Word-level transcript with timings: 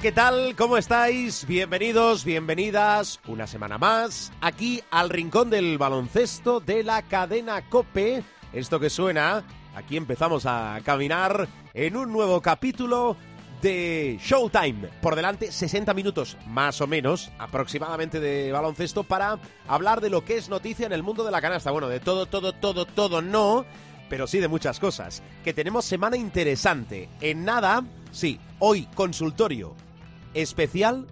¿Qué 0.00 0.10
tal? 0.10 0.56
¿Cómo 0.56 0.76
estáis? 0.76 1.46
Bienvenidos, 1.46 2.24
bienvenidas 2.24 3.20
una 3.28 3.46
semana 3.46 3.78
más 3.78 4.32
aquí 4.40 4.82
al 4.90 5.08
rincón 5.08 5.50
del 5.50 5.78
baloncesto 5.78 6.58
de 6.58 6.82
la 6.82 7.02
cadena 7.02 7.68
Cope. 7.68 8.24
Esto 8.52 8.80
que 8.80 8.90
suena, 8.90 9.44
aquí 9.74 9.96
empezamos 9.96 10.46
a 10.46 10.80
caminar 10.84 11.46
en 11.74 11.96
un 11.96 12.12
nuevo 12.12 12.40
capítulo 12.40 13.16
de 13.62 14.18
Showtime. 14.20 14.88
Por 15.00 15.14
delante 15.14 15.52
60 15.52 15.94
minutos 15.94 16.36
más 16.46 16.80
o 16.80 16.88
menos 16.88 17.30
aproximadamente 17.38 18.18
de 18.18 18.50
baloncesto 18.50 19.04
para 19.04 19.38
hablar 19.68 20.00
de 20.00 20.10
lo 20.10 20.24
que 20.24 20.38
es 20.38 20.48
noticia 20.48 20.86
en 20.86 20.92
el 20.92 21.04
mundo 21.04 21.24
de 21.24 21.30
la 21.30 21.40
canasta. 21.40 21.70
Bueno, 21.70 21.88
de 21.88 22.00
todo, 22.00 22.26
todo, 22.26 22.52
todo, 22.52 22.84
todo 22.84 23.22
no, 23.22 23.64
pero 24.08 24.26
sí 24.26 24.40
de 24.40 24.48
muchas 24.48 24.80
cosas. 24.80 25.22
Que 25.44 25.52
tenemos 25.52 25.84
semana 25.84 26.16
interesante. 26.16 27.08
En 27.20 27.44
nada, 27.44 27.84
sí, 28.10 28.40
hoy 28.58 28.88
consultorio 28.94 29.76
especial 30.34 31.06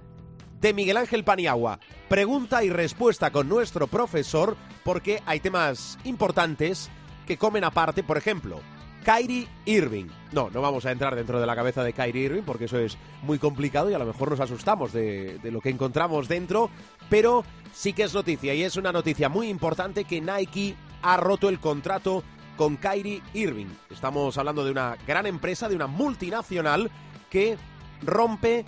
de 0.61 0.73
Miguel 0.75 0.97
Ángel 0.97 1.25
Paniagua. 1.25 1.81
Pregunta 2.09 2.62
y 2.62 2.71
respuesta 2.71 3.31
con 3.31 3.48
nuestro 3.48 3.87
profesor 3.87 4.57
porque 4.85 5.23
hay 5.27 5.41
temas 5.41 5.98
importantes 6.05 6.91
que 7.27 7.37
comen 7.37 7.65
aparte, 7.65 8.03
por 8.03 8.17
ejemplo, 8.17 8.61
Kyrie 9.05 9.48
Irving. 9.65 10.06
No, 10.33 10.50
no 10.50 10.61
vamos 10.61 10.87
a 10.87 10.93
entrar 10.93 11.15
dentro 11.15 11.41
de 11.41 11.47
la 11.47 11.56
cabeza 11.56 11.83
de 11.83 11.93
Kyrie 11.93 12.27
Irving 12.27 12.43
porque 12.43 12.67
eso 12.67 12.78
es 12.78 12.97
muy 13.23 13.39
complicado 13.39 13.91
y 13.91 13.95
a 13.95 13.98
lo 13.98 14.06
mejor 14.06 14.31
nos 14.31 14.41
asustamos 14.41 14.93
de, 14.93 15.39
de, 15.39 15.50
lo 15.50 15.61
que 15.61 15.70
encontramos 15.70 16.28
dentro, 16.28 16.70
pero 17.09 17.45
sí 17.73 17.93
que 17.93 18.05
es 18.05 18.15
noticia 18.15 18.55
y 18.55 18.62
es 18.62 18.77
una 18.77 18.93
noticia 18.93 19.28
muy 19.28 19.48
importante 19.48 20.05
que 20.05 20.20
Nike 20.20 20.77
ha 21.03 21.17
roto 21.17 21.48
el 21.48 21.59
contrato 21.59 22.23
con 22.56 22.77
Kyrie 22.77 23.23
Irving. 23.34 23.67
Estamos 23.91 24.39
hablando 24.39 24.65
de 24.65 24.70
una 24.70 24.97
gran 25.06 25.27
empresa, 25.27 25.69
de 25.69 25.77
una 25.77 25.87
multinacional 25.87 26.91
que 27.31 27.56
rompe 28.03 28.65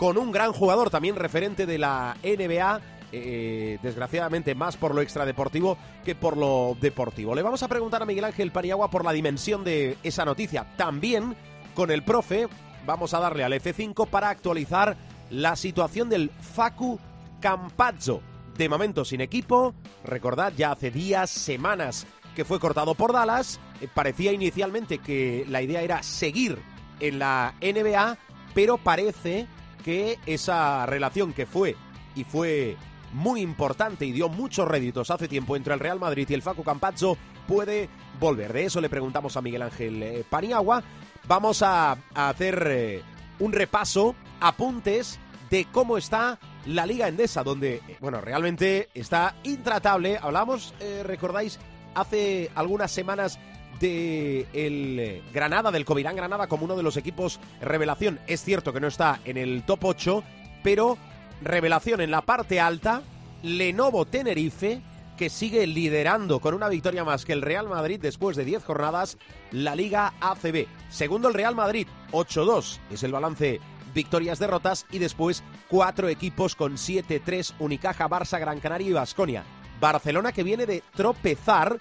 con 0.00 0.16
un 0.16 0.32
gran 0.32 0.54
jugador, 0.54 0.88
también 0.88 1.14
referente 1.14 1.66
de 1.66 1.76
la 1.76 2.16
NBA, 2.22 2.80
eh, 3.12 3.78
desgraciadamente 3.82 4.54
más 4.54 4.78
por 4.78 4.94
lo 4.94 5.02
extradeportivo 5.02 5.76
que 6.06 6.14
por 6.14 6.38
lo 6.38 6.74
deportivo. 6.80 7.34
Le 7.34 7.42
vamos 7.42 7.62
a 7.62 7.68
preguntar 7.68 8.00
a 8.00 8.06
Miguel 8.06 8.24
Ángel 8.24 8.50
Paniagua 8.50 8.90
por 8.90 9.04
la 9.04 9.12
dimensión 9.12 9.62
de 9.62 9.98
esa 10.02 10.24
noticia. 10.24 10.74
También 10.78 11.36
con 11.74 11.90
el 11.90 12.02
profe 12.02 12.48
vamos 12.86 13.12
a 13.12 13.20
darle 13.20 13.44
al 13.44 13.52
F5 13.52 14.08
para 14.08 14.30
actualizar 14.30 14.96
la 15.28 15.54
situación 15.54 16.08
del 16.08 16.30
Facu 16.30 16.98
Campazzo. 17.38 18.22
De 18.56 18.70
momento 18.70 19.04
sin 19.04 19.20
equipo, 19.20 19.74
recordad, 20.02 20.54
ya 20.56 20.72
hace 20.72 20.90
días, 20.90 21.28
semanas 21.28 22.06
que 22.34 22.46
fue 22.46 22.58
cortado 22.58 22.94
por 22.94 23.12
Dallas. 23.12 23.60
Eh, 23.82 23.88
parecía 23.92 24.32
inicialmente 24.32 24.96
que 24.96 25.44
la 25.46 25.60
idea 25.60 25.82
era 25.82 26.02
seguir 26.02 26.58
en 27.00 27.18
la 27.18 27.52
NBA, 27.60 28.16
pero 28.54 28.78
parece 28.78 29.46
que 29.80 30.18
esa 30.26 30.86
relación 30.86 31.32
que 31.32 31.46
fue 31.46 31.76
y 32.14 32.24
fue 32.24 32.76
muy 33.12 33.40
importante 33.40 34.04
y 34.06 34.12
dio 34.12 34.28
muchos 34.28 34.68
réditos 34.68 35.10
hace 35.10 35.28
tiempo 35.28 35.56
entre 35.56 35.74
el 35.74 35.80
Real 35.80 35.98
Madrid 35.98 36.26
y 36.28 36.34
el 36.34 36.42
Facu 36.42 36.62
Campazzo 36.62 37.16
puede 37.48 37.88
volver. 38.20 38.52
De 38.52 38.64
eso 38.64 38.80
le 38.80 38.88
preguntamos 38.88 39.36
a 39.36 39.42
Miguel 39.42 39.62
Ángel 39.62 40.02
eh, 40.02 40.24
Paniagua. 40.28 40.82
Vamos 41.26 41.62
a, 41.62 41.92
a 42.14 42.28
hacer 42.28 42.66
eh, 42.70 43.02
un 43.40 43.52
repaso, 43.52 44.14
apuntes 44.40 45.18
de 45.50 45.66
cómo 45.72 45.98
está 45.98 46.38
la 46.66 46.86
Liga 46.86 47.08
Endesa, 47.08 47.42
donde, 47.42 47.76
eh, 47.88 47.96
bueno, 48.00 48.20
realmente 48.20 48.88
está 48.94 49.34
intratable. 49.42 50.18
Hablamos, 50.20 50.74
eh, 50.80 51.02
recordáis, 51.04 51.58
hace 51.94 52.50
algunas 52.54 52.90
semanas 52.92 53.38
de 53.80 54.46
el 54.52 55.22
Granada, 55.32 55.70
del 55.70 55.84
Covirán 55.84 56.14
Granada, 56.14 56.46
como 56.46 56.66
uno 56.66 56.76
de 56.76 56.82
los 56.82 56.96
equipos 56.96 57.40
revelación. 57.60 58.20
Es 58.26 58.44
cierto 58.44 58.72
que 58.72 58.80
no 58.80 58.86
está 58.86 59.20
en 59.24 59.36
el 59.36 59.64
top 59.64 59.84
8, 59.84 60.22
pero 60.62 60.96
revelación 61.42 62.00
en 62.00 62.10
la 62.10 62.20
parte 62.20 62.60
alta, 62.60 63.02
Lenovo 63.42 64.04
Tenerife, 64.04 64.80
que 65.16 65.30
sigue 65.30 65.66
liderando 65.66 66.40
con 66.40 66.54
una 66.54 66.68
victoria 66.68 67.04
más 67.04 67.24
que 67.24 67.32
el 67.32 67.42
Real 67.42 67.68
Madrid 67.68 67.98
después 68.00 68.36
de 68.36 68.44
10 68.44 68.64
jornadas, 68.64 69.18
la 69.50 69.74
Liga 69.74 70.14
ACB. 70.20 70.66
Segundo 70.90 71.28
el 71.28 71.34
Real 71.34 71.54
Madrid, 71.54 71.86
8-2 72.12 72.78
es 72.90 73.02
el 73.02 73.12
balance 73.12 73.60
victorias, 73.94 74.38
derrotas 74.38 74.86
y 74.90 74.98
después 74.98 75.42
cuatro 75.68 76.08
equipos 76.08 76.54
con 76.54 76.74
7-3, 76.74 77.54
Unicaja, 77.58 78.08
Barça, 78.08 78.38
Gran 78.38 78.60
Canaria 78.60 78.88
y 78.88 78.92
Basconia. 78.92 79.44
Barcelona 79.80 80.32
que 80.32 80.42
viene 80.42 80.66
de 80.66 80.82
tropezar 80.94 81.78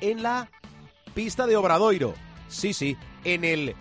en 0.00 0.22
la 0.22 0.48
pista 1.14 1.46
de 1.46 1.56
Obradoiro. 1.56 2.14
Sí, 2.48 2.72
sí, 2.72 2.96
en 3.24 3.44
el 3.44 3.74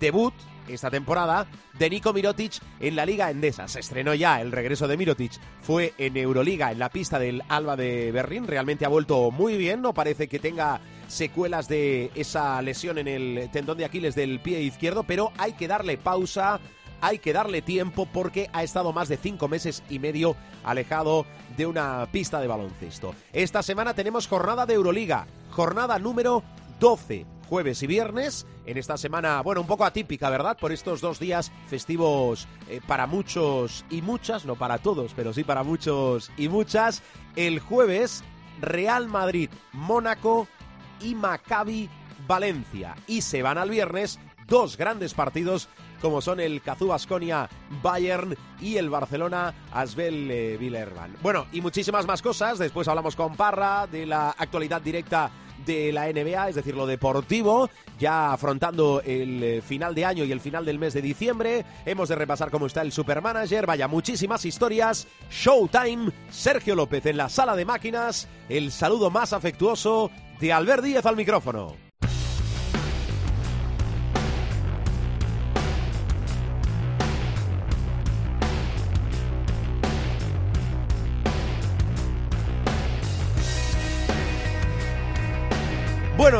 debut 0.00 0.34
esta 0.68 0.90
temporada 0.90 1.46
de 1.78 1.90
Nico 1.90 2.12
Mirotic 2.12 2.54
en 2.80 2.96
la 2.96 3.06
Liga 3.06 3.30
Endesa. 3.30 3.68
Se 3.68 3.80
estrenó 3.80 4.14
ya 4.14 4.40
el 4.40 4.52
regreso 4.52 4.88
de 4.88 4.96
Mirotic. 4.96 5.32
Fue 5.60 5.92
en 5.98 6.16
Euroliga, 6.16 6.72
en 6.72 6.78
la 6.78 6.88
pista 6.88 7.18
del 7.18 7.42
Alba 7.48 7.76
de 7.76 8.12
Berlín. 8.12 8.46
Realmente 8.46 8.84
ha 8.84 8.88
vuelto 8.88 9.30
muy 9.30 9.56
bien. 9.56 9.82
No 9.82 9.92
parece 9.92 10.28
que 10.28 10.38
tenga 10.38 10.80
secuelas 11.08 11.68
de 11.68 12.10
esa 12.14 12.60
lesión 12.62 12.98
en 12.98 13.08
el 13.08 13.50
tendón 13.52 13.78
de 13.78 13.84
Aquiles 13.84 14.14
del 14.14 14.40
pie 14.40 14.62
izquierdo, 14.62 15.04
pero 15.04 15.32
hay 15.38 15.52
que 15.52 15.68
darle 15.68 15.98
pausa. 15.98 16.60
Hay 17.00 17.18
que 17.18 17.34
darle 17.34 17.60
tiempo 17.60 18.06
porque 18.10 18.48
ha 18.54 18.62
estado 18.62 18.94
más 18.94 19.08
de 19.08 19.18
cinco 19.18 19.46
meses 19.46 19.82
y 19.90 19.98
medio 19.98 20.36
alejado 20.62 21.26
de 21.54 21.66
una 21.66 22.08
pista 22.10 22.40
de 22.40 22.46
baloncesto. 22.46 23.14
Esta 23.34 23.62
semana 23.62 23.92
tenemos 23.92 24.26
jornada 24.26 24.64
de 24.64 24.72
Euroliga, 24.72 25.26
jornada 25.50 25.98
número 25.98 26.42
12 26.80 27.26
jueves 27.48 27.82
y 27.82 27.86
viernes. 27.86 28.46
En 28.66 28.78
esta 28.78 28.96
semana, 28.96 29.42
bueno, 29.42 29.60
un 29.60 29.66
poco 29.66 29.84
atípica, 29.84 30.30
¿verdad? 30.30 30.56
Por 30.58 30.72
estos 30.72 31.00
dos 31.00 31.18
días 31.18 31.52
festivos 31.66 32.48
eh, 32.68 32.80
para 32.86 33.06
muchos 33.06 33.84
y 33.90 34.02
muchas, 34.02 34.44
no 34.46 34.56
para 34.56 34.78
todos, 34.78 35.12
pero 35.14 35.32
sí 35.32 35.44
para 35.44 35.62
muchos 35.62 36.30
y 36.36 36.48
muchas. 36.48 37.02
El 37.36 37.60
jueves, 37.60 38.24
Real 38.60 39.08
Madrid, 39.08 39.50
Mónaco 39.72 40.48
y 41.00 41.14
Maccabi 41.14 41.90
Valencia. 42.26 42.94
Y 43.06 43.20
se 43.20 43.42
van 43.42 43.58
al 43.58 43.70
viernes 43.70 44.18
dos 44.46 44.76
grandes 44.76 45.14
partidos 45.14 45.68
como 46.00 46.20
son 46.20 46.38
el 46.38 46.60
Cazú 46.60 46.88
Basconia 46.88 47.48
Bayern 47.82 48.36
y 48.60 48.76
el 48.76 48.90
Barcelona 48.90 49.54
Asbel 49.72 50.30
eh, 50.30 50.56
Villerban. 50.58 51.16
Bueno, 51.22 51.46
y 51.50 51.62
muchísimas 51.62 52.06
más 52.06 52.20
cosas. 52.20 52.58
Después 52.58 52.88
hablamos 52.88 53.16
con 53.16 53.36
Parra 53.36 53.86
de 53.86 54.04
la 54.04 54.30
actualidad 54.30 54.82
directa 54.82 55.30
de 55.66 55.92
la 55.92 56.06
NBA, 56.06 56.50
es 56.50 56.54
decir, 56.54 56.74
lo 56.74 56.86
deportivo, 56.86 57.70
ya 57.98 58.32
afrontando 58.32 59.02
el 59.04 59.42
eh, 59.42 59.62
final 59.62 59.94
de 59.94 60.04
año 60.04 60.24
y 60.24 60.32
el 60.32 60.40
final 60.40 60.64
del 60.64 60.78
mes 60.78 60.94
de 60.94 61.02
diciembre. 61.02 61.64
Hemos 61.86 62.08
de 62.08 62.16
repasar 62.16 62.50
cómo 62.50 62.66
está 62.66 62.82
el 62.82 62.92
Supermanager, 62.92 63.66
vaya, 63.66 63.88
muchísimas 63.88 64.44
historias. 64.44 65.06
Showtime, 65.30 66.12
Sergio 66.30 66.74
López 66.74 67.06
en 67.06 67.16
la 67.16 67.28
sala 67.28 67.56
de 67.56 67.64
máquinas, 67.64 68.28
el 68.48 68.72
saludo 68.72 69.10
más 69.10 69.32
afectuoso 69.32 70.10
de 70.40 70.52
Albert 70.52 70.84
Díez 70.84 71.06
al 71.06 71.16
micrófono. 71.16 71.83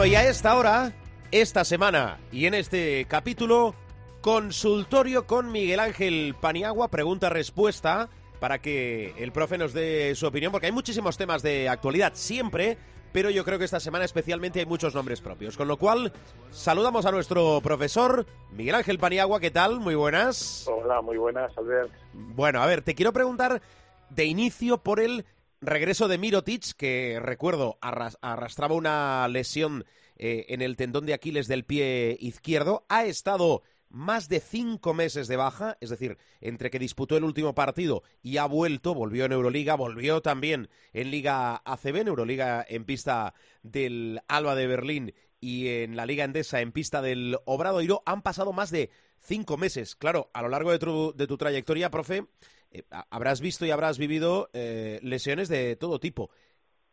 Bueno, 0.04 0.12
y 0.12 0.16
a 0.16 0.28
esta 0.28 0.54
hora, 0.54 0.92
esta 1.30 1.64
semana 1.64 2.18
y 2.30 2.44
en 2.44 2.52
este 2.52 3.06
capítulo, 3.08 3.74
consultorio 4.20 5.26
con 5.26 5.50
Miguel 5.50 5.80
Ángel 5.80 6.36
Paniagua, 6.38 6.88
pregunta-respuesta, 6.88 8.10
para 8.38 8.58
que 8.58 9.14
el 9.16 9.32
profe 9.32 9.56
nos 9.56 9.72
dé 9.72 10.14
su 10.14 10.26
opinión, 10.26 10.52
porque 10.52 10.66
hay 10.66 10.72
muchísimos 10.72 11.16
temas 11.16 11.42
de 11.42 11.70
actualidad 11.70 12.12
siempre, 12.16 12.76
pero 13.14 13.30
yo 13.30 13.46
creo 13.46 13.58
que 13.58 13.64
esta 13.64 13.80
semana 13.80 14.04
especialmente 14.04 14.60
hay 14.60 14.66
muchos 14.66 14.94
nombres 14.94 15.22
propios. 15.22 15.56
Con 15.56 15.68
lo 15.68 15.78
cual, 15.78 16.12
saludamos 16.50 17.06
a 17.06 17.10
nuestro 17.10 17.62
profesor, 17.62 18.26
Miguel 18.52 18.74
Ángel 18.74 18.98
Paniagua, 18.98 19.40
¿qué 19.40 19.50
tal? 19.50 19.80
Muy 19.80 19.94
buenas. 19.94 20.68
Hola, 20.68 21.00
muy 21.00 21.16
buenas, 21.16 21.56
Albert. 21.56 21.90
Bueno, 22.12 22.60
a 22.60 22.66
ver, 22.66 22.82
te 22.82 22.94
quiero 22.94 23.14
preguntar 23.14 23.62
de 24.10 24.26
inicio 24.26 24.76
por 24.76 25.00
el 25.00 25.24
regreso 25.66 26.08
de 26.08 26.18
Mirotic, 26.18 26.72
que 26.76 27.18
recuerdo 27.20 27.78
arrastraba 27.80 28.74
una 28.74 29.26
lesión 29.28 29.84
eh, 30.16 30.46
en 30.48 30.62
el 30.62 30.76
tendón 30.76 31.06
de 31.06 31.14
Aquiles 31.14 31.48
del 31.48 31.64
pie 31.64 32.16
izquierdo, 32.20 32.86
ha 32.88 33.04
estado 33.04 33.62
más 33.94 34.28
de 34.28 34.40
cinco 34.40 34.92
meses 34.92 35.28
de 35.28 35.36
baja, 35.36 35.78
es 35.80 35.90
decir, 35.90 36.18
entre 36.40 36.70
que 36.70 36.80
disputó 36.80 37.16
el 37.16 37.24
último 37.24 37.54
partido 37.54 38.02
y 38.22 38.38
ha 38.38 38.46
vuelto, 38.46 38.92
volvió 38.94 39.24
en 39.24 39.32
Euroliga, 39.32 39.76
volvió 39.76 40.20
también 40.20 40.68
en 40.92 41.10
Liga 41.10 41.62
ACB, 41.64 41.96
en 41.98 42.08
Euroliga 42.08 42.66
en 42.68 42.84
pista 42.84 43.34
del 43.62 44.20
Alba 44.26 44.56
de 44.56 44.66
Berlín 44.66 45.14
y 45.40 45.68
en 45.68 45.94
la 45.94 46.06
Liga 46.06 46.24
Endesa 46.24 46.60
en 46.60 46.72
pista 46.72 47.02
del 47.02 47.38
Obradoiro, 47.44 48.02
han 48.04 48.22
pasado 48.22 48.52
más 48.52 48.70
de 48.70 48.90
cinco 49.20 49.56
meses. 49.56 49.94
Claro, 49.94 50.30
a 50.32 50.42
lo 50.42 50.48
largo 50.48 50.72
de 50.72 50.78
tu, 50.78 51.14
de 51.14 51.26
tu 51.26 51.36
trayectoria, 51.36 51.90
profe, 51.90 52.26
eh, 52.74 52.82
habrás 53.10 53.40
visto 53.40 53.64
y 53.64 53.70
habrás 53.70 53.98
vivido 53.98 54.50
eh, 54.52 54.98
lesiones 55.02 55.48
de 55.48 55.76
todo 55.76 56.00
tipo. 56.00 56.30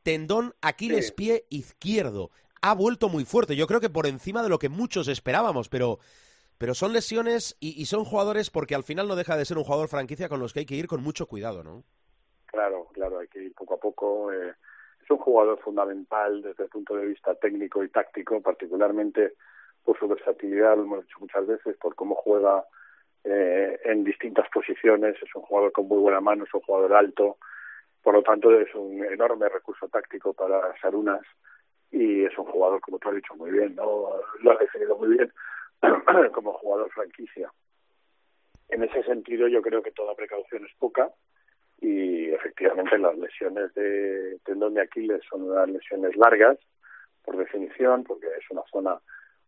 Tendón 0.03 0.53
Aquiles 0.61 1.11
pie 1.11 1.45
izquierdo. 1.49 2.29
Ha 2.61 2.75
vuelto 2.75 3.09
muy 3.09 3.25
fuerte. 3.25 3.55
Yo 3.55 3.67
creo 3.67 3.81
que 3.81 3.89
por 3.89 4.05
encima 4.05 4.43
de 4.43 4.49
lo 4.49 4.59
que 4.59 4.69
muchos 4.69 5.07
esperábamos, 5.07 5.69
pero, 5.69 5.97
pero 6.59 6.75
son 6.75 6.93
lesiones 6.93 7.57
y, 7.59 7.85
son 7.85 8.05
jugadores 8.05 8.51
porque 8.51 8.75
al 8.75 8.83
final 8.83 9.07
no 9.07 9.15
deja 9.15 9.35
de 9.35 9.45
ser 9.45 9.57
un 9.57 9.63
jugador 9.63 9.87
franquicia 9.87 10.29
con 10.29 10.39
los 10.39 10.53
que 10.53 10.59
hay 10.59 10.65
que 10.65 10.75
ir 10.75 10.87
con 10.87 11.01
mucho 11.01 11.25
cuidado, 11.25 11.63
¿no? 11.63 11.83
Claro, 12.45 12.87
claro, 12.93 13.19
hay 13.19 13.27
que 13.27 13.43
ir 13.43 13.53
poco 13.53 13.75
a 13.75 13.79
poco. 13.79 14.31
Eh, 14.31 14.53
es 15.03 15.09
un 15.09 15.17
jugador 15.17 15.59
fundamental 15.61 16.43
desde 16.43 16.65
el 16.65 16.69
punto 16.69 16.95
de 16.95 17.07
vista 17.07 17.33
técnico 17.35 17.83
y 17.83 17.89
táctico, 17.89 18.39
particularmente 18.41 19.33
por 19.83 19.97
su 19.97 20.07
versatilidad, 20.07 20.77
lo 20.77 20.83
hemos 20.83 21.05
dicho 21.05 21.17
muchas 21.19 21.47
veces, 21.47 21.75
por 21.77 21.95
cómo 21.95 22.13
juega 22.13 22.63
eh, 23.23 23.79
en 23.85 24.03
distintas 24.03 24.49
posiciones. 24.49 25.15
Es 25.21 25.35
un 25.35 25.43
jugador 25.43 25.71
con 25.71 25.87
muy 25.87 25.99
buena 25.99 26.21
mano, 26.21 26.43
es 26.43 26.53
un 26.53 26.61
jugador 26.61 26.93
alto, 26.93 27.37
por 28.01 28.15
lo 28.15 28.23
tanto, 28.23 28.51
es 28.59 28.73
un 28.73 29.03
enorme 29.05 29.47
recurso 29.49 29.87
táctico 29.87 30.33
para 30.33 30.75
Sarunas 30.79 31.21
y 31.91 32.23
es 32.23 32.35
un 32.37 32.45
jugador, 32.45 32.81
como 32.81 32.97
tú 32.97 33.09
has 33.09 33.15
dicho 33.15 33.35
muy 33.35 33.51
bien, 33.51 33.75
¿no? 33.75 34.09
lo 34.39 34.51
has 34.51 34.59
definido 34.59 34.97
muy 34.97 35.17
bien 35.17 35.31
como 36.33 36.53
jugador 36.53 36.89
franquicia. 36.91 37.51
En 38.69 38.83
ese 38.83 39.03
sentido, 39.03 39.47
yo 39.47 39.61
creo 39.61 39.83
que 39.83 39.91
toda 39.91 40.15
precaución 40.15 40.65
es 40.65 40.71
poca 40.79 41.11
y 41.79 42.31
efectivamente 42.31 42.97
las 42.97 43.17
lesiones 43.17 43.73
de 43.73 44.39
tendón 44.45 44.73
de 44.73 44.81
Aquiles 44.81 45.21
son 45.29 45.43
unas 45.43 45.69
lesiones 45.69 46.15
largas, 46.15 46.57
por 47.23 47.37
definición, 47.37 48.03
porque 48.03 48.27
es 48.27 48.49
una 48.49 48.63
zona 48.71 48.99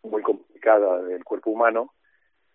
muy 0.03 0.21
complicada 0.21 1.01
del 1.03 1.23
cuerpo 1.23 1.51
humano 1.51 1.93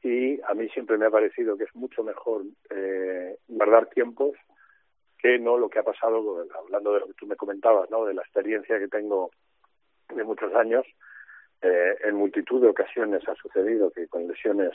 y 0.02 0.40
a 0.42 0.54
mí 0.54 0.68
siempre 0.68 0.96
me 0.96 1.06
ha 1.06 1.10
parecido 1.10 1.56
que 1.56 1.64
es 1.64 1.74
mucho 1.74 2.02
mejor 2.02 2.42
eh, 2.70 3.36
guardar 3.48 3.86
tiempos 3.86 4.36
que 5.18 5.38
no 5.38 5.58
lo 5.58 5.68
que 5.68 5.80
ha 5.80 5.82
pasado, 5.82 6.46
hablando 6.54 6.92
de 6.92 7.00
lo 7.00 7.06
que 7.06 7.14
tú 7.14 7.26
me 7.26 7.36
comentabas, 7.36 7.90
¿no? 7.90 8.04
de 8.04 8.14
la 8.14 8.22
experiencia 8.22 8.78
que 8.78 8.88
tengo 8.88 9.30
de 10.14 10.24
muchos 10.24 10.54
años, 10.54 10.86
eh, 11.60 11.96
en 12.04 12.14
multitud 12.14 12.62
de 12.62 12.68
ocasiones 12.68 13.28
ha 13.28 13.34
sucedido 13.34 13.90
que 13.90 14.06
con 14.06 14.28
lesiones 14.28 14.72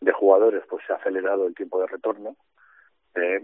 de 0.00 0.12
jugadores 0.12 0.64
pues 0.68 0.84
se 0.86 0.92
ha 0.92 0.96
acelerado 0.96 1.46
el 1.46 1.54
tiempo 1.54 1.80
de 1.80 1.86
retorno, 1.86 2.36
eh, 3.14 3.40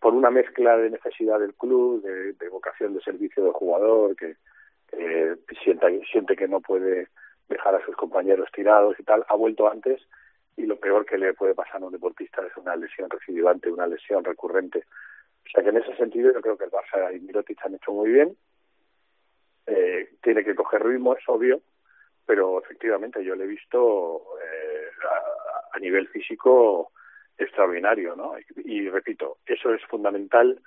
por 0.00 0.12
una 0.14 0.30
mezcla 0.30 0.76
de 0.76 0.90
necesidad 0.90 1.38
del 1.38 1.54
club, 1.54 2.02
de, 2.02 2.48
vocación 2.48 2.94
de 2.94 3.00
servicio 3.00 3.44
del 3.44 3.52
jugador, 3.52 4.16
que 4.16 4.36
eh, 4.92 5.36
siente, 5.62 6.00
siente 6.10 6.36
que 6.36 6.48
no 6.48 6.60
puede 6.60 7.08
dejar 7.48 7.74
a 7.76 7.84
sus 7.84 7.96
compañeros 7.96 8.48
tirados 8.52 8.98
y 8.98 9.04
tal, 9.04 9.24
ha 9.28 9.36
vuelto 9.36 9.70
antes 9.70 10.02
y 10.56 10.66
lo 10.66 10.78
peor 10.78 11.04
que 11.04 11.18
le 11.18 11.34
puede 11.34 11.54
pasar 11.54 11.82
a 11.82 11.86
un 11.86 11.92
deportista 11.92 12.44
es 12.46 12.56
una 12.56 12.76
lesión 12.76 13.10
recidivante, 13.10 13.70
una 13.70 13.86
lesión 13.86 14.24
recurrente. 14.24 14.84
O 15.44 15.48
sea 15.50 15.62
que 15.62 15.68
en 15.70 15.76
ese 15.76 15.94
sentido 15.96 16.32
yo 16.32 16.40
creo 16.40 16.56
que 16.56 16.64
el 16.64 16.70
Barça 16.70 17.14
y 17.14 17.20
Mirotic 17.20 17.64
han 17.64 17.74
hecho 17.74 17.92
muy 17.92 18.10
bien. 18.10 18.36
Eh, 19.66 20.14
tiene 20.22 20.44
que 20.44 20.54
coger 20.54 20.84
ritmo, 20.84 21.14
es 21.14 21.28
obvio, 21.28 21.60
pero 22.24 22.62
efectivamente 22.62 23.22
yo 23.24 23.34
le 23.34 23.44
he 23.44 23.48
visto 23.48 24.22
eh, 24.42 24.88
a, 25.72 25.78
nivel 25.78 26.08
físico 26.08 26.92
extraordinario, 27.36 28.16
¿no? 28.16 28.32
y 28.64 28.88
repito, 28.88 29.36
eso 29.44 29.74
es 29.74 29.84
fundamental 29.84 30.58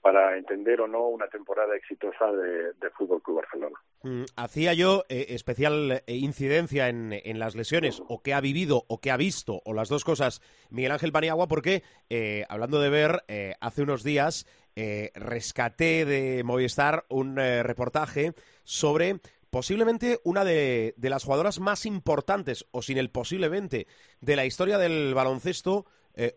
para 0.00 0.36
entender 0.36 0.80
o 0.80 0.88
no 0.88 1.08
una 1.08 1.28
temporada 1.28 1.74
exitosa 1.76 2.30
de, 2.32 2.90
Fútbol 2.96 3.22
Club 3.22 3.36
Barcelona. 3.36 3.76
Mm, 4.02 4.24
hacía 4.36 4.72
yo 4.72 5.04
eh, 5.08 5.26
especial 5.30 6.02
eh, 6.06 6.16
incidencia 6.16 6.88
en, 6.88 7.38
las 7.38 7.54
lesiones, 7.54 8.02
o 8.08 8.22
que 8.22 8.34
ha 8.34 8.40
vivido 8.40 8.84
o 8.88 9.00
que 9.00 9.10
ha 9.10 9.16
visto, 9.16 9.60
o 9.64 9.72
las 9.72 9.88
dos 9.88 10.04
cosas, 10.04 10.40
Miguel 10.70 10.92
Ángel 10.92 11.12
Paniagua, 11.12 11.48
porque 11.48 11.82
eh, 12.10 12.44
hablando 12.48 12.80
de 12.80 12.90
ver, 12.90 13.24
hace 13.60 13.82
unos 13.82 14.02
días 14.02 14.46
rescaté 15.14 16.04
de 16.04 16.44
Movistar 16.44 17.04
un 17.08 17.36
reportaje 17.36 18.32
sobre 18.62 19.20
posiblemente 19.50 20.20
una 20.24 20.44
de, 20.44 20.94
de, 20.96 21.10
las 21.10 21.24
jugadoras 21.24 21.58
más 21.58 21.84
importantes, 21.84 22.66
o 22.70 22.82
sin 22.82 22.98
el 22.98 23.10
posiblemente, 23.10 23.88
de 24.20 24.36
la 24.36 24.46
historia 24.46 24.78
del 24.78 25.14
baloncesto, 25.14 25.86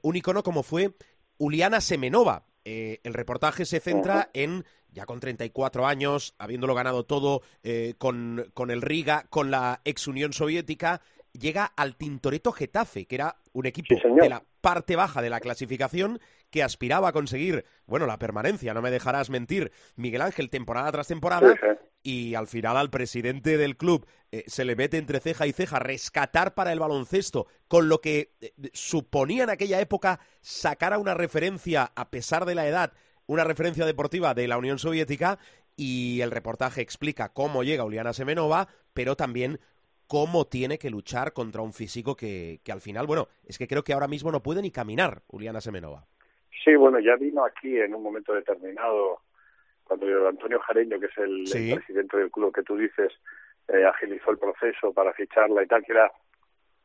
un 0.02 0.16
icono 0.16 0.44
como 0.44 0.64
fue 0.64 0.96
Uliana 1.38 1.82
Semenova, 1.82 2.46
eh, 2.66 3.00
el 3.04 3.14
reportaje 3.14 3.66
se 3.66 3.80
centra 3.80 4.30
en, 4.34 4.66
ya 4.92 5.06
con 5.06 5.20
34 5.20 5.88
años, 5.88 6.36
habiéndolo 6.38 6.76
ganado 6.76 7.06
todo 7.06 7.42
eh, 7.64 7.96
con, 7.98 8.52
con 8.54 8.72
el 8.72 8.82
Riga, 8.82 9.26
con 9.30 9.52
la 9.52 9.82
ex 9.86 10.08
Unión 10.08 10.34
Soviética, 10.34 11.02
llega 11.34 11.66
al 11.66 11.96
Tintoretto 11.96 12.52
Getafe, 12.52 13.06
que 13.06 13.16
era 13.16 13.38
un 13.54 13.66
equipo 13.66 13.96
de 14.22 14.30
la 14.30 14.44
parte 14.62 14.96
baja 14.96 15.22
de 15.22 15.30
la 15.30 15.40
clasificación 15.40 16.20
que 16.50 16.64
aspiraba 16.64 17.10
a 17.10 17.14
conseguir, 17.14 17.66
bueno, 17.86 18.06
la 18.06 18.20
permanencia, 18.20 18.74
no 18.74 18.82
me 18.82 18.92
dejarás 18.92 19.30
mentir, 19.30 19.72
Miguel 19.96 20.22
Ángel, 20.22 20.50
temporada 20.50 20.92
tras 20.92 21.08
temporada, 21.08 21.56
y 22.04 22.36
al 22.36 22.48
final 22.48 22.78
al 22.78 22.90
presidente 22.90 23.58
del 23.58 23.78
club 23.78 24.06
eh, 24.32 24.44
se 24.48 24.66
le 24.66 24.76
mete 24.76 24.98
entre 24.98 25.20
ceja 25.20 25.48
y 25.48 25.52
ceja 25.52 25.80
rescatar 25.80 26.54
para 26.54 26.72
el 26.72 26.80
baloncesto, 26.80 27.48
con 27.68 27.90
lo 27.90 28.00
que 28.02 28.32
eh, 28.42 28.52
suponía 28.74 29.44
en 29.44 29.50
aquella 29.50 29.80
época 29.80 30.20
sacar 30.42 30.94
a 30.94 30.98
una 30.98 31.14
referencia, 31.14 31.92
a 31.96 32.10
pesar 32.10 32.46
de 32.46 32.56
la 32.56 32.68
edad, 32.68 32.94
una 33.28 33.44
referencia 33.44 33.86
deportiva 33.86 34.34
de 34.34 34.48
la 34.48 34.58
Unión 34.58 34.80
Soviética, 34.80 35.40
y 35.76 36.22
el 36.22 36.32
reportaje 36.32 36.82
explica 36.82 37.30
cómo 37.30 37.64
llega 37.64 37.86
Uliana 37.86 38.14
Semenova, 38.14 38.68
pero 38.94 39.16
también 39.16 39.60
cómo 40.08 40.46
tiene 40.46 40.78
que 40.78 40.90
luchar 40.90 41.34
contra 41.34 41.62
un 41.62 41.72
físico 41.72 42.16
que, 42.16 42.60
que 42.64 42.72
al 42.72 42.82
final, 42.82 43.08
bueno, 43.08 43.30
es 43.46 43.58
que 43.58 43.68
creo 43.68 43.84
que 43.84 43.94
ahora 43.94 44.08
mismo 44.08 44.32
no 44.32 44.44
puede 44.44 44.62
ni 44.62 44.72
caminar 44.72 45.22
Uliana 45.30 45.62
Semenova. 45.62 46.06
Sí, 46.64 46.76
bueno, 46.76 47.00
ya 47.00 47.16
vino 47.16 47.44
aquí 47.44 47.78
en 47.78 47.96
un 47.96 48.04
momento 48.04 48.34
determinado, 48.34 49.22
cuando 49.98 50.28
Antonio 50.30 50.60
Jareño, 50.60 51.00
que 51.02 51.08
es 51.08 51.18
el, 51.18 51.44
presidente 51.76 52.16
del 52.16 52.32
club 52.32 52.54
que 52.54 52.64
tú 52.64 52.78
dices, 52.78 53.12
eh, 53.68 53.84
agilizó 53.84 54.32
el 54.32 54.38
proceso 54.38 54.94
para 54.94 55.12
ficharla 55.12 55.64
y 55.64 55.68
tal, 55.68 55.84
que 55.84 55.92
era 55.92 56.10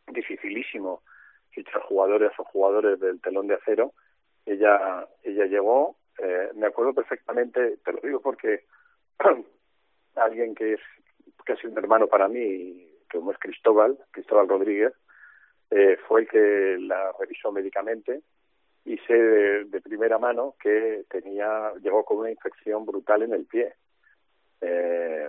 dificilísimo 0.08 1.02
fichar 1.50 1.82
jugadores 1.82 2.32
o 2.36 2.44
jugadores 2.44 2.98
del 2.98 3.20
telón 3.20 3.46
de 3.46 3.54
acero. 3.54 3.92
Ella, 4.44 5.06
ella 5.22 5.46
llegó, 5.46 5.96
eh, 6.18 6.50
me 6.56 6.66
acuerdo 6.66 6.94
perfectamente, 6.94 7.76
te 7.84 7.92
lo 7.92 8.00
digo 8.00 8.20
porque 8.20 8.64
alguien 10.16 10.56
que 10.56 10.72
es 10.72 10.80
casi 11.44 11.68
un 11.68 11.78
hermano 11.78 12.08
para 12.08 12.26
mí, 12.26 12.90
como 13.08 13.30
es 13.30 13.38
Cristóbal, 13.38 13.96
Cristóbal 14.10 14.48
Rodríguez, 14.48 14.92
eh, 15.70 15.96
fue 16.08 16.22
el 16.22 16.28
que 16.28 16.76
la 16.80 17.12
revisó 17.20 17.52
médicamente 17.52 18.22
y 18.86 18.98
sé 18.98 19.14
de, 19.14 19.80
primera 19.80 20.16
mano 20.16 20.54
que 20.60 21.04
tenía 21.10 21.72
llegó 21.82 22.04
con 22.04 22.18
una 22.18 22.30
infección 22.30 22.86
brutal 22.86 23.22
en 23.22 23.34
el 23.34 23.44
pie. 23.44 23.74
Eh, 24.60 25.28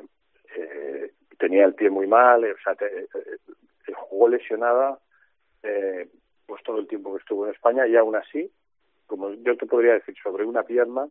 eh, 0.55 1.11
tenía 1.39 1.65
el 1.65 1.73
pie 1.73 1.89
muy 1.89 2.05
mal, 2.07 2.45
o 2.45 2.57
sea, 2.63 2.75
jugó 3.95 4.29
lesionada 4.29 4.99
pues 6.45 6.63
todo 6.63 6.79
el 6.79 6.87
tiempo 6.87 7.11
que 7.11 7.19
estuvo 7.19 7.45
en 7.45 7.53
España 7.53 7.85
y 7.87 7.97
aún 7.97 8.15
así, 8.15 8.49
como 9.05 9.33
yo 9.33 9.57
te 9.57 9.65
podría 9.65 9.95
decir, 9.95 10.15
sobre 10.23 10.45
una 10.45 10.63
pierna 10.63 11.09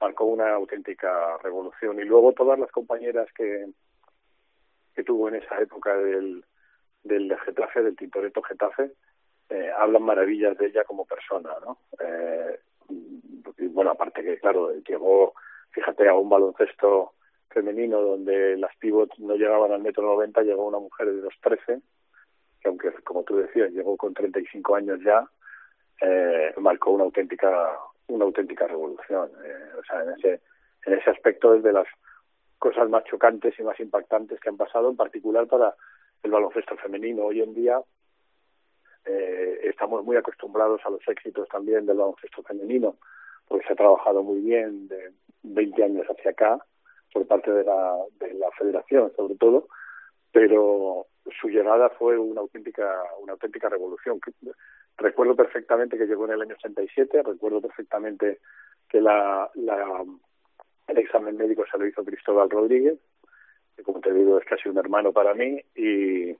marcó 0.00 0.24
una 0.24 0.54
auténtica 0.54 1.36
revolución. 1.42 1.98
Y 2.00 2.04
luego 2.04 2.32
todas 2.32 2.58
las 2.58 2.70
compañeras 2.70 3.28
que, 3.34 3.66
que 4.94 5.04
tuvo 5.04 5.28
en 5.28 5.36
esa 5.36 5.60
época 5.60 5.96
del, 5.96 6.44
del 7.02 7.36
Getafe, 7.40 7.82
del 7.82 7.96
Tintoretto 7.96 8.42
Getafe, 8.42 8.92
eh, 9.50 9.70
hablan 9.76 10.02
maravillas 10.02 10.56
de 10.58 10.66
ella 10.66 10.84
como 10.84 11.04
persona, 11.04 11.50
¿no? 11.64 11.78
Eh, 12.00 12.60
y 13.58 13.66
bueno, 13.68 13.92
aparte 13.92 14.22
que, 14.22 14.38
claro, 14.38 14.72
llegó, 14.86 15.34
fíjate, 15.70 16.08
a 16.08 16.14
un 16.14 16.28
baloncesto 16.28 17.12
femenino 17.50 18.00
donde 18.00 18.56
las 18.56 18.74
pivots 18.76 19.18
no 19.18 19.34
llegaban 19.34 19.72
al 19.72 19.82
metro 19.82 20.02
noventa, 20.02 20.42
llegó 20.42 20.66
una 20.66 20.78
mujer 20.78 21.12
de 21.12 21.22
los 21.22 21.34
trece, 21.40 21.80
que 22.60 22.68
aunque, 22.68 22.92
como 23.04 23.22
tú 23.22 23.36
decías, 23.36 23.70
llegó 23.72 23.96
con 23.96 24.12
35 24.14 24.74
años 24.76 25.00
ya, 25.04 25.28
eh, 26.00 26.52
marcó 26.58 26.90
una 26.90 27.04
auténtica 27.04 27.78
una 28.08 28.24
auténtica 28.24 28.66
revolución. 28.66 29.30
Eh, 29.44 29.78
o 29.78 29.84
sea, 29.84 30.02
en 30.02 30.10
ese, 30.10 30.40
en 30.86 30.94
ese 30.94 31.10
aspecto 31.10 31.54
es 31.54 31.62
de 31.62 31.72
las 31.72 31.86
cosas 32.58 32.88
más 32.88 33.04
chocantes 33.04 33.58
y 33.58 33.62
más 33.62 33.78
impactantes 33.80 34.40
que 34.40 34.48
han 34.48 34.56
pasado, 34.56 34.90
en 34.90 34.96
particular 34.96 35.46
para 35.46 35.74
el 36.22 36.30
baloncesto 36.30 36.76
femenino. 36.76 37.24
Hoy 37.24 37.42
en 37.42 37.54
día 37.54 37.80
eh, 39.06 39.60
estamos 39.62 40.04
muy 40.04 40.16
acostumbrados 40.16 40.80
a 40.84 40.90
los 40.90 41.00
éxitos 41.06 41.48
también 41.48 41.86
del 41.86 41.96
baloncesto 41.96 42.42
femenino, 42.42 42.96
porque 43.46 43.66
se 43.66 43.72
ha 43.72 43.76
trabajado 43.76 44.22
muy 44.22 44.40
bien 44.40 44.88
de 44.88 45.12
20 45.42 45.84
años 45.84 46.06
hacia 46.06 46.32
acá 46.32 46.58
por 47.12 47.26
parte 47.26 47.50
de 47.52 47.64
la, 47.64 47.96
de 48.18 48.34
la 48.34 48.50
federación, 48.52 49.12
sobre 49.16 49.36
todo, 49.36 49.68
pero 50.32 51.06
su 51.40 51.48
llegada 51.48 51.88
fue 51.90 52.18
una 52.18 52.40
auténtica, 52.40 53.02
una 53.20 53.32
auténtica 53.32 53.68
revolución. 53.68 54.20
Recuerdo 54.98 55.36
perfectamente 55.36 55.96
que 55.96 56.06
llegó 56.06 56.24
en 56.26 56.32
el 56.32 56.42
año 56.42 56.54
87, 56.54 57.22
recuerdo 57.22 57.60
perfectamente 57.60 58.40
que 58.88 59.00
la, 59.00 59.50
la, 59.54 60.04
el 60.88 60.98
examen 60.98 61.36
médico 61.36 61.64
se 61.70 61.78
lo 61.78 61.86
hizo 61.86 62.04
Cristóbal 62.04 62.50
Rodríguez, 62.50 62.98
que 63.76 63.82
como 63.82 64.00
te 64.00 64.12
digo 64.12 64.38
es 64.38 64.44
casi 64.46 64.68
un 64.68 64.78
hermano 64.78 65.12
para 65.12 65.34
mí, 65.34 65.60
y, 65.74 66.36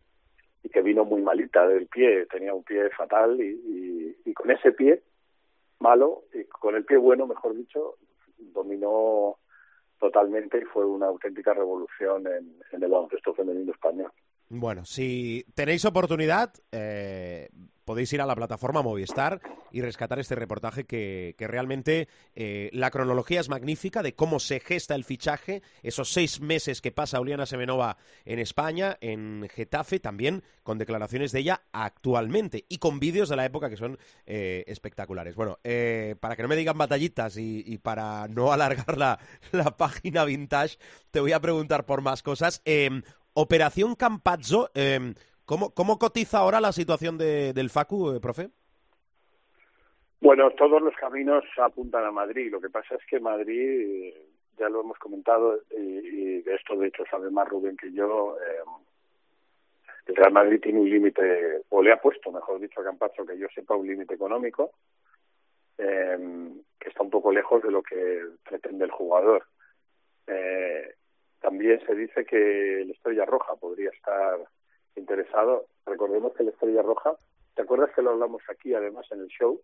y 0.66 0.68
que 0.68 0.82
vino 0.82 1.04
muy 1.04 1.22
malita 1.22 1.64
del 1.68 1.86
pie, 1.86 2.26
tenía 2.26 2.52
un 2.52 2.64
pie 2.64 2.90
fatal 2.90 3.40
y, 3.40 4.16
y, 4.24 4.34
con 4.34 4.50
ese 4.50 4.72
pie 4.72 5.00
malo, 5.78 6.24
y 6.34 6.42
con 6.44 6.74
el 6.74 6.84
pie 6.84 6.96
bueno, 6.96 7.24
mejor 7.24 7.54
dicho, 7.54 7.94
dominó 8.36 9.38
totalmente 10.00 10.58
y 10.58 10.64
fue 10.64 10.84
una 10.84 11.06
auténtica 11.06 11.54
revolución 11.54 12.26
en, 12.26 12.56
en 12.72 12.82
el 12.82 12.90
baloncesto 12.90 13.32
femenino 13.32 13.72
español. 13.72 14.10
Bueno, 14.48 14.84
si 14.84 15.46
tenéis 15.54 15.84
oportunidad, 15.84 16.52
eh, 16.72 17.48
podéis 17.86 18.12
ir 18.12 18.20
a 18.20 18.26
la 18.26 18.34
plataforma 18.34 18.82
Movistar 18.82 19.40
y 19.70 19.80
rescatar 19.80 20.18
este 20.18 20.34
reportaje 20.34 20.84
que, 20.84 21.34
que 21.38 21.46
realmente 21.46 22.08
eh, 22.34 22.68
la 22.72 22.90
cronología 22.90 23.40
es 23.40 23.48
magnífica 23.48 24.02
de 24.02 24.14
cómo 24.14 24.40
se 24.40 24.60
gesta 24.60 24.94
el 24.94 25.04
fichaje, 25.04 25.62
esos 25.82 26.12
seis 26.12 26.40
meses 26.40 26.82
que 26.82 26.92
pasa 26.92 27.20
Uliana 27.20 27.46
Semenova 27.46 27.96
en 28.24 28.40
España, 28.40 28.98
en 29.00 29.48
Getafe, 29.54 30.00
también 30.00 30.42
con 30.64 30.78
declaraciones 30.78 31.32
de 31.32 31.40
ella 31.40 31.62
actualmente 31.72 32.66
y 32.68 32.78
con 32.78 32.98
vídeos 32.98 33.28
de 33.28 33.36
la 33.36 33.44
época 33.44 33.70
que 33.70 33.76
son 33.76 33.98
eh, 34.26 34.64
espectaculares. 34.66 35.36
Bueno, 35.36 35.58
eh, 35.62 36.16
para 36.18 36.34
que 36.34 36.42
no 36.42 36.48
me 36.48 36.56
digan 36.56 36.76
batallitas 36.76 37.36
y, 37.36 37.62
y 37.64 37.78
para 37.78 38.26
no 38.28 38.52
alargar 38.52 38.98
la, 38.98 39.18
la, 39.52 39.76
página 39.76 40.24
vintage, 40.24 40.78
te 41.12 41.20
voy 41.20 41.32
a 41.32 41.40
preguntar 41.40 41.86
por 41.86 42.02
más 42.02 42.22
cosas. 42.22 42.62
Em, 42.64 43.02
Operación 43.38 43.94
Campazzo, 43.94 44.70
eh, 44.74 45.12
¿cómo, 45.46 45.70
¿cómo, 45.70 45.98
cotiza 45.98 46.38
ahora 46.38 46.60
la 46.60 46.72
situación 46.72 47.16
de, 47.16 47.52
del 47.52 47.70
FACU, 47.70 48.16
eh, 48.16 48.20
profe? 48.20 48.50
Bueno, 50.20 50.50
todos 50.50 50.82
los 50.82 50.94
caminos 50.96 51.44
apuntan 51.58 52.04
a 52.04 52.10
Madrid. 52.10 52.50
Lo 52.50 52.60
que 52.60 52.70
pasa 52.70 52.96
es 52.96 53.06
que 53.08 53.20
Madrid, 53.20 54.12
ya 54.58 54.68
lo 54.68 54.80
hemos 54.80 54.98
comentado, 54.98 55.60
y, 55.70 56.42
de 56.42 56.54
esto 56.54 56.76
de 56.76 56.88
hecho 56.88 57.04
sabe 57.10 57.30
más 57.30 57.48
Rubén 57.48 57.76
que 57.76 57.92
yo, 57.92 58.36
eh, 58.38 58.62
el 60.06 60.16
Real 60.16 60.32
Madrid 60.32 60.60
tiene 60.62 60.80
un 60.80 60.88
límite, 60.88 61.62
o 61.68 61.82
le 61.82 61.92
ha 61.92 62.00
puesto, 62.00 62.30
mejor 62.30 62.60
dicho, 62.60 62.80
a 62.80 62.84
Campazzo, 62.84 63.26
que 63.26 63.38
yo 63.38 63.48
sepa, 63.54 63.74
un 63.74 63.86
límite 63.86 64.14
económico, 64.14 64.72
eh, 65.78 66.48
que 66.78 66.88
está 66.88 67.02
un 67.02 67.10
poco 67.10 67.32
lejos 67.32 67.62
de 67.62 67.70
lo 67.70 67.82
que 67.82 68.22
pretende 68.48 68.84
el 68.84 68.90
jugador. 68.90 69.46
Eh, 70.26 70.94
también 71.40 71.80
se 71.86 71.94
dice 71.94 72.24
que 72.24 72.82
el 72.82 72.90
Estrella 72.92 73.24
Roja 73.24 73.56
podría 73.56 73.90
estar 73.90 74.38
interesado. 74.96 75.66
Recordemos 75.84 76.34
que 76.34 76.42
el 76.42 76.50
Estrella 76.50 76.82
Roja, 76.82 77.16
¿te 77.54 77.62
acuerdas 77.62 77.90
que 77.94 78.02
lo 78.02 78.10
hablamos 78.10 78.42
aquí 78.48 78.74
además 78.74 79.06
en 79.10 79.20
el 79.20 79.28
show? 79.28 79.60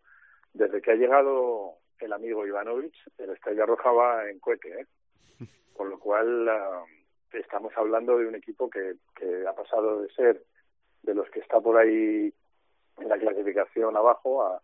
Desde 0.52 0.80
que 0.80 0.92
ha 0.92 0.96
llegado 0.96 1.74
el 1.98 2.12
amigo 2.12 2.46
Ivanovic, 2.46 2.94
el 3.18 3.30
Estrella 3.30 3.66
Roja 3.66 3.90
va 3.92 4.28
en 4.28 4.38
cohete, 4.38 4.80
¿eh? 4.80 4.86
Con 5.72 5.90
lo 5.90 5.98
cual 5.98 6.48
uh, 6.48 7.36
estamos 7.36 7.72
hablando 7.76 8.18
de 8.18 8.26
un 8.26 8.34
equipo 8.34 8.68
que, 8.68 8.94
que 9.14 9.46
ha 9.46 9.54
pasado 9.54 10.02
de 10.02 10.12
ser 10.12 10.42
de 11.02 11.14
los 11.14 11.28
que 11.30 11.40
está 11.40 11.60
por 11.60 11.76
ahí 11.78 12.32
en 12.98 13.08
la 13.08 13.18
clasificación 13.18 13.96
abajo 13.96 14.44
a, 14.44 14.60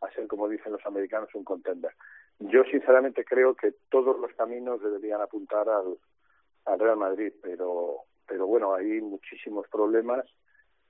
a 0.00 0.10
ser, 0.12 0.26
como 0.26 0.48
dicen 0.48 0.72
los 0.72 0.84
americanos, 0.86 1.34
un 1.34 1.44
contender. 1.44 1.92
Yo 2.38 2.64
sinceramente 2.64 3.24
creo 3.24 3.54
que 3.54 3.74
todos 3.90 4.18
los 4.18 4.32
caminos 4.32 4.82
deberían 4.82 5.20
apuntar 5.20 5.68
al, 5.68 5.98
al 6.64 6.78
Real 6.78 6.96
Madrid, 6.96 7.32
pero 7.42 8.04
pero 8.30 8.46
bueno, 8.46 8.74
hay 8.74 9.00
muchísimos 9.00 9.66
problemas. 9.68 10.24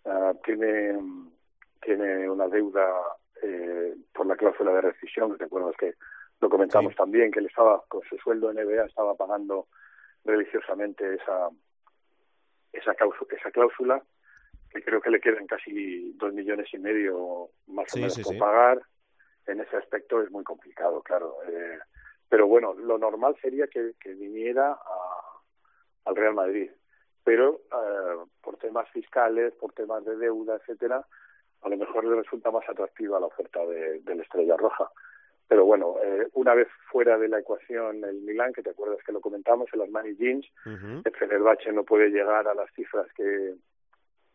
Uh, 0.04 0.34
tiene 0.44 0.98
tiene 1.82 2.28
una 2.28 2.46
deuda 2.48 2.86
eh, 3.42 3.96
por 4.12 4.26
la 4.26 4.36
cláusula 4.36 4.72
de 4.74 4.82
rescisión, 4.82 5.36
¿te 5.38 5.44
acuerdas 5.44 5.74
que 5.78 5.94
lo 6.40 6.50
comentamos 6.50 6.92
sí. 6.92 6.96
también, 6.98 7.30
que 7.30 7.38
él 7.38 7.46
estaba 7.46 7.82
con 7.88 8.02
su 8.02 8.18
sueldo 8.18 8.50
en 8.50 8.58
NBA 8.58 8.84
estaba 8.84 9.14
pagando 9.14 9.68
religiosamente 10.24 11.14
esa 11.14 11.48
esa 12.72 12.94
cláusula, 12.94 13.34
esa 13.34 13.50
cláusula 13.50 14.02
que 14.70 14.82
creo 14.82 15.00
que 15.00 15.10
le 15.10 15.20
quedan 15.20 15.46
casi 15.46 16.12
dos 16.12 16.34
millones 16.34 16.68
y 16.74 16.78
medio 16.78 17.48
más 17.68 17.90
sí, 17.90 17.98
o 17.98 18.02
menos 18.02 18.14
sí, 18.14 18.22
por 18.22 18.38
pagar. 18.38 18.82
En 19.46 19.60
ese 19.60 19.76
aspecto 19.78 20.22
es 20.22 20.30
muy 20.30 20.44
complicado, 20.44 21.02
claro. 21.02 21.36
Eh, 21.48 21.78
pero 22.28 22.46
bueno, 22.46 22.74
lo 22.74 22.98
normal 22.98 23.36
sería 23.40 23.66
que, 23.66 23.94
que 23.98 24.14
viniera 24.14 24.72
a 24.72 25.20
al 26.04 26.16
Real 26.16 26.34
Madrid. 26.34 26.70
Pero 27.24 27.60
eh, 27.72 28.24
por 28.42 28.56
temas 28.56 28.88
fiscales, 28.90 29.54
por 29.54 29.72
temas 29.72 30.04
de 30.04 30.16
deuda, 30.16 30.56
etcétera, 30.56 31.04
a 31.62 31.68
lo 31.68 31.76
mejor 31.76 32.04
le 32.04 32.16
resulta 32.16 32.50
más 32.50 32.68
atractiva 32.68 33.20
la 33.20 33.26
oferta 33.26 33.64
de, 33.66 34.00
de 34.00 34.14
la 34.14 34.22
Estrella 34.22 34.56
Roja. 34.56 34.90
Pero 35.50 35.64
bueno, 35.64 35.96
eh, 36.02 36.28
una 36.34 36.54
vez 36.54 36.68
fuera 36.92 37.18
de 37.18 37.28
la 37.28 37.40
ecuación 37.40 38.04
el 38.04 38.20
Milán, 38.22 38.52
que 38.52 38.62
te 38.62 38.70
acuerdas 38.70 39.02
que 39.04 39.12
lo 39.12 39.20
comentamos, 39.20 39.68
el 39.72 39.82
Armani 39.82 40.14
Jeans, 40.14 40.46
uh 40.64 40.68
-huh. 40.70 41.02
el 41.04 41.16
Fenerbahce 41.16 41.72
no 41.72 41.82
puede 41.82 42.08
llegar 42.10 42.46
a 42.46 42.54
las 42.54 42.72
cifras 42.72 43.12
que, 43.14 43.56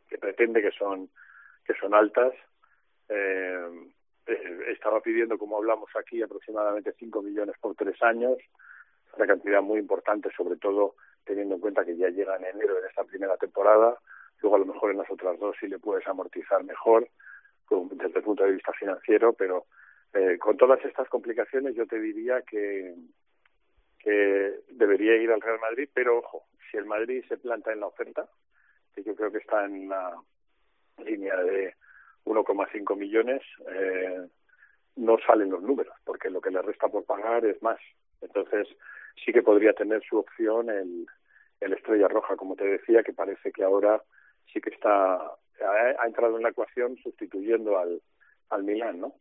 que 0.09 0.17
pretende, 0.17 0.61
que 0.61 0.71
son 0.71 1.09
que 1.65 1.73
son 1.75 1.93
altas. 1.93 2.33
Eh, 3.09 3.89
eh, 4.27 4.65
estaba 4.73 4.99
pidiendo, 5.01 5.37
como 5.37 5.57
hablamos 5.57 5.89
aquí, 5.95 6.21
aproximadamente 6.21 6.93
5 6.99 7.21
millones 7.21 7.55
por 7.61 7.75
tres 7.75 8.01
años, 8.03 8.37
una 9.15 9.25
cantidad 9.25 9.61
muy 9.61 9.79
importante, 9.79 10.29
sobre 10.35 10.57
todo 10.57 10.95
teniendo 11.25 11.55
en 11.55 11.61
cuenta 11.61 11.85
que 11.85 11.97
ya 11.97 12.09
llega 12.09 12.35
en 12.37 12.45
enero 12.45 12.79
en 12.79 12.85
esta 12.85 13.03
primera 13.03 13.37
temporada, 13.37 13.97
luego 14.41 14.55
a 14.55 14.59
lo 14.59 14.65
mejor 14.65 14.91
en 14.91 14.97
las 14.97 15.09
otras 15.09 15.39
dos 15.39 15.55
sí 15.59 15.67
le 15.67 15.79
puedes 15.79 16.07
amortizar 16.07 16.63
mejor 16.63 17.09
desde 17.69 18.19
el 18.19 18.23
punto 18.23 18.43
de 18.43 18.51
vista 18.51 18.71
financiero, 18.73 19.33
pero 19.33 19.65
eh, 20.13 20.37
con 20.37 20.55
todas 20.55 20.83
estas 20.85 21.09
complicaciones 21.09 21.75
yo 21.75 21.85
te 21.87 21.99
diría 21.99 22.41
que, 22.43 22.95
que 23.99 24.59
debería 24.69 25.15
ir 25.17 25.31
al 25.31 25.41
Real 25.41 25.59
Madrid, 25.59 25.89
pero 25.93 26.19
ojo, 26.19 26.43
si 26.69 26.77
el 26.77 26.85
Madrid 26.85 27.23
se 27.27 27.37
planta 27.37 27.73
en 27.73 27.79
la 27.79 27.87
oferta, 27.87 28.29
que 28.93 29.03
yo 29.03 29.15
creo 29.15 29.31
que 29.31 29.39
está 29.39 29.65
en 29.65 29.89
la 29.89 30.15
línea 31.03 31.35
de 31.37 31.75
1,5 32.25 32.95
millones, 32.95 33.41
eh, 33.67 34.27
no 34.95 35.17
salen 35.25 35.49
los 35.49 35.61
números, 35.61 35.95
porque 36.05 36.29
lo 36.29 36.39
que 36.39 36.51
le 36.51 36.61
resta 36.61 36.87
por 36.87 37.03
pagar 37.03 37.45
es 37.45 37.61
más. 37.61 37.79
Entonces, 38.21 38.67
sí 39.23 39.31
que 39.31 39.43
podría 39.43 39.73
tener 39.73 40.03
su 40.03 40.17
opción 40.17 40.69
el, 40.69 41.05
el 41.59 41.73
Estrella 41.73 42.07
Roja, 42.07 42.35
como 42.35 42.55
te 42.55 42.65
decía, 42.65 43.03
que 43.03 43.13
parece 43.13 43.51
que 43.51 43.63
ahora 43.63 44.01
sí 44.51 44.61
que 44.61 44.69
está 44.69 45.19
ha, 45.63 46.05
entrado 46.05 46.37
en 46.37 46.43
la 46.43 46.49
ecuación 46.49 46.97
sustituyendo 46.97 47.77
al, 47.77 48.01
al 48.49 48.63
Milán, 48.63 48.99
¿no? 48.99 49.15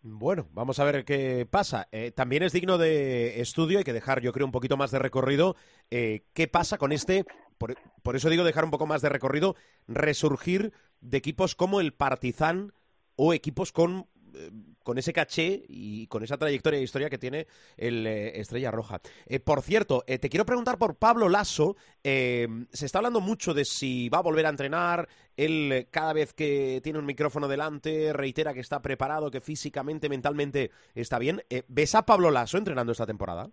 Bueno, 0.00 0.48
vamos 0.52 0.78
a 0.78 0.84
ver 0.84 1.04
qué 1.04 1.46
pasa. 1.50 1.88
Eh, 1.90 2.12
también 2.12 2.44
es 2.44 2.52
digno 2.52 2.78
de 2.78 3.40
estudio, 3.40 3.78
hay 3.78 3.84
que 3.84 3.92
dejar, 3.92 4.20
yo 4.20 4.32
creo, 4.32 4.46
un 4.46 4.52
poquito 4.52 4.76
más 4.76 4.92
de 4.92 5.00
recorrido. 5.00 5.56
Eh, 5.90 6.22
¿Qué 6.34 6.46
pasa 6.46 6.78
con 6.78 6.92
este? 6.92 7.24
Por, 7.58 7.74
por, 8.02 8.14
eso 8.14 8.30
digo 8.30 8.44
dejar 8.44 8.64
un 8.64 8.70
poco 8.70 8.86
más 8.86 9.02
de 9.02 9.08
recorrido, 9.08 9.56
resurgir 9.88 10.72
de 11.00 11.18
equipos 11.18 11.56
como 11.56 11.80
el 11.80 11.92
Partizan 11.92 12.72
o 13.16 13.34
equipos 13.34 13.72
con 13.72 14.06
eh, 14.34 14.50
con 14.88 14.96
ese 14.96 15.12
caché 15.12 15.60
y 15.68 16.06
con 16.06 16.22
esa 16.22 16.38
trayectoria 16.38 16.80
e 16.80 16.82
historia 16.82 17.10
que 17.10 17.18
tiene 17.18 17.46
el 17.76 18.06
eh, 18.06 18.40
Estrella 18.40 18.70
Roja. 18.70 19.00
Eh, 19.26 19.38
por 19.38 19.60
cierto, 19.60 20.02
eh, 20.06 20.18
te 20.18 20.30
quiero 20.30 20.46
preguntar 20.46 20.78
por 20.78 20.96
Pablo 20.98 21.28
Lasso. 21.28 21.76
Se 22.02 22.86
está 22.86 23.00
hablando 23.00 23.20
mucho 23.20 23.52
de 23.52 23.66
si 23.66 24.08
va 24.08 24.20
a 24.20 24.22
volver 24.22 24.46
a 24.46 24.48
entrenar. 24.48 25.06
Él, 25.36 25.88
cada 25.90 26.14
vez 26.14 26.32
que 26.32 26.80
tiene 26.82 26.98
un 26.98 27.04
micrófono 27.04 27.48
delante, 27.48 28.14
reitera 28.14 28.54
que 28.54 28.60
está 28.60 28.80
preparado, 28.80 29.30
que 29.30 29.42
físicamente, 29.42 30.08
mentalmente 30.08 30.70
está 30.94 31.18
bien. 31.18 31.42
¿Ves 31.68 31.94
a 31.94 32.06
Pablo 32.06 32.30
Lasso 32.30 32.56
entrenando 32.56 32.92
esta 32.92 33.04
temporada? 33.04 33.50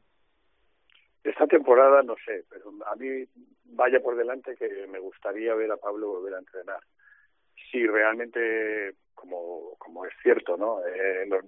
Esta 1.21 1.47
temporada 1.47 2.01
no 2.01 2.15
sé, 2.25 2.45
pero 2.49 2.71
a 2.89 2.95
mí 2.95 3.25
vaya 3.65 3.99
por 3.99 4.15
delante 4.15 4.55
que 4.55 4.87
me 4.87 4.99
gustaría 4.99 5.53
ver 5.53 5.69
a 5.69 5.75
Pablo 5.75 6.07
volver 6.07 6.35
a 6.35 6.39
entrenar. 6.39 6.79
Si 7.69 7.85
realmente 7.85 8.95
como, 9.15 9.75
como 9.79 10.05
es 10.05 10.13
cierto, 10.21 10.57
¿no? 10.57 10.85
Eh, 10.85 11.25
los, 11.27 11.43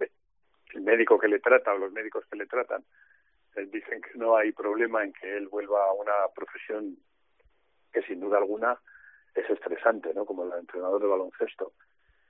el 0.74 0.82
médico 0.82 1.20
que 1.20 1.28
le 1.28 1.40
trata 1.40 1.74
o 1.74 1.78
los 1.78 1.92
médicos 1.92 2.26
que 2.30 2.38
le 2.38 2.48
tratan 2.48 2.84
eh, 3.56 3.68
dicen 3.72 4.02
que 4.02 4.18
no 4.18 4.36
hay 4.36 4.52
problema 4.52 5.04
en 5.04 5.14
que 5.14 5.38
él 5.38 5.48
vuelva 5.48 5.86
a 5.86 5.94
una 5.94 6.14
profesión 6.36 6.98
que 7.92 8.02
sin 8.04 8.20
duda 8.20 8.38
alguna 8.38 8.80
es 9.36 9.50
estresante, 9.50 10.14
¿no? 10.14 10.26
Como 10.26 10.44
el 10.44 10.60
entrenador 10.60 11.02
de 11.02 11.08
baloncesto. 11.08 11.74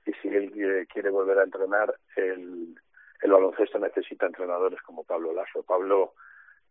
Y 0.06 0.12
si 0.14 0.28
él 0.28 0.52
eh, 0.56 0.86
quiere 0.92 1.10
volver 1.10 1.38
a 1.38 1.44
entrenar, 1.44 1.94
el, 2.16 2.74
el 3.22 3.30
baloncesto 3.30 3.78
necesita 3.78 4.26
entrenadores 4.26 4.80
como 4.82 5.04
Pablo 5.04 5.32
Lasso. 5.32 5.62
Pablo 5.62 6.14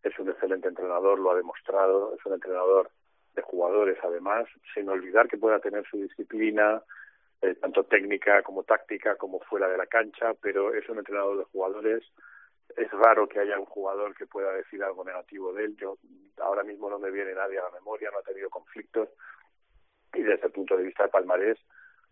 es 0.03 0.17
un 0.19 0.29
excelente 0.29 0.67
entrenador, 0.67 1.19
lo 1.19 1.31
ha 1.31 1.35
demostrado, 1.35 2.13
es 2.15 2.25
un 2.25 2.33
entrenador 2.33 2.89
de 3.35 3.41
jugadores 3.41 3.97
además, 4.03 4.47
sin 4.73 4.89
olvidar 4.89 5.27
que 5.27 5.37
pueda 5.37 5.59
tener 5.59 5.85
su 5.87 5.97
disciplina, 5.97 6.81
eh, 7.41 7.55
tanto 7.55 7.83
técnica 7.83 8.41
como 8.41 8.63
táctica 8.63 9.15
como 9.15 9.39
fuera 9.39 9.67
de 9.67 9.77
la 9.77 9.87
cancha, 9.87 10.33
pero 10.41 10.73
es 10.73 10.87
un 10.89 10.97
entrenador 10.97 11.37
de 11.37 11.43
jugadores. 11.45 12.03
Es 12.75 12.91
raro 12.91 13.27
que 13.27 13.39
haya 13.39 13.59
un 13.59 13.65
jugador 13.65 14.15
que 14.15 14.25
pueda 14.25 14.51
decir 14.53 14.83
algo 14.83 15.03
negativo 15.03 15.53
de 15.53 15.65
él. 15.65 15.77
Yo 15.77 15.97
ahora 16.37 16.63
mismo 16.63 16.89
no 16.89 16.99
me 16.99 17.11
viene 17.11 17.33
nadie 17.33 17.59
a 17.59 17.63
la 17.63 17.71
memoria, 17.71 18.09
no 18.11 18.19
ha 18.19 18.23
tenido 18.23 18.49
conflictos. 18.49 19.09
Y 20.13 20.23
desde 20.23 20.47
el 20.47 20.51
punto 20.51 20.75
de 20.75 20.83
vista 20.83 21.03
de 21.03 21.09
palmarés, 21.09 21.57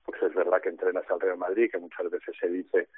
pues 0.06 0.22
es 0.22 0.34
verdad 0.34 0.62
que 0.62 0.70
entrenas 0.70 1.10
al 1.10 1.20
Real 1.20 1.38
Madrid, 1.38 1.70
que 1.72 1.80
muchas 1.80 2.10
veces 2.10 2.36
se 2.40 2.48
dice, 2.48 2.90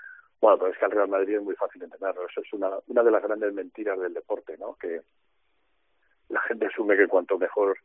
bueno, 0.41 0.57
pero 0.57 0.71
es 0.71 0.77
que 0.77 0.85
al 0.85 0.91
Real 0.91 1.07
Madrid 1.07 1.35
es 1.35 1.43
muy 1.43 1.55
fácil 1.55 1.83
entrenarlo. 1.83 2.27
Eso 2.27 2.41
es 2.41 2.53
una, 2.53 2.71
una 2.87 3.03
de 3.03 3.11
las 3.11 3.23
grandes 3.23 3.53
mentiras 3.53 3.99
del 3.99 4.13
deporte, 4.13 4.57
¿no? 4.57 4.75
Que 4.75 5.01
la 6.29 6.41
gente 6.41 6.65
asume 6.65 6.97
que 6.97 7.07
cuanto 7.07 7.37
mejor 7.37 7.77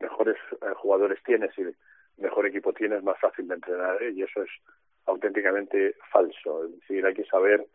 mejores 0.00 0.36
eh, 0.62 0.74
jugadores 0.76 1.22
tienes 1.24 1.56
y 1.58 1.64
mejor 2.18 2.46
equipo 2.46 2.72
tienes, 2.72 3.02
más 3.02 3.18
fácil 3.18 3.48
de 3.48 3.54
entrenar. 3.54 4.02
¿eh? 4.02 4.10
Y 4.10 4.22
eso 4.22 4.42
es 4.42 4.50
auténticamente 5.06 5.94
falso. 6.12 6.64
Es 6.66 6.72
decir, 6.80 7.04
hay 7.06 7.14
que 7.14 7.24
saber 7.24 7.66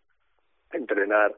entrenar 0.71 1.35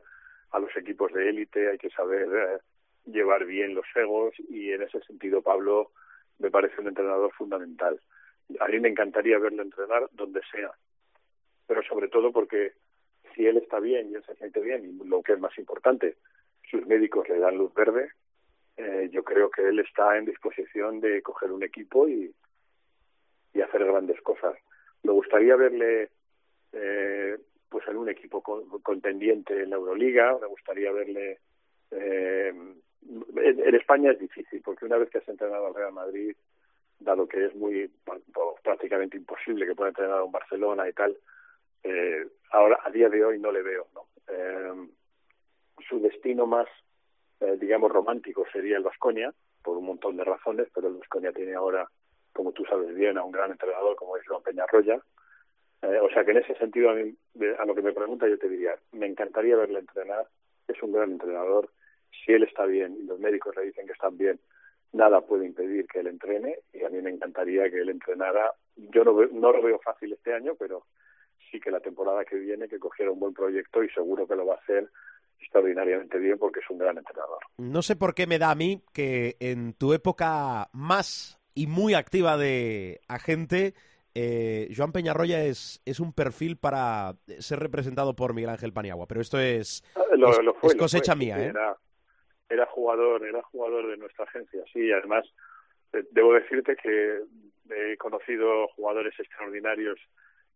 a 0.51 0.59
los 0.59 0.75
equipos 0.77 1.11
de 1.13 1.29
élite, 1.29 1.69
hay 1.69 1.77
que 1.77 1.89
saber 1.89 2.27
eh, 2.33 2.59
llevar 3.05 3.45
bien 3.45 3.75
los 3.75 3.85
egos 3.95 4.33
y 4.49 4.71
en 4.71 4.83
ese 4.83 5.01
sentido 5.01 5.41
Pablo 5.41 5.91
me 6.39 6.51
parece 6.51 6.81
un 6.81 6.87
entrenador 6.87 7.31
fundamental. 7.33 7.99
A 8.59 8.67
mí 8.67 8.79
me 8.79 8.89
encantaría 8.89 9.39
verlo 9.39 9.63
entrenar 9.63 10.07
donde 10.11 10.41
sea, 10.51 10.71
pero 11.67 11.81
sobre 11.83 12.07
todo 12.07 12.31
porque 12.31 12.73
si 13.33 13.45
él 13.45 13.57
está 13.57 13.79
bien 13.79 14.09
y 14.09 14.15
él 14.15 14.23
se 14.25 14.35
siente 14.35 14.61
bien, 14.61 14.85
y 14.85 15.07
lo 15.07 15.21
que 15.21 15.33
es 15.33 15.39
más 15.39 15.57
importante, 15.57 16.17
sus 16.69 16.85
médicos 16.85 17.27
le 17.27 17.39
dan 17.39 17.57
luz 17.57 17.73
verde, 17.73 18.11
eh, 18.77 19.09
yo 19.11 19.23
creo 19.23 19.49
que 19.49 19.67
él 19.67 19.79
está 19.79 20.17
en 20.17 20.25
disposición 20.25 20.99
de 20.99 21.21
coger 21.21 21.51
un 21.51 21.63
equipo 21.63 22.07
y, 22.07 22.33
y 23.55 23.61
hacer 23.61 23.83
grandes 23.83 24.21
cosas. 24.21 24.55
Me 25.01 25.11
gustaría 25.11 25.55
verle 25.55 26.09
eh, 26.73 27.37
pues 27.69 27.87
en 27.87 27.97
un 27.97 28.09
equipo 28.09 28.43
contendiente 28.83 29.63
en 29.63 29.71
la 29.71 29.77
Euroliga, 29.77 30.37
me 30.39 30.47
gustaría 30.47 30.91
verle 30.91 31.39
eh, 31.91 32.53
en, 33.37 33.75
España 33.75 34.11
es 34.11 34.19
difícil 34.19 34.61
porque 34.63 34.85
una 34.85 34.97
vez 34.97 35.09
que 35.09 35.19
has 35.19 35.27
entrenado 35.27 35.67
al 35.67 35.75
Real 35.75 35.93
Madrid 35.93 36.35
dado 36.99 37.27
que 37.27 37.45
es 37.45 37.55
muy 37.55 37.91
prácticamente 38.63 39.17
imposible 39.17 39.65
que 39.65 39.75
pueda 39.75 39.89
entrenar 39.89 40.19
a 40.19 40.23
un 40.23 40.31
Barcelona 40.31 40.87
y 40.87 40.93
tal 40.93 41.17
eh, 41.83 42.25
ahora 42.51 42.79
a 42.83 42.89
día 42.89 43.09
de 43.09 43.23
hoy 43.23 43.39
no 43.39 43.51
le 43.51 43.61
veo 43.61 43.87
¿no? 43.93 44.07
Eh, 44.27 44.89
su 45.87 45.99
destino 45.99 46.47
más 46.47 46.67
eh, 47.41 47.57
digamos 47.59 47.91
romántico 47.91 48.45
sería 48.51 48.77
el 48.77 48.83
Vasconia 48.83 49.33
por 49.61 49.77
un 49.77 49.85
montón 49.85 50.17
de 50.17 50.23
razones 50.23 50.67
pero 50.73 50.87
el 50.87 50.95
Vasconia 50.95 51.31
tiene 51.31 51.53
ahora 51.53 51.87
como 52.35 52.51
tú 52.51 52.63
sabes 52.65 52.93
bien 52.93 53.17
a 53.17 53.23
un 53.23 53.31
gran 53.31 53.49
entrenador 53.49 53.95
como 53.95 54.17
es 54.17 54.27
Juan 54.27 54.43
Peñarroya 54.43 55.01
eh, 55.81 55.99
o 55.99 56.09
sea 56.09 56.23
que 56.23 56.31
en 56.31 56.37
ese 56.37 56.55
sentido, 56.55 56.89
a, 56.89 56.93
a 56.93 57.65
lo 57.65 57.75
que 57.75 57.81
me 57.81 57.93
pregunta, 57.93 58.27
yo 58.27 58.37
te 58.37 58.49
diría, 58.49 58.75
me 58.91 59.05
encantaría 59.05 59.55
verle 59.55 59.79
entrenar. 59.79 60.27
Es 60.67 60.81
un 60.81 60.93
gran 60.93 61.11
entrenador. 61.11 61.69
Si 62.23 62.31
él 62.31 62.43
está 62.43 62.65
bien 62.65 62.95
y 62.99 63.03
los 63.03 63.19
médicos 63.19 63.55
le 63.55 63.65
dicen 63.65 63.85
que 63.85 63.93
están 63.93 64.17
bien, 64.17 64.39
nada 64.93 65.21
puede 65.21 65.45
impedir 65.45 65.85
que 65.87 65.99
él 65.99 66.07
entrene. 66.07 66.59
Y 66.73 66.83
a 66.83 66.89
mí 66.89 67.01
me 67.01 67.11
encantaría 67.11 67.69
que 67.69 67.81
él 67.81 67.89
entrenara. 67.89 68.51
Yo 68.75 69.03
no, 69.03 69.13
no 69.13 69.51
lo 69.51 69.61
veo 69.61 69.79
fácil 69.79 70.13
este 70.13 70.33
año, 70.33 70.55
pero 70.57 70.85
sí 71.51 71.59
que 71.59 71.71
la 71.71 71.81
temporada 71.81 72.25
que 72.25 72.37
viene 72.37 72.67
que 72.67 72.79
cogiera 72.79 73.11
un 73.11 73.19
buen 73.19 73.33
proyecto 73.33 73.83
y 73.83 73.89
seguro 73.89 74.27
que 74.27 74.35
lo 74.35 74.45
va 74.45 74.55
a 74.55 74.59
hacer 74.59 74.89
extraordinariamente 75.39 76.17
bien 76.17 76.39
porque 76.39 76.61
es 76.61 76.69
un 76.69 76.79
gran 76.79 76.97
entrenador. 76.97 77.39
No 77.57 77.81
sé 77.83 77.95
por 77.95 78.15
qué 78.15 78.25
me 78.25 78.39
da 78.39 78.49
a 78.49 78.55
mí 78.55 78.81
que 78.93 79.35
en 79.39 79.73
tu 79.73 79.93
época 79.93 80.69
más 80.73 81.39
y 81.55 81.67
muy 81.67 81.93
activa 81.93 82.37
de 82.37 82.99
agente 83.07 83.73
eh, 84.17 84.69
Joan 84.75 84.93
Peñarroya 84.93 85.43
es, 85.43 85.81
es 85.85 85.99
un 85.99 86.13
perfil 86.13 86.55
para 86.57 87.15
ser 87.39 87.59
representado 87.59 88.15
por 88.15 88.33
Miguel 88.33 88.51
Ángel 88.51 88.71
Paniagua, 88.71 89.07
pero 89.07 89.19
esto 89.19 89.37
es, 89.39 89.83
ah, 89.95 90.03
lo, 90.15 90.31
es, 90.63 90.75
cosecha 90.75 91.15
mía. 91.15 91.37
¿eh? 91.37 91.47
Era, 91.47 91.75
era, 92.49 92.65
jugador, 92.67 93.25
era 93.25 93.41
jugador 93.43 93.87
de 93.87 93.97
nuestra 93.97 94.23
agencia, 94.23 94.63
sí, 94.71 94.89
además 94.91 95.25
eh, 95.91 96.05
debo 96.11 96.33
decirte 96.33 96.77
que 96.77 97.23
he 97.69 97.97
conocido 97.97 98.69
jugadores 98.69 99.19
extraordinarios 99.19 99.99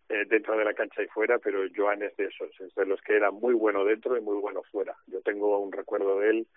eh, 0.08 0.24
dentro 0.29 0.58
de 0.58 0.63
la 0.63 0.74
cancha 0.74 1.03
y 1.03 1.08
fuera, 1.08 1.38
pero 1.39 1.60
Joan 1.75 2.01
es 2.01 2.15
de 2.15 2.25
esos, 2.25 2.50
es 2.62 2.74
de 2.75 2.86
los 2.86 3.01
que 3.01 3.18
era 3.18 3.29
muy 3.29 3.53
bueno 3.53 3.84
dentro 3.84 4.18
y 4.18 4.22
muy 4.22 4.38
bueno 4.38 4.63
fuera. 4.72 4.96
Yo 5.08 5.22
tengo 5.22 5.60
un 5.60 5.74
recuerdo 5.74 6.20
de 6.20 6.29
él 6.29 6.48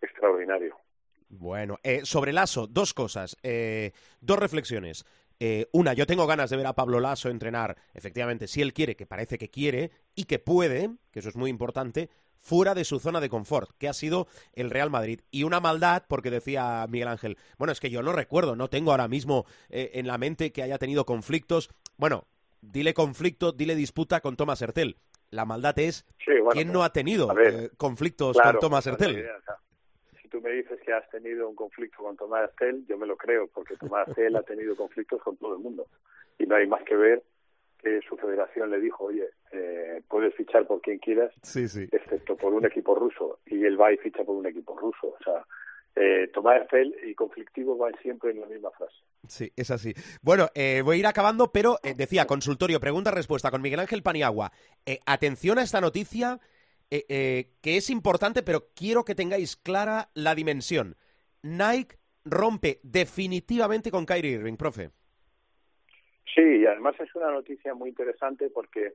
extraordinario. 0.00 0.76
Bueno, 1.28 1.78
eh, 1.82 2.02
sobre 2.04 2.32
Lasso, 2.32 2.66
dos 2.66 2.94
cosas, 2.94 3.36
eh, 3.42 3.92
dos 4.20 4.38
reflexiones. 4.38 5.04
Eh, 5.38 5.68
una, 5.72 5.92
yo 5.92 6.06
tengo 6.06 6.26
ganas 6.26 6.50
de 6.50 6.56
ver 6.56 6.66
a 6.66 6.74
Pablo 6.74 6.98
Lasso 6.98 7.28
entrenar, 7.28 7.76
efectivamente, 7.94 8.46
si 8.46 8.62
él 8.62 8.72
quiere, 8.72 8.96
que 8.96 9.06
parece 9.06 9.36
que 9.36 9.50
quiere, 9.50 9.90
y 10.14 10.24
que 10.24 10.38
puede, 10.38 10.90
que 11.10 11.18
eso 11.20 11.28
es 11.28 11.36
muy 11.36 11.50
importante, 11.50 12.08
fuera 12.40 12.74
de 12.74 12.84
su 12.84 13.00
zona 13.00 13.20
de 13.20 13.28
confort, 13.28 13.70
que 13.76 13.88
ha 13.88 13.92
sido 13.92 14.28
el 14.52 14.70
Real 14.70 14.88
Madrid. 14.88 15.20
Y 15.30 15.42
una 15.42 15.60
maldad, 15.60 16.04
porque 16.08 16.30
decía 16.30 16.86
Miguel 16.88 17.08
Ángel, 17.08 17.38
bueno, 17.58 17.72
es 17.72 17.80
que 17.80 17.90
yo 17.90 18.02
no 18.02 18.12
recuerdo, 18.12 18.56
no 18.56 18.68
tengo 18.68 18.92
ahora 18.92 19.08
mismo 19.08 19.46
eh, 19.68 19.90
en 19.94 20.06
la 20.06 20.16
mente 20.16 20.52
que 20.52 20.62
haya 20.62 20.78
tenido 20.78 21.04
conflictos. 21.04 21.70
Bueno, 21.96 22.24
dile 22.62 22.94
conflicto, 22.94 23.52
dile 23.52 23.74
disputa 23.74 24.20
con 24.20 24.36
Thomas 24.36 24.62
Hertel. 24.62 24.96
La 25.30 25.44
maldad 25.44 25.76
es, 25.80 26.06
¿quién 26.52 26.72
no 26.72 26.84
ha 26.84 26.92
tenido 26.92 27.36
eh, 27.38 27.70
conflictos 27.76 28.38
con 28.40 28.58
Thomas 28.60 28.86
Hertel? 28.86 29.26
Tú 30.26 30.40
me 30.40 30.50
dices 30.50 30.80
que 30.80 30.92
has 30.92 31.08
tenido 31.10 31.48
un 31.48 31.54
conflicto 31.54 32.02
con 32.02 32.16
Tomás 32.16 32.50
Tel, 32.56 32.84
yo 32.86 32.98
me 32.98 33.06
lo 33.06 33.16
creo, 33.16 33.48
porque 33.48 33.76
Tomás 33.76 34.08
Tel 34.14 34.36
ha 34.36 34.42
tenido 34.42 34.76
conflictos 34.76 35.22
con 35.22 35.36
todo 35.36 35.54
el 35.54 35.62
mundo. 35.62 35.86
Y 36.38 36.46
no 36.46 36.56
hay 36.56 36.66
más 36.66 36.82
que 36.84 36.96
ver 36.96 37.22
que 37.82 38.00
su 38.08 38.16
federación 38.16 38.70
le 38.70 38.80
dijo, 38.80 39.04
oye, 39.04 39.28
eh, 39.52 40.02
puedes 40.08 40.34
fichar 40.34 40.66
por 40.66 40.80
quien 40.80 40.98
quieras, 40.98 41.32
excepto 41.44 42.36
por 42.36 42.52
un 42.52 42.66
equipo 42.66 42.94
ruso. 42.94 43.38
Y 43.46 43.64
él 43.64 43.80
va 43.80 43.92
y 43.92 43.96
ficha 43.98 44.24
por 44.24 44.36
un 44.36 44.46
equipo 44.46 44.76
ruso. 44.76 45.16
O 45.18 45.24
sea, 45.24 45.44
eh, 45.96 46.28
Tomás 46.32 46.68
Tel 46.68 46.94
y 47.06 47.14
conflictivo 47.14 47.76
van 47.78 47.94
siempre 48.02 48.30
en 48.30 48.40
la 48.40 48.46
misma 48.46 48.70
frase. 48.72 48.94
Sí, 49.26 49.50
es 49.56 49.70
así. 49.70 49.94
Bueno, 50.20 50.48
eh, 50.54 50.82
voy 50.84 50.96
a 50.96 51.00
ir 51.00 51.06
acabando, 51.06 51.50
pero 51.50 51.78
eh, 51.82 51.94
decía, 51.96 52.26
consultorio, 52.26 52.80
pregunta-respuesta 52.80 53.50
con 53.50 53.62
Miguel 53.62 53.80
Ángel 53.80 54.02
Paniagua. 54.02 54.52
atención 55.06 55.58
a 55.58 55.62
esta 55.62 55.80
noticia 55.80 56.38
eh, 56.90 57.04
eh, 57.08 57.50
que 57.62 57.76
es 57.76 57.90
importante, 57.90 58.42
pero 58.42 58.68
quiero 58.74 59.04
que 59.04 59.16
tengáis 59.16 59.56
clara 59.56 60.08
la 60.14 60.34
dimensión. 60.34 60.96
Nike 61.42 61.96
rompe 62.24 62.78
definitivamente 62.82 63.90
con 63.90 64.06
Kyrie 64.06 64.32
Irving, 64.32 64.56
profe. 64.56 64.90
Sí, 66.32 66.42
y 66.42 66.66
además 66.66 66.94
es 67.00 67.12
una 67.14 67.30
noticia 67.32 67.74
muy 67.74 67.88
interesante 67.88 68.50
porque 68.50 68.94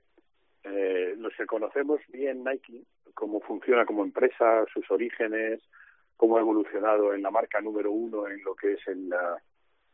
eh, 0.63 1.15
los 1.17 1.34
que 1.36 1.45
conocemos 1.45 1.99
bien 2.10 2.43
Nike, 2.43 2.84
cómo 3.13 3.41
funciona 3.41 3.86
como 3.86 4.04
empresa, 4.04 4.65
sus 4.73 4.89
orígenes, 4.89 5.60
cómo 6.15 6.38
ha 6.38 6.41
evolucionado 6.41 7.13
en 7.13 7.21
la 7.21 7.32
marca 7.32 7.60
número 7.60 7.91
uno 7.91 8.27
en 8.27 8.41
lo 8.43 8.56
que 8.56 8.73
es 8.73 8.88
el, 8.88 9.12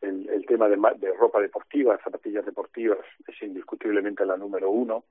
el, 0.01 0.45
tema 0.45 0.67
de, 0.67 0.77
de 0.97 1.13
ropa 1.13 1.39
deportiva, 1.39 1.97
zapatillas 2.03 2.45
deportivas, 2.45 2.99
es 3.27 3.41
indiscutiblemente 3.41 4.25
la 4.25 4.37
número 4.37 4.69
uno. 4.69 5.05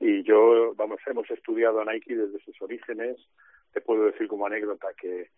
Y 0.00 0.22
yo, 0.22 0.74
vamos, 0.74 1.00
hemos 1.06 1.30
estudiado 1.30 1.80
a 1.80 1.84
Nike 1.84 2.14
desde 2.14 2.38
sus 2.40 2.60
orígenes. 2.62 3.16
Te 3.72 3.80
puedo 3.80 4.04
decir 4.04 4.28
como 4.28 4.46
anécdota 4.46 4.88
que, 5.00 5.30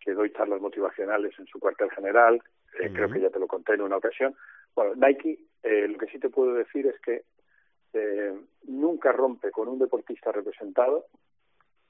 que 0.00 0.12
doy 0.12 0.32
charlas 0.32 0.60
motivacionales 0.60 1.38
en 1.38 1.46
su 1.46 1.60
cuartel 1.60 1.90
general. 1.90 2.42
Eh, 2.80 2.90
creo 2.92 3.10
que 3.10 3.20
ya 3.20 3.30
te 3.30 3.38
lo 3.38 3.46
conté 3.46 3.74
en 3.74 3.82
una 3.82 3.96
ocasión. 3.96 4.34
Bueno, 4.74 4.94
Nike, 4.96 5.38
eh, 5.62 5.88
lo 5.88 5.98
que 5.98 6.06
sí 6.06 6.18
te 6.18 6.30
puedo 6.30 6.54
decir 6.54 6.86
es 6.86 6.98
que 7.00 7.22
eh, 7.92 8.34
nunca 8.64 9.12
rompe 9.12 9.50
con 9.50 9.68
un 9.68 9.78
deportista 9.78 10.32
representado, 10.32 11.06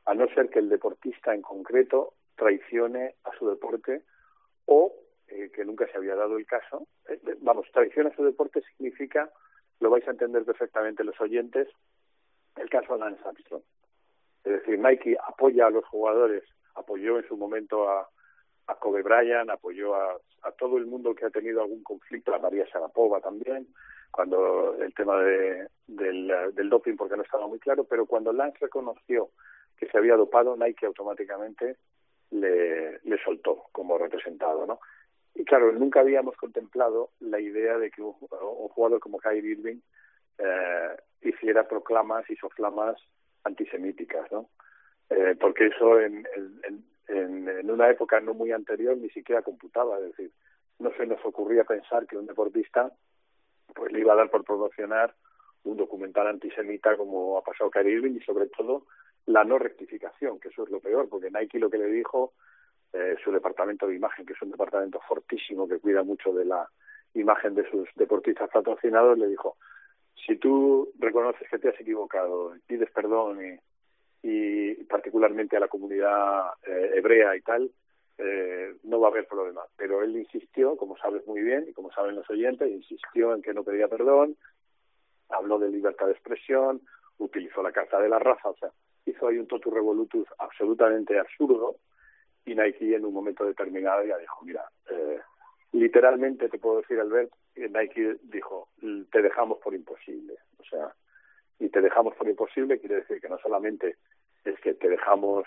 a 0.06 0.14
no 0.14 0.26
ser 0.28 0.48
que 0.48 0.59
el 0.59 0.68
deportista 0.68 1.35
en 1.35 1.42
concreto 1.42 2.14
traicione 2.37 3.16
a 3.24 3.37
su 3.38 3.48
deporte 3.48 4.02
o 4.64 4.94
que 5.54 5.64
nunca 5.64 5.87
se 5.87 5.96
había 5.96 6.16
dado 6.16 6.37
el 6.38 6.44
caso. 6.44 6.88
vamos, 7.40 7.70
traición 7.72 8.09
a 8.09 8.16
su 8.16 8.24
deporte 8.24 8.62
significa, 8.62 9.30
lo 9.78 9.88
vais 9.88 10.06
a 10.09 10.11
entender 10.11 10.44
perfectamente 10.44 11.04
los 11.04 11.20
oyentes, 11.20 11.68
el 12.56 12.68
caso 12.68 12.94
de 12.94 13.00
Lance 13.00 13.22
Armstrong. 13.24 13.62
Es 14.44 14.52
decir, 14.52 14.78
Nike 14.78 15.16
apoya 15.26 15.66
a 15.66 15.70
los 15.70 15.84
jugadores, 15.86 16.44
apoyó 16.74 17.18
en 17.18 17.28
su 17.28 17.36
momento 17.36 17.88
a, 17.88 18.08
Kobe 18.78 19.02
Bryant, 19.02 19.50
apoyó 19.50 19.96
a, 19.96 20.16
a, 20.42 20.52
todo 20.52 20.78
el 20.78 20.86
mundo 20.86 21.12
que 21.12 21.26
ha 21.26 21.30
tenido 21.30 21.60
algún 21.60 21.82
conflicto, 21.82 22.32
a 22.32 22.38
María 22.38 22.64
Sharapova 22.72 23.20
también, 23.20 23.66
cuando 24.12 24.76
el 24.80 24.94
tema 24.94 25.20
de, 25.22 25.66
del, 25.88 26.68
doping, 26.70 26.96
porque 26.96 27.16
no 27.16 27.22
estaba 27.22 27.48
muy 27.48 27.58
claro, 27.58 27.84
pero 27.84 28.06
cuando 28.06 28.32
Lance 28.32 28.58
reconoció 28.60 29.30
que 29.76 29.88
se 29.88 29.98
había 29.98 30.14
dopado, 30.14 30.56
Nike 30.56 30.86
automáticamente 30.86 31.76
le, 32.30 33.00
le 33.02 33.18
soltó 33.24 33.64
como 33.72 33.98
representado, 33.98 34.66
¿no? 34.66 34.78
Y 35.34 35.44
claro, 35.44 35.72
nunca 35.72 36.00
habíamos 36.00 36.36
contemplado 36.36 37.10
la 37.20 37.40
idea 37.40 37.78
de 37.78 37.90
que 37.90 38.02
un, 38.02 38.14
un 38.20 38.68
jugador 38.68 39.00
como 39.00 39.18
Kyrie 39.18 39.52
Irving 39.52 39.80
eh, 40.42 40.96
hiciera 41.22 41.68
proclamas 41.68 42.29
y 42.31 42.37
soflamas 42.37 42.96
antisemíticas, 43.44 44.31
¿no? 44.33 44.48
Eh, 45.11 45.37
porque 45.40 45.66
eso 45.66 46.00
en, 46.00 46.26
en, 46.37 46.85
en, 47.09 47.48
en, 47.48 47.70
una 47.70 47.90
época 47.90 48.20
no 48.20 48.33
muy 48.33 48.53
anterior 48.53 48.96
ni 48.96 49.11
siquiera 49.11 49.42
computaba, 49.42 49.98
es 49.98 50.05
decir, 50.05 50.31
no 50.79 50.92
se 50.96 51.07
nos 51.07 51.24
ocurría 51.24 51.64
pensar 51.64 52.07
que 52.07 52.16
un 52.16 52.26
deportista 52.26 52.92
pues 53.74 53.92
le 53.92 54.00
iba 54.00 54.12
a 54.12 54.16
dar 54.16 54.31
por 54.31 54.44
promocionar 54.44 55.14
un 55.64 55.76
documental 55.76 56.26
antisemita 56.26 56.96
como 56.96 57.38
ha 57.38 57.42
pasado 57.42 57.70
Kyrie 57.70 57.94
Irving 57.94 58.16
y 58.16 58.20
sobre 58.20 58.46
todo 58.46 58.87
la 59.26 59.44
no 59.44 59.59
rectificación, 59.59 60.40
que 60.40 60.48
eso 60.48 60.64
es 60.64 60.70
lo 60.70 60.81
peor, 60.81 61.09
porque 61.09 61.31
Nike 61.31 61.59
lo 61.59 61.70
que 61.70 61.79
le 61.79 61.87
dijo, 61.87 62.33
eh, 62.92 63.16
su 63.22 63.31
departamento 63.31 63.87
de 63.87 63.96
imagen, 63.96 64.26
que 64.26 64.33
es 64.33 64.42
un 64.42 64.50
departamento 64.50 65.00
fortísimo 65.07 65.68
que 65.68 65.79
cuida 65.79 66.03
mucho 66.03 66.33
de 66.33 66.44
la 66.44 66.68
imagen 67.14 67.55
de 67.55 67.68
sus 67.70 67.88
deportistas 67.94 68.48
patrocinados, 68.50 69.18
le 69.18 69.29
dijo, 69.29 69.57
si 70.26 70.37
tú 70.37 70.92
reconoces 70.98 71.48
que 71.48 71.59
te 71.59 71.68
has 71.68 71.80
equivocado, 71.80 72.54
pides 72.66 72.90
perdón 72.90 73.38
y, 73.44 73.59
y 74.22 74.74
particularmente 74.85 75.56
a 75.56 75.61
la 75.61 75.68
comunidad 75.68 76.50
eh, 76.66 76.92
hebrea 76.94 77.37
y 77.37 77.40
tal, 77.40 77.70
eh, 78.18 78.74
no 78.85 79.00
va 79.00 79.09
a 79.09 79.11
haber 79.11 79.26
problema. 79.26 79.62
Pero 79.76 80.02
él 80.02 80.16
insistió, 80.16 80.76
como 80.76 80.96
sabes 80.98 81.26
muy 81.26 81.40
bien 81.40 81.66
y 81.68 81.72
como 81.72 81.90
saben 81.92 82.16
los 82.16 82.28
oyentes, 82.28 82.70
insistió 82.70 83.35
en 83.35 83.42
que 83.42 83.54
no 83.54 83.64
pedía 83.64 83.88
perdón, 83.88 84.37
habló 85.30 85.59
de 85.59 85.70
libertad 85.70 86.06
de 86.06 86.12
expresión, 86.12 86.83
utilizó 87.18 87.62
la 87.62 87.72
carta 87.72 88.00
de 88.00 88.09
la 88.09 88.18
raza, 88.18 88.50
o 88.50 88.56
sea, 88.56 88.70
hizo 89.06 89.28
ahí 89.28 89.38
un 89.38 89.46
totu 89.46 89.70
revolutus 89.70 90.26
absolutamente 90.38 91.18
absurdo 91.18 91.76
y 92.44 92.54
Nike 92.54 92.94
en 92.94 93.04
un 93.04 93.14
momento 93.14 93.44
determinado 93.44 94.04
ya 94.04 94.18
dijo, 94.18 94.44
mira, 94.44 94.64
eh, 94.90 95.18
literalmente 95.72 96.48
te 96.48 96.59
puedo 96.59 96.80
decir, 96.80 96.98
Albert, 96.98 97.33
Nike 97.56 98.16
dijo, 98.22 98.68
te 99.11 99.22
dejamos 99.22 99.59
por 99.59 99.74
imposible. 99.74 100.35
O 100.59 100.64
sea, 100.64 100.94
y 101.59 101.68
te 101.68 101.80
dejamos 101.80 102.14
por 102.16 102.28
imposible 102.28 102.78
quiere 102.78 102.96
decir 102.96 103.20
que 103.20 103.28
no 103.28 103.38
solamente 103.38 103.96
es 104.44 104.59
que 104.61 104.74
te 104.74 104.88
dejamos 104.88 105.44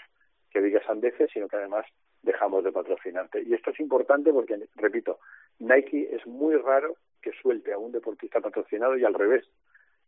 que 0.51 0.62
digas 0.62 0.88
andeces, 0.88 1.31
sino 1.33 1.47
que 1.47 1.55
además 1.55 1.86
dejamos 2.21 2.63
de 2.63 2.71
patrocinarte. 2.71 3.41
Y 3.41 3.53
esto 3.53 3.71
es 3.71 3.79
importante 3.79 4.31
porque, 4.31 4.67
repito, 4.75 5.19
Nike 5.59 6.15
es 6.15 6.25
muy 6.27 6.55
raro 6.55 6.95
que 7.21 7.31
suelte 7.41 7.73
a 7.73 7.77
un 7.77 7.91
deportista 7.91 8.39
patrocinado 8.39 8.95
y 8.97 9.03
al 9.03 9.15
revés. 9.15 9.45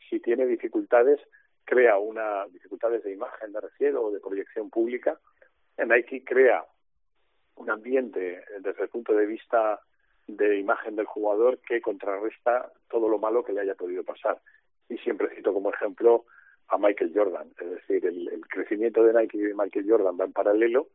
Si 0.09 0.19
tiene 0.19 0.45
dificultades, 0.45 1.19
crea 1.65 1.97
una 1.97 2.45
dificultades 2.47 3.03
de 3.03 3.13
imagen, 3.13 3.51
de 3.51 3.61
refiero 3.61 4.03
o 4.03 4.11
de 4.11 4.19
proyección 4.19 4.69
pública. 4.69 5.19
Nike 5.77 6.23
crea 6.23 6.63
un 7.55 7.69
ambiente 7.69 8.43
desde 8.59 8.83
el 8.83 8.89
punto 8.89 9.13
de 9.13 9.25
vista 9.25 9.81
de 10.27 10.59
imagen 10.59 10.95
del 10.95 11.05
jugador 11.05 11.59
que 11.59 11.81
contrarresta 11.81 12.71
todo 12.89 13.07
lo 13.09 13.19
malo 13.19 13.43
que 13.43 13.53
le 13.53 13.61
haya 13.61 13.75
podido 13.75 14.03
pasar. 14.03 14.39
Y 14.89 14.97
siempre 14.97 15.33
cito 15.35 15.53
como 15.53 15.71
ejemplo 15.71 16.25
a 16.67 16.77
Michael 16.77 17.11
Jordan, 17.13 17.51
es 17.59 17.69
decir, 17.69 18.05
el, 18.05 18.41
crecimiento 18.49 19.03
de 19.03 19.13
Nike 19.13 19.37
y 19.37 19.41
de 19.41 19.53
Michael 19.53 19.85
Jordan 19.87 20.17
va 20.19 20.25
en 20.25 20.33
paralelo. 20.33 20.87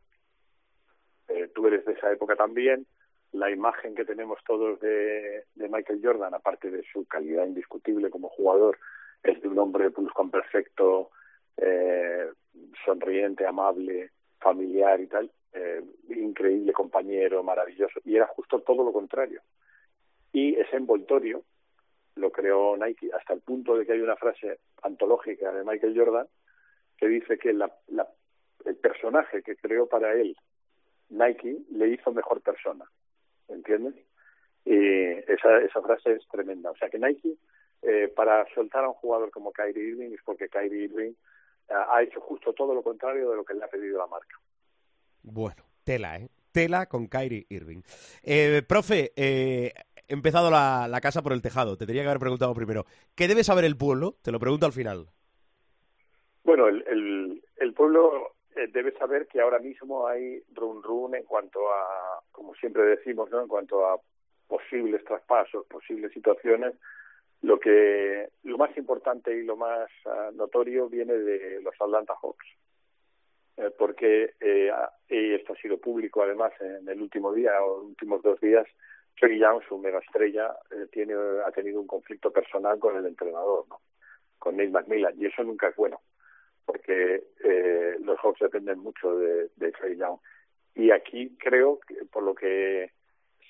Eh, 1.27 1.49
tú 1.53 1.67
eres 1.67 1.85
de 1.85 1.93
esa 1.93 2.11
época 2.11 2.35
también. 2.35 2.85
La 3.31 3.49
imagen 3.49 3.95
que 3.95 4.03
tenemos 4.03 4.39
todos 4.45 4.79
de, 4.81 5.45
de 5.55 5.69
Michael 5.69 6.01
Jordan, 6.03 6.33
aparte 6.33 6.69
de 6.69 6.83
su 6.91 7.05
calidad 7.05 7.45
indiscutible 7.45 8.09
como 8.09 8.27
jugador, 8.29 8.77
es 9.23 9.41
de 9.41 9.47
un 9.47 9.59
hombre 9.59 9.91
perfecto, 10.31 11.11
eh, 11.57 12.27
sonriente, 12.85 13.45
amable, 13.45 14.11
familiar 14.39 14.99
y 14.99 15.07
tal, 15.07 15.31
eh, 15.53 15.83
increíble 16.09 16.73
compañero, 16.73 17.43
maravilloso, 17.43 17.99
y 18.05 18.15
era 18.15 18.27
justo 18.27 18.61
todo 18.61 18.83
lo 18.83 18.93
contrario. 18.93 19.41
Y 20.31 20.55
ese 20.55 20.77
envoltorio 20.77 21.43
lo 22.15 22.31
creó 22.31 22.77
Nike 22.77 23.09
hasta 23.13 23.33
el 23.33 23.41
punto 23.41 23.77
de 23.77 23.85
que 23.85 23.93
hay 23.93 24.01
una 24.01 24.15
frase 24.15 24.59
antológica 24.83 25.51
de 25.51 25.63
Michael 25.63 25.97
Jordan 25.97 26.27
que 26.97 27.07
dice 27.07 27.37
que 27.37 27.53
la, 27.53 27.71
el 28.65 28.75
personaje 28.75 29.41
que 29.41 29.55
creó 29.55 29.87
para 29.87 30.13
él 30.13 30.35
Nike 31.11 31.57
le 31.71 31.89
hizo 31.89 32.11
mejor 32.11 32.41
persona, 32.41 32.85
¿entiendes? 33.47 33.95
Y 34.63 34.75
esa, 35.31 35.59
esa 35.59 35.81
frase 35.81 36.13
es 36.13 36.27
tremenda. 36.29 36.71
O 36.71 36.75
sea 36.77 36.89
que 36.89 36.99
Nike, 36.99 37.35
eh, 37.81 38.07
para 38.15 38.45
soltar 38.53 38.85
a 38.85 38.89
un 38.89 38.93
jugador 38.95 39.29
como 39.31 39.51
Kyrie 39.51 39.89
Irving, 39.89 40.11
es 40.13 40.21
porque 40.23 40.47
Kyrie 40.47 40.85
Irving 40.85 41.11
eh, 41.67 41.73
ha 41.73 42.01
hecho 42.01 42.21
justo 42.21 42.53
todo 42.53 42.73
lo 42.73 42.81
contrario 42.81 43.29
de 43.29 43.35
lo 43.35 43.43
que 43.43 43.53
le 43.53 43.63
ha 43.63 43.67
pedido 43.67 43.97
la 43.97 44.07
marca. 44.07 44.37
Bueno, 45.23 45.63
tela, 45.83 46.17
¿eh? 46.17 46.29
Tela 46.51 46.87
con 46.87 47.07
Kyrie 47.07 47.45
Irving. 47.49 47.81
Eh, 48.23 48.61
profe, 48.67 49.13
eh, 49.15 49.71
he 50.07 50.13
empezado 50.13 50.51
la, 50.51 50.99
casa 51.01 51.21
por 51.21 51.33
el 51.33 51.41
tejado. 51.41 51.77
Te 51.77 51.85
tenía 51.85 52.03
que 52.03 52.09
haber 52.09 52.19
preguntado 52.19 52.53
primero. 52.53 52.85
¿Qué 53.15 53.27
debe 53.27 53.43
saber 53.43 53.65
el 53.65 53.77
pueblo? 53.77 54.15
Te 54.21 54.31
lo 54.31 54.39
pregunto 54.39 54.65
al 54.65 54.73
final. 54.73 55.07
Bueno, 56.43 56.67
el, 56.67 57.41
el, 57.57 57.73
pueblo 57.73 58.35
eh, 58.55 58.67
debe 58.73 58.91
saber 58.93 59.27
que 59.27 59.39
ahora 59.39 59.59
mismo 59.59 60.07
hay 60.07 60.41
run 60.53 60.83
run 60.83 61.15
en 61.15 61.23
cuanto 61.23 61.71
a, 61.71 62.21
como 62.31 62.53
siempre 62.55 62.83
decimos, 62.83 63.29
¿no? 63.29 63.41
En 63.41 63.47
cuanto 63.47 63.85
a 63.87 63.99
posibles 64.47 65.03
traspasos, 65.05 65.65
posibles 65.67 66.11
situaciones. 66.11 66.73
Lo 67.41 67.59
que 67.59 68.27
lo 68.43 68.57
más 68.57 68.75
importante 68.77 69.35
y 69.35 69.43
lo 69.43 69.55
más 69.55 69.89
ah, 70.05 70.29
notorio 70.33 70.89
viene 70.89 71.13
de 71.13 71.61
los 71.61 71.73
Atlanta 71.79 72.13
Hawks. 72.21 72.45
Eh, 73.57 73.69
porque 73.77 74.33
eh, 74.39 74.71
esto 75.07 75.53
ha 75.53 75.55
sido 75.57 75.77
público 75.77 76.23
además 76.23 76.53
en 76.61 76.87
el 76.87 77.01
último 77.01 77.33
día 77.33 77.61
o 77.63 77.83
últimos 77.83 78.21
dos 78.23 78.39
días, 78.39 78.65
Trey 79.19 79.37
Young, 79.39 79.61
su 79.67 79.77
mega 79.77 79.99
estrella, 79.99 80.55
eh, 80.71 80.87
tiene, 80.91 81.13
ha 81.45 81.51
tenido 81.51 81.81
un 81.81 81.87
conflicto 81.87 82.31
personal 82.31 82.79
con 82.79 82.95
el 82.95 83.05
entrenador, 83.05 83.65
¿no? 83.69 83.81
con 84.39 84.57
Nate 84.57 84.69
McMillan, 84.69 85.13
y 85.21 85.27
eso 85.27 85.43
nunca 85.43 85.67
es 85.67 85.75
bueno, 85.75 86.01
porque 86.65 87.23
eh, 87.43 87.97
los 88.01 88.17
Hawks 88.19 88.39
dependen 88.39 88.79
mucho 88.79 89.15
de, 89.17 89.49
de 89.55 89.71
Trey 89.73 89.97
Young. 89.97 90.17
Y 90.73 90.89
aquí 90.89 91.37
creo, 91.37 91.79
que, 91.81 92.05
por 92.05 92.23
lo 92.23 92.33
que 92.33 92.91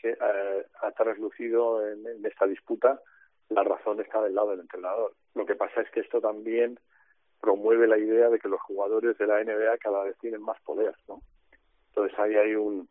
se 0.02 0.18
ha 0.20 0.92
traslucido 0.92 1.88
en, 1.88 2.06
en 2.08 2.26
esta 2.26 2.48
disputa, 2.48 3.00
la 3.50 3.64
razón 3.64 4.02
está 4.02 4.22
del 4.24 4.34
lado 4.34 4.52
del 4.52 4.62
entrenador. 4.62 5.14
Lo 5.36 5.46
que 5.46 5.56
pasa 5.56 5.82
es 5.82 5.90
que 5.92 6.00
esto 6.00 6.20
también 6.20 6.80
promueve 7.42 7.88
la 7.88 7.98
idea 7.98 8.30
de 8.30 8.40
que 8.40 8.48
los 8.48 8.62
jugadores 8.62 9.18
de 9.18 9.28
la 9.28 9.44
NBA 9.44 9.78
cada 9.80 10.04
vez 10.04 10.18
tienen 10.20 10.42
más 10.42 10.62
poder, 10.62 10.96
¿no? 11.08 11.22
Entonces 11.90 12.18
ahí 12.20 12.36
hay 12.36 12.56
un, 12.56 12.88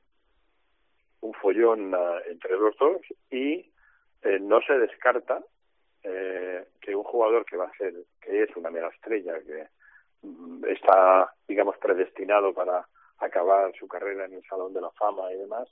un 1.21 1.35
follón 1.35 1.95
uh, 1.95 2.19
entre 2.29 2.57
los 2.57 2.77
dos 2.77 3.01
y 3.31 3.71
eh, 4.23 4.39
no 4.41 4.61
se 4.63 4.79
descarta 4.79 5.43
eh, 6.03 6.67
que 6.81 6.95
un 6.95 7.05
jugador 7.05 7.45
que 7.45 7.57
va 7.57 7.67
a 7.67 7.77
ser, 7.77 7.95
que 8.21 8.43
es 8.43 8.57
una 8.57 8.71
mega 8.71 8.89
estrella, 8.89 9.41
que 9.41 9.69
mm, 10.23 10.65
está, 10.67 11.33
digamos, 11.47 11.77
predestinado 11.79 12.53
para 12.53 12.87
acabar 13.19 13.73
su 13.79 13.87
carrera 13.87 14.25
en 14.27 14.35
el 14.35 14.43
Salón 14.45 14.73
de 14.75 14.81
la 14.81 14.91
Fama 14.93 15.33
y 15.33 15.37
demás, 15.37 15.69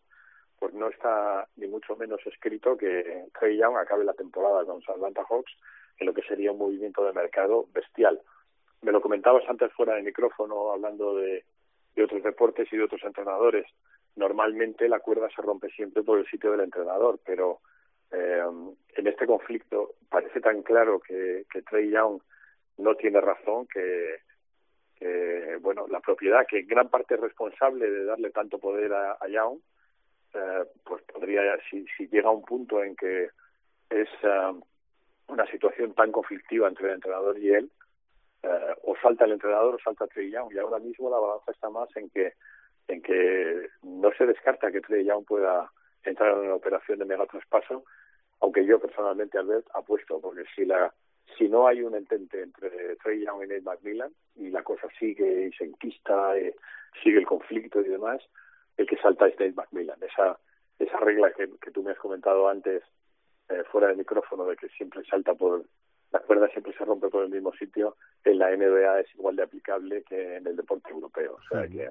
pues 0.58 0.74
no 0.74 0.88
está 0.88 1.46
ni 1.56 1.66
mucho 1.66 1.96
menos 1.96 2.20
escrito 2.26 2.76
que 2.76 3.26
Trey 3.38 3.56
Young 3.56 3.76
acabe 3.76 4.04
la 4.04 4.14
temporada 4.14 4.64
con 4.64 4.76
los 4.76 4.88
Atlanta 4.88 5.24
Hawks 5.28 5.52
en 5.98 6.06
lo 6.06 6.14
que 6.14 6.22
sería 6.22 6.52
un 6.52 6.58
movimiento 6.58 7.04
de 7.04 7.12
mercado 7.12 7.66
bestial 7.72 8.20
me 8.82 8.92
lo 8.92 9.00
comentabas 9.00 9.44
antes 9.48 9.72
fuera 9.72 9.94
de 9.94 10.02
micrófono, 10.02 10.72
hablando 10.72 11.16
de, 11.16 11.44
otros 12.02 12.22
deportes 12.22 12.72
y 12.72 12.76
de 12.76 12.84
otros 12.84 13.02
entrenadores. 13.02 13.66
Normalmente 14.14 14.88
la 14.88 15.00
cuerda 15.00 15.28
se 15.34 15.42
rompe 15.42 15.68
siempre 15.70 16.04
por 16.04 16.18
el 16.18 16.26
sitio 16.26 16.52
del 16.52 16.60
entrenador, 16.60 17.18
pero 17.24 17.60
eh, 18.12 18.44
en 18.94 19.06
este 19.06 19.26
conflicto 19.26 19.94
parece 20.08 20.40
tan 20.40 20.62
claro 20.62 21.00
que, 21.00 21.44
que 21.52 21.62
Trey 21.62 21.90
Young 21.90 22.20
no 22.78 22.94
tiene 22.94 23.20
razón, 23.20 23.66
que, 23.66 24.20
que, 24.96 25.58
bueno, 25.60 25.86
la 25.88 26.00
propiedad, 26.00 26.46
que 26.46 26.62
gran 26.62 26.88
parte 26.88 27.14
es 27.14 27.20
responsable 27.20 27.90
de 27.90 28.04
darle 28.04 28.30
tanto 28.30 28.58
poder 28.58 28.92
a, 28.92 29.18
Young, 29.28 29.58
eh, 30.34 30.64
pues 30.84 31.02
podría, 31.02 31.42
si, 31.68 31.84
si 31.96 32.06
llega 32.08 32.28
a 32.28 32.32
un 32.32 32.44
punto 32.44 32.82
en 32.82 32.94
que 32.94 33.30
es 33.90 34.08
eh, 34.22 34.52
una 35.28 35.46
situación 35.50 35.94
tan 35.94 36.12
conflictiva 36.12 36.68
entre 36.68 36.88
el 36.88 36.94
entrenador 36.94 37.38
y 37.38 37.50
él, 37.50 37.70
eh, 38.42 38.74
o 38.82 38.96
salta 39.02 39.24
el 39.24 39.32
entrenador 39.32 39.74
o 39.74 39.78
salta 39.78 40.06
Trey 40.06 40.30
Young. 40.30 40.52
Y 40.52 40.58
ahora 40.58 40.78
mismo 40.78 41.10
la 41.10 41.18
balanza 41.18 41.50
está 41.50 41.70
más 41.70 41.88
en 41.96 42.10
que 42.10 42.34
en 42.88 43.02
que 43.02 43.68
no 43.82 44.10
se 44.16 44.24
descarta 44.24 44.72
que 44.72 44.80
Trey 44.80 45.04
Young 45.04 45.24
pueda 45.26 45.70
entrar 46.04 46.32
en 46.32 46.46
una 46.46 46.54
operación 46.54 46.98
de 46.98 47.04
mega 47.04 47.26
traspaso 47.26 47.84
aunque 48.40 48.64
yo 48.64 48.80
personalmente 48.80 49.38
Albert 49.38 49.66
apuesto 49.74 50.20
porque 50.20 50.44
si 50.54 50.64
la 50.64 50.92
si 51.36 51.48
no 51.48 51.66
hay 51.66 51.82
un 51.82 51.94
entente 51.94 52.42
entre 52.42 52.96
Trey 52.96 53.24
Young 53.24 53.44
y 53.44 53.48
Nate 53.48 53.60
McMillan 53.60 54.12
y 54.36 54.50
la 54.50 54.62
cosa 54.62 54.88
sigue 54.98 55.46
y 55.46 55.52
se 55.52 55.64
enquista 55.64 56.36
eh, 56.36 56.54
sigue 57.02 57.18
el 57.18 57.26
conflicto 57.26 57.80
y 57.80 57.88
demás 57.88 58.22
el 58.76 58.86
que 58.86 58.96
salta 58.96 59.26
es 59.26 59.38
Nate 59.38 59.52
McMillan. 59.52 60.02
Esa 60.02 60.38
esa 60.78 60.96
regla 60.98 61.32
que, 61.32 61.48
que 61.60 61.70
tú 61.70 61.82
me 61.82 61.90
has 61.90 61.98
comentado 61.98 62.48
antes 62.48 62.82
eh, 63.48 63.64
fuera 63.70 63.88
del 63.88 63.96
micrófono 63.96 64.44
de 64.44 64.56
que 64.56 64.68
siempre 64.68 65.04
salta 65.04 65.34
por 65.34 65.64
la 66.10 66.20
cuerda 66.20 66.48
siempre 66.48 66.72
se 66.72 66.84
rompe 66.84 67.08
por 67.08 67.24
el 67.24 67.30
mismo 67.30 67.52
sitio, 67.52 67.96
en 68.24 68.38
la 68.38 68.54
NBA 68.54 69.00
es 69.00 69.14
igual 69.14 69.36
de 69.36 69.42
aplicable 69.42 70.02
que 70.02 70.36
en 70.36 70.46
el 70.46 70.56
deporte 70.56 70.90
europeo. 70.90 71.34
O 71.34 71.42
sea 71.48 71.68
que 71.68 71.90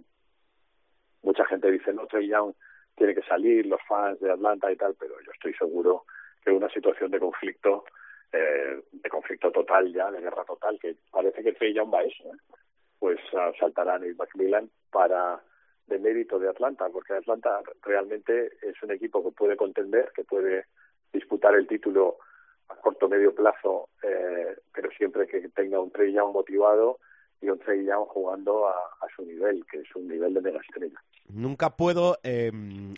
mucha 1.21 1.45
gente 1.45 1.71
dice, 1.71 1.93
no, 1.93 2.07
Trey 2.07 2.27
Young 2.27 2.53
tiene 2.95 3.13
que 3.13 3.21
salir, 3.23 3.65
los 3.65 3.81
fans 3.87 4.19
de 4.19 4.31
Atlanta 4.31 4.71
y 4.71 4.75
tal, 4.75 4.95
pero 4.99 5.15
yo 5.23 5.31
estoy 5.31 5.53
seguro 5.53 6.05
que 6.43 6.51
una 6.51 6.69
situación 6.69 7.11
de 7.11 7.19
conflicto, 7.19 7.85
eh, 8.31 8.81
de 8.91 9.09
conflicto 9.09 9.51
total 9.51 9.93
ya, 9.93 10.09
de 10.09 10.21
guerra 10.21 10.43
total, 10.45 10.79
que 10.79 10.95
parece 11.11 11.43
que 11.43 11.53
Trey 11.53 11.73
Young 11.73 11.93
va 11.93 11.99
a 11.99 12.03
eso, 12.03 12.23
¿eh? 12.23 12.37
pues 12.99 13.19
uh, 13.33 13.55
saltará 13.59 13.99
Neil 13.99 14.15
McMillan 14.15 14.69
para 14.91 15.39
de 15.85 15.99
mérito 15.99 16.39
de 16.39 16.49
Atlanta, 16.49 16.89
porque 16.89 17.13
Atlanta 17.13 17.61
realmente 17.83 18.51
es 18.61 18.81
un 18.81 18.91
equipo 18.91 19.23
que 19.23 19.31
puede 19.31 19.55
contender, 19.55 20.11
que 20.13 20.23
puede 20.23 20.65
disputar 21.13 21.55
el 21.55 21.67
título 21.67 22.17
a 22.69 22.75
corto 22.75 23.07
medio 23.07 23.33
plazo, 23.33 23.89
eh, 24.03 24.55
pero 24.73 24.89
siempre 24.91 25.27
que 25.27 25.47
tenga 25.49 25.79
un 25.79 25.91
Trey 25.91 26.13
Young 26.13 26.33
motivado 26.33 26.99
y 27.41 27.49
un 27.49 27.59
Trey 27.59 27.85
Young 27.85 28.07
jugando 28.07 28.67
a, 28.67 28.73
su 29.15 29.23
nivel, 29.23 29.65
que 29.69 29.79
es 29.79 29.95
un 29.95 30.07
nivel 30.07 30.33
de 30.33 30.41
mega 30.41 30.59
estrella. 30.59 30.99
Nunca 31.29 31.75
puedo 31.75 32.17
eh, 32.23 32.51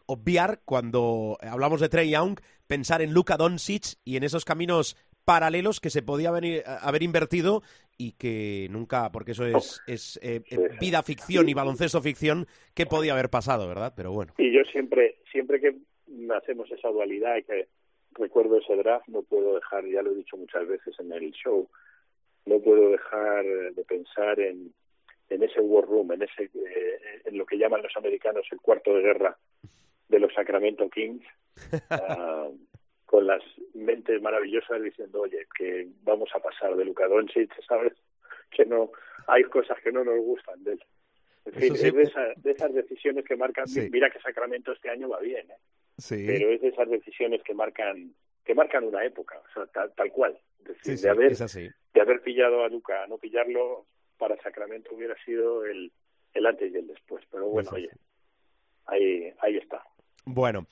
obviar 0.06 0.60
cuando 0.66 1.38
hablamos 1.42 1.82
de 1.82 1.90
Trey 1.90 2.10
Young 2.12 2.40
pensar 2.68 3.02
en 3.02 3.14
Luka 3.14 3.38
Doncic 3.38 3.96
y 4.04 4.18
en 4.18 4.24
esos 4.24 4.46
caminos 4.46 4.96
paralelos 5.26 5.80
que 5.80 5.90
se 5.90 6.02
podía 6.02 6.30
haber 6.30 7.04
invertido 7.04 7.62
y 7.98 8.14
que 8.14 8.68
nunca, 8.72 9.12
porque 9.12 9.32
eso 9.34 9.46
es, 9.46 9.82
es 9.86 10.20
eh, 10.24 10.42
vida 10.80 11.04
ficción 11.04 11.50
y 11.50 11.54
baloncesto 11.54 12.02
ficción, 12.02 12.48
que 12.74 12.86
podía 12.86 13.14
haber 13.14 13.30
pasado, 13.30 13.68
¿verdad? 13.68 13.94
Pero 13.96 14.12
bueno. 14.12 14.34
Y 14.38 14.52
yo 14.52 14.62
siempre, 14.72 15.18
siempre 15.32 15.60
que 15.60 15.76
hacemos 16.36 16.72
esa 16.72 16.90
dualidad 16.90 17.38
y 17.38 17.44
que 17.44 17.68
recuerdo 18.20 18.58
ese 18.58 18.76
draft, 18.76 19.08
no 19.08 19.24
puedo 19.24 19.56
dejar, 19.56 19.86
ya 19.86 20.02
lo 20.02 20.12
he 20.12 20.16
dicho 20.16 20.38
muchas 20.38 20.68
veces 20.68 20.96
en 21.00 21.12
el 21.12 21.32
show, 21.32 21.68
no 22.46 22.60
puedo 22.60 22.90
dejar 22.90 23.46
de 23.46 23.84
pensar 23.86 24.40
en, 24.40 24.74
en 25.30 25.44
ese 25.44 25.62
war 25.62 25.86
room, 25.86 26.12
en 26.12 26.24
ese 26.24 26.44
eh, 26.44 27.22
en 27.26 27.38
lo 27.38 27.46
que 27.46 27.58
llaman 27.58 27.82
los 27.82 27.96
americanos 27.96 28.46
el 28.52 28.60
cuarto 28.60 28.94
de 28.94 29.02
guerra 29.02 29.38
de 30.08 30.20
los 30.20 30.34
Sacramento 30.34 30.90
Kings, 30.90 31.26
ah, 31.92 32.50
con 33.06 33.28
las 33.28 33.42
mentes 33.74 34.22
maravillosas 34.22 34.82
diciendo, 34.82 35.22
oye, 35.22 35.48
que 35.58 35.88
vamos 36.04 36.30
a 36.34 36.40
pasar 36.40 36.76
de 36.76 36.86
Luka 36.86 37.08
Doncic, 37.08 37.54
¿sabes? 37.68 37.94
Que 38.52 38.66
no, 38.66 38.90
hay 39.28 39.44
cosas 39.44 39.78
que 39.84 39.92
no 39.92 40.04
nos 40.04 40.18
gustan 40.18 40.64
de 40.64 40.72
él. 40.72 40.84
En 41.46 41.54
fin, 41.54 41.74
es 41.76 41.94
de, 41.94 42.52
esas 42.52 42.74
decisiones 42.74 43.24
que 43.26 43.36
marcan, 43.36 43.66
mira 43.92 44.10
que 44.10 44.20
Sacramento 44.20 44.72
este 44.72 44.90
año 44.90 45.08
va 45.08 45.20
bien, 45.20 45.52
¿eh? 45.52 45.58
Pero 46.08 46.52
es 46.52 46.62
de 46.62 46.68
esas 46.70 46.90
decisiones 46.90 47.42
que 47.44 47.54
marcan 47.54 48.14
que 48.46 48.56
marcan 48.56 48.84
una 48.84 49.06
época, 49.06 49.40
o 49.48 49.54
sea, 49.54 49.92
tal, 49.96 50.12
cual. 50.12 50.36
de, 50.60 51.10
haber, 51.10 51.38
de 51.38 52.02
haber 52.02 52.22
pillado 52.22 52.64
a 52.64 52.70
Luca, 52.70 53.06
no 53.08 53.20
pillarlo 53.20 53.86
para 54.18 54.42
Sacramento 54.42 54.96
hubiera 54.96 55.16
sido 55.24 55.66
el, 55.66 55.92
el 56.34 56.46
antes 56.46 56.74
y 56.74 56.78
el 56.78 56.88
después. 56.88 57.24
Pero 57.30 57.48
bueno, 57.48 57.70
oye, 57.74 57.90
ahí, 58.88 59.32
ahí 59.42 59.58
está. 59.58 59.84
Bueno. 60.26 60.66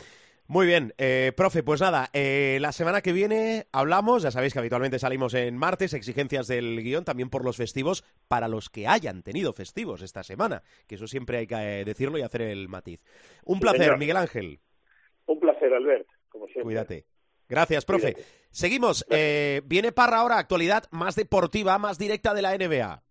Muy 0.50 0.66
bien, 0.66 0.94
eh, 0.98 1.34
profe, 1.36 1.62
pues 1.62 1.82
nada, 1.82 2.10
eh, 2.14 2.58
la 2.62 2.72
semana 2.72 3.02
que 3.02 3.12
viene 3.12 3.68
hablamos, 3.74 4.24
ya 4.24 4.32
sabéis 4.32 4.54
que 4.54 4.60
habitualmente 4.60 4.98
salimos 4.98 5.34
en 5.34 5.58
martes, 5.58 5.94
exigencias 5.94 6.48
del 6.48 6.82
guion 6.82 7.04
también 7.04 7.30
por 7.30 7.44
los 7.44 7.58
festivos, 7.58 8.06
para 8.30 8.48
los 8.48 8.70
que 8.70 8.88
hayan 8.88 9.24
tenido 9.24 9.52
festivos 9.52 10.02
esta 10.02 10.24
semana, 10.24 10.64
que 10.88 10.96
eso 10.96 11.06
siempre 11.06 11.40
hay 11.40 11.48
que 11.48 11.82
eh, 11.82 11.84
decirlo 11.84 12.18
y 12.18 12.22
hacer 12.22 12.44
el 12.44 12.70
matiz. 12.70 13.04
Un 13.44 13.60
placer, 13.60 13.98
Miguel 13.98 14.16
Ángel. 14.16 14.62
Un 15.28 15.40
placer, 15.40 15.74
Albert, 15.74 16.08
como 16.30 16.46
siempre. 16.48 16.64
Cuídate. 16.64 17.06
Gracias, 17.48 17.86
profe. 17.86 18.16
Seguimos. 18.50 19.06
Eh, 19.10 19.62
viene 19.66 19.92
Parra 19.92 20.18
ahora, 20.18 20.38
actualidad 20.38 20.84
más 20.92 21.16
deportiva, 21.16 21.78
más 21.78 21.98
directa 21.98 22.34
de 22.34 22.42
la 22.42 22.58
NBA. 22.58 23.04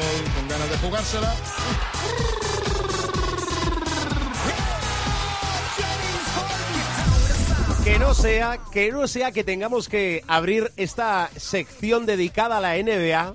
Con 0.00 0.48
ganas 0.48 0.70
de 0.70 0.76
jugársela. 0.78 1.34
que 7.86 8.00
no 8.00 8.14
sea, 8.14 8.58
que 8.72 8.90
no 8.90 9.06
sea 9.06 9.30
que 9.30 9.44
tengamos 9.44 9.88
que 9.88 10.24
abrir 10.26 10.72
esta 10.76 11.30
sección 11.36 12.04
dedicada 12.04 12.58
a 12.58 12.60
la 12.60 12.74
NBA 12.74 13.34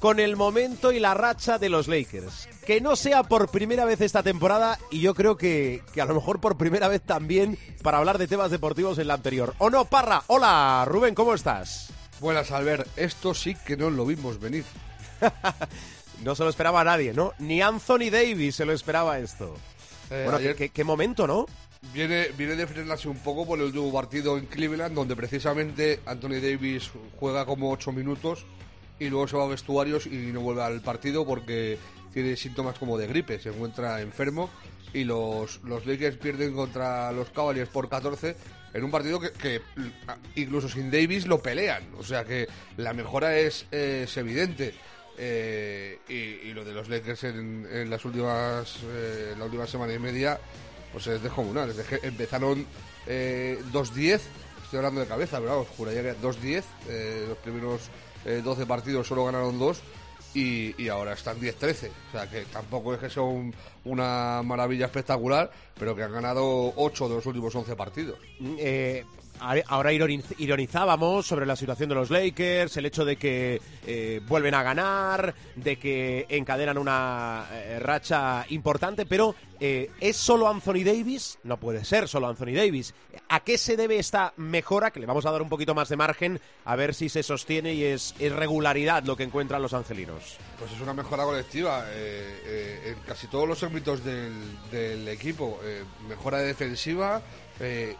con 0.00 0.18
el 0.18 0.34
momento 0.34 0.90
y 0.90 0.98
la 0.98 1.14
racha 1.14 1.58
de 1.58 1.68
los 1.68 1.86
Lakers. 1.86 2.48
Que 2.66 2.80
no 2.80 2.96
sea 2.96 3.22
por 3.22 3.50
primera 3.50 3.84
vez 3.84 4.00
esta 4.00 4.24
temporada 4.24 4.76
y 4.90 5.00
yo 5.00 5.14
creo 5.14 5.36
que, 5.36 5.84
que 5.94 6.00
a 6.00 6.04
lo 6.04 6.14
mejor 6.14 6.40
por 6.40 6.56
primera 6.56 6.88
vez 6.88 7.00
también 7.02 7.56
para 7.80 7.98
hablar 7.98 8.18
de 8.18 8.26
temas 8.26 8.50
deportivos 8.50 8.98
en 8.98 9.06
la 9.06 9.14
anterior. 9.14 9.54
¿O 9.58 9.70
no, 9.70 9.84
Parra? 9.84 10.24
Hola, 10.26 10.84
Rubén, 10.88 11.14
¿cómo 11.14 11.32
estás? 11.32 11.92
Buenas, 12.20 12.50
Albert. 12.50 12.88
Esto 12.96 13.34
sí 13.34 13.54
que 13.66 13.76
no 13.76 13.88
lo 13.88 14.04
vimos 14.04 14.40
venir. 14.40 14.64
no 16.24 16.34
se 16.34 16.44
lo 16.44 16.50
esperaba 16.50 16.80
a 16.80 16.84
nadie, 16.84 17.12
¿no? 17.12 17.32
Ni 17.38 17.60
Anthony 17.62 18.10
Davis 18.10 18.56
se 18.56 18.64
lo 18.64 18.72
esperaba 18.72 19.18
esto. 19.18 19.54
Eh, 20.10 20.28
bueno, 20.30 20.38
qué 20.72 20.84
momento, 20.84 21.26
¿no? 21.26 21.46
Viene, 21.92 22.28
viene 22.36 22.56
de 22.56 22.66
frenarse 22.66 23.08
un 23.08 23.18
poco 23.18 23.46
por 23.46 23.58
el 23.58 23.66
último 23.66 23.92
partido 23.92 24.38
en 24.38 24.46
Cleveland, 24.46 24.94
donde 24.94 25.14
precisamente 25.14 26.00
Anthony 26.06 26.40
Davis 26.40 26.90
juega 27.18 27.44
como 27.44 27.70
8 27.70 27.92
minutos 27.92 28.46
y 28.98 29.08
luego 29.08 29.28
se 29.28 29.36
va 29.36 29.44
a 29.44 29.48
vestuarios 29.48 30.06
y 30.06 30.32
no 30.32 30.40
vuelve 30.40 30.62
al 30.62 30.80
partido 30.80 31.26
porque 31.26 31.78
tiene 32.12 32.36
síntomas 32.36 32.78
como 32.78 32.96
de 32.96 33.06
gripe, 33.06 33.38
se 33.38 33.50
encuentra 33.50 34.00
enfermo 34.00 34.50
y 34.92 35.04
los, 35.04 35.60
los 35.64 35.84
Lakers 35.84 36.16
pierden 36.16 36.54
contra 36.54 37.12
los 37.12 37.28
Cavaliers 37.30 37.68
por 37.68 37.88
14 37.88 38.36
en 38.72 38.84
un 38.84 38.90
partido 38.90 39.20
que, 39.20 39.60
incluso 40.34 40.68
sin 40.68 40.90
Davis 40.90 41.26
lo 41.26 41.40
pelean, 41.40 41.84
o 41.96 42.02
sea 42.02 42.24
que 42.24 42.48
la 42.76 42.92
mejora 42.92 43.38
es, 43.38 43.66
evidente. 43.70 44.74
Eh, 45.16 45.98
y, 46.08 46.52
lo 46.52 46.64
de 46.64 46.72
los 46.72 46.88
Lakers 46.88 47.24
en, 47.24 47.88
las 47.88 48.04
últimas 48.04 48.78
eh, 48.84 49.34
la 49.38 49.44
última 49.44 49.66
semana 49.66 49.92
y 49.92 49.98
media 49.98 50.38
pues 50.94 51.08
es 51.08 51.22
descomunal. 51.22 51.70
Es 51.70 51.76
de 51.76 52.00
empezaron 52.04 52.64
eh, 53.06 53.60
2-10, 53.72 54.20
estoy 54.62 54.76
hablando 54.76 55.00
de 55.00 55.06
cabeza, 55.06 55.38
pero 55.38 55.50
vamos, 55.50 55.68
juraría 55.76 56.02
que 56.02 56.16
2-10, 56.16 56.62
eh, 56.88 57.24
los 57.28 57.38
primeros 57.38 57.90
12 58.24 58.62
eh, 58.62 58.66
partidos 58.66 59.06
solo 59.06 59.24
ganaron 59.24 59.58
2 59.58 59.82
y, 60.34 60.82
y, 60.82 60.88
ahora 60.88 61.12
están 61.12 61.38
10-13. 61.40 61.90
O 62.08 62.12
sea 62.12 62.30
que 62.30 62.42
tampoco 62.44 62.94
es 62.94 63.00
que 63.00 63.10
sea 63.10 63.24
una 63.84 64.40
maravilla 64.44 64.86
espectacular, 64.86 65.50
pero 65.78 65.96
que 65.96 66.04
han 66.04 66.12
ganado 66.12 66.72
8 66.76 67.08
de 67.08 67.14
los 67.16 67.26
últimos 67.26 67.54
11 67.54 67.76
partidos. 67.76 68.18
Ahora 69.40 69.92
ironizábamos 69.92 71.26
sobre 71.26 71.44
la 71.44 71.56
situación 71.56 71.88
de 71.88 71.94
los 71.94 72.10
Lakers, 72.10 72.76
el 72.76 72.86
hecho 72.86 73.04
de 73.04 73.16
que 73.16 73.60
eh, 73.86 74.20
vuelven 74.26 74.54
a 74.54 74.62
ganar, 74.62 75.34
de 75.56 75.76
que 75.76 76.26
encadenan 76.28 76.78
una 76.78 77.46
eh, 77.52 77.78
racha 77.78 78.46
importante, 78.48 79.04
pero 79.06 79.34
eh, 79.60 79.90
¿es 80.00 80.16
solo 80.16 80.48
Anthony 80.48 80.84
Davis? 80.84 81.38
No 81.42 81.58
puede 81.58 81.84
ser 81.84 82.08
solo 82.08 82.28
Anthony 82.28 82.54
Davis. 82.54 82.94
¿A 83.28 83.40
qué 83.40 83.58
se 83.58 83.76
debe 83.76 83.98
esta 83.98 84.32
mejora? 84.36 84.90
Que 84.90 85.00
le 85.00 85.06
vamos 85.06 85.26
a 85.26 85.30
dar 85.30 85.42
un 85.42 85.48
poquito 85.48 85.74
más 85.74 85.88
de 85.88 85.96
margen 85.96 86.40
a 86.64 86.76
ver 86.76 86.94
si 86.94 87.08
se 87.08 87.22
sostiene 87.22 87.74
y 87.74 87.84
es, 87.84 88.14
regularidad 88.18 89.04
lo 89.04 89.16
que 89.16 89.24
encuentran 89.24 89.60
los 89.60 89.74
angelinos. 89.74 90.38
Pues 90.58 90.72
es 90.72 90.80
una 90.80 90.94
mejora 90.94 91.24
colectiva 91.24 91.84
en 91.92 92.96
casi 93.06 93.26
todos 93.26 93.48
los 93.48 93.62
ámbitos 93.62 94.02
del 94.04 95.08
equipo. 95.08 95.60
mejora 96.08 96.38
defensiva, 96.38 97.20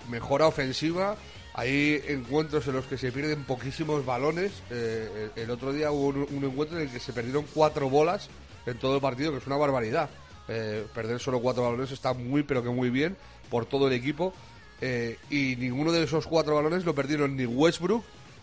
mejora 0.09 0.47
ofensiva 0.47 1.17
hay 1.57 2.03
encuentros 2.09 2.67
en 2.67 2.75
los 2.75 2.85
que 2.87 2.99
se 2.99 3.12
pierden 3.12 3.45
poquísimos 3.45 4.05
balones. 4.05 4.53
Eh, 4.71 5.31
el 5.37 5.51
otro 5.51 5.73
día 5.73 5.93
hubo 5.93 6.09
un, 6.09 6.45
encuentro 6.45 6.77
en 6.77 6.87
el 6.87 6.90
que 6.90 6.99
se 6.99 7.12
perdieron 7.12 7.47
cuatro 7.55 7.88
bolas 7.88 8.29
en 8.67 8.77
todo 8.79 8.97
el 8.97 9.01
partido, 9.01 9.31
que 9.31 9.38
es 9.38 9.47
una 9.47 9.57
barbaridad. 9.57 10.11
Eh, 10.49 10.85
perder 10.93 11.21
solo 11.21 11.40
cuatro 11.40 11.62
balones 11.62 11.93
está 11.93 12.12
muy, 12.12 12.43
pero 12.43 12.62
que 12.62 12.71
muy 12.71 12.90
bien 12.90 13.17
por 13.51 13.67
todo 13.67 13.87
el 13.87 13.95
equipo. 13.95 14.35
Eh, 14.81 15.17
y 15.31 15.55
ninguno 15.57 15.93
de 15.93 16.03
esos 16.03 16.27
cuatro 16.27 16.57
balones 16.57 16.85
lo 16.85 16.93
perdieron 16.93 17.37
ni 17.37 17.47
Westbrook, 17.47 18.03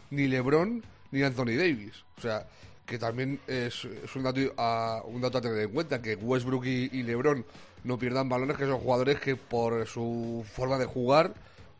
ni 0.09 0.29
LeBron, 0.29 0.81
ni 1.11 1.21
Anthony 1.21 1.57
Davis. 1.57 2.05
O 2.17 2.21
sea, 2.21 2.47
que 2.85 2.97
también 2.97 3.41
es, 3.45 3.83
un, 4.15 4.23
dato 4.23 4.39
a, 4.55 5.01
un 5.03 5.19
dato 5.19 5.39
a 5.39 5.41
tener 5.41 5.59
en 5.59 5.71
cuenta, 5.71 6.01
que 6.01 6.15
Westbrook 6.15 6.65
y 6.65 7.03
LeBron 7.03 7.45
no 7.83 7.97
pierdan 7.97 8.29
balones, 8.29 8.57
que 8.57 8.65
son 8.65 8.79
jugadores 8.79 9.19
que 9.19 9.35
por 9.35 9.87
su 9.87 10.45
forma 10.53 10.77
de 10.77 10.85
jugar 10.85 11.33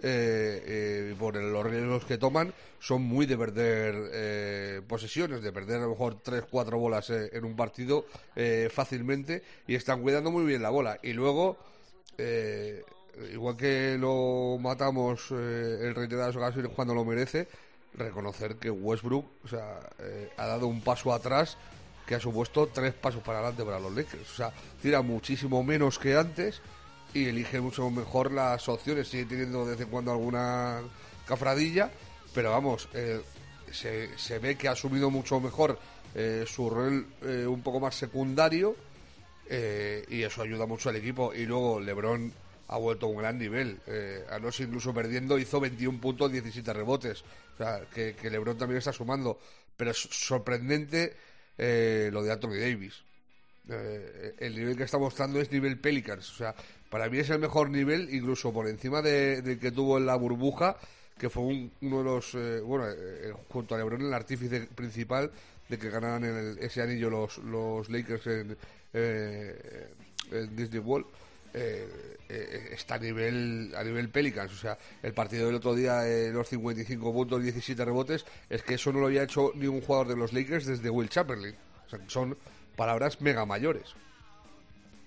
eh, 0.03 0.63
eh, 0.65 1.15
por 1.19 1.35
los 1.35 1.63
riesgos 1.63 2.05
que 2.05 2.17
toman, 2.17 2.53
son 2.79 3.03
muy 3.03 3.27
de 3.27 3.37
perder 3.37 4.09
eh, 4.11 4.81
posesiones, 4.87 5.43
de 5.43 5.51
perder 5.51 5.77
a 5.77 5.83
lo 5.83 5.89
mejor 5.89 6.23
3-4 6.23 6.79
bolas 6.79 7.09
eh, 7.11 7.29
en 7.33 7.45
un 7.45 7.55
partido 7.55 8.05
fácilmente 8.71 9.43
y 9.67 9.75
están 9.75 10.01
cuidando 10.01 10.31
muy 10.31 10.45
bien 10.45 10.63
la 10.63 10.71
bola. 10.71 10.97
Y 11.03 11.13
luego, 11.13 11.57
igual 13.31 13.57
que 13.57 13.97
lo 13.99 14.57
matamos 14.59 15.29
el 15.29 15.93
reiteradas 15.93 16.35
ocasiones 16.35 16.71
cuando 16.75 16.95
lo 16.95 17.05
merece, 17.05 17.47
reconocer 17.93 18.55
que 18.55 18.71
Westbrook 18.71 19.25
ha 20.37 20.47
dado 20.47 20.65
un 20.65 20.81
paso 20.81 21.13
atrás 21.13 21.57
que 22.12 22.15
ha 22.15 22.19
supuesto 22.19 22.67
tres 22.67 22.93
pasos 22.93 23.24
para 23.24 23.39
adelante 23.39 23.63
para 23.63 23.80
los 23.80 23.95
Lakers. 23.95 24.30
O 24.30 24.36
sea, 24.36 24.52
tira 24.82 25.02
muchísimo 25.02 25.63
menos 25.63 25.97
que 25.97 26.17
antes 26.17 26.60
y 27.13 27.24
elige 27.30 27.62
mucho 27.62 27.89
mejor 27.89 28.34
las 28.34 28.67
opciones. 28.67 29.08
Sigue 29.08 29.24
teniendo 29.24 29.63
de 29.63 29.71
vez 29.71 29.80
en 29.80 29.88
cuando 29.88 30.12
alguna 30.12 30.82
cafradilla, 31.26 31.89
pero 32.34 32.52
vamos, 32.52 32.89
eh, 32.93 33.21
se, 33.71 34.10
se, 34.17 34.39
ve 34.39 34.58
que 34.58 34.67
ha 34.67 34.71
asumido 34.71 35.10
mucho 35.10 35.39
mejor 35.39 35.80
eh, 36.13 36.43
su 36.45 36.69
rol 36.69 37.08
eh, 37.21 37.47
un 37.47 37.62
poco 37.62 37.80
más 37.80 37.95
secundario 37.95 38.76
y 39.50 40.21
eso 40.24 40.41
ayuda 40.41 40.65
mucho 40.65 40.89
al 40.89 40.97
equipo. 40.97 41.34
Y 41.34 41.45
luego 41.45 41.80
LeBron 41.80 42.34
ha 42.67 42.78
vuelto 42.78 43.06
a 43.06 43.10
un 43.10 43.19
gran 43.19 43.38
nivel. 43.38 43.80
Eh, 43.88 44.26
anoche 44.30 44.63
incluso 44.63 44.93
perdiendo 44.93 45.39
hizo 45.39 45.62
21 45.62 46.02
puntos, 46.02 46.30
17 46.30 46.74
rebotes. 46.74 47.24
O 47.54 47.58
sea, 47.58 47.86
que, 47.93 48.15
que 48.15 48.30
LeBron 48.30 48.58
también 48.58 48.80
está 48.80 48.91
sumando. 48.91 49.39
Pero 49.78 49.91
es 49.91 49.97
sorprendente 49.97 51.15
eh, 51.63 52.10
lo 52.12 52.24
de 52.24 52.32
Anthony 52.32 52.56
Davis. 52.60 53.04
Eh, 53.69 54.34
el 54.39 54.56
nivel 54.56 54.76
que 54.76 54.84
está 54.84 54.97
mostrando 54.97 55.39
es 55.39 55.52
nivel 55.52 55.78
Pelicans. 55.78 56.28
O 56.32 56.36
sea, 56.36 56.56
para 56.89 57.08
mí 57.08 57.19
es 57.19 57.30
el 57.30 57.38
mejor 57.38 57.69
nivel, 57.69 58.12
incluso 58.12 58.52
por 58.52 58.67
encima 58.67 59.04
del 59.04 59.43
de 59.43 59.60
que 59.60 59.71
tuvo 59.71 60.00
en 60.00 60.08
la 60.08 60.15
burbuja, 60.15 60.76
que 61.19 61.30
fue 61.30 61.43
uno 61.43 61.97
de 62.00 62.04
los, 62.04 62.34
eh, 62.34 62.62
bueno, 62.62 62.86
eh, 62.89 63.32
junto 63.50 63.76
a 63.76 63.78
LeBron, 63.78 64.02
el 64.02 64.13
artífice 64.13 64.62
principal 64.74 65.32
de 65.69 65.78
que 65.78 65.91
ganaran 65.91 66.24
el, 66.24 66.58
ese 66.58 66.82
anillo 66.82 67.12
los, 67.12 67.38
los 67.38 67.88
Lakers 67.89 68.26
en 68.26 68.58
Disney 70.56 70.80
World. 70.80 71.06
Está 71.53 72.95
a 72.95 72.99
nivel 72.99 73.73
a 73.75 73.83
nivel 73.83 74.09
Pelicans, 74.09 74.53
o 74.53 74.57
sea, 74.57 74.77
el 75.03 75.13
partido 75.13 75.47
del 75.47 75.55
otro 75.55 75.75
día, 75.75 76.03
los 76.31 76.47
55 76.47 77.13
puntos, 77.13 77.43
17 77.43 77.83
rebotes, 77.83 78.25
es 78.49 78.63
que 78.63 78.75
eso 78.75 78.91
no 78.93 78.99
lo 78.99 79.07
había 79.07 79.23
hecho 79.23 79.51
ni 79.55 79.67
un 79.67 79.81
jugador 79.81 80.07
de 80.07 80.15
los 80.15 80.31
Lakers 80.33 80.65
desde 80.65 80.89
Will 80.89 81.09
Chamberlain. 81.09 81.55
O 81.87 81.89
sea, 81.89 81.99
son 82.07 82.37
palabras 82.75 83.19
mega 83.21 83.45
mayores. 83.45 83.93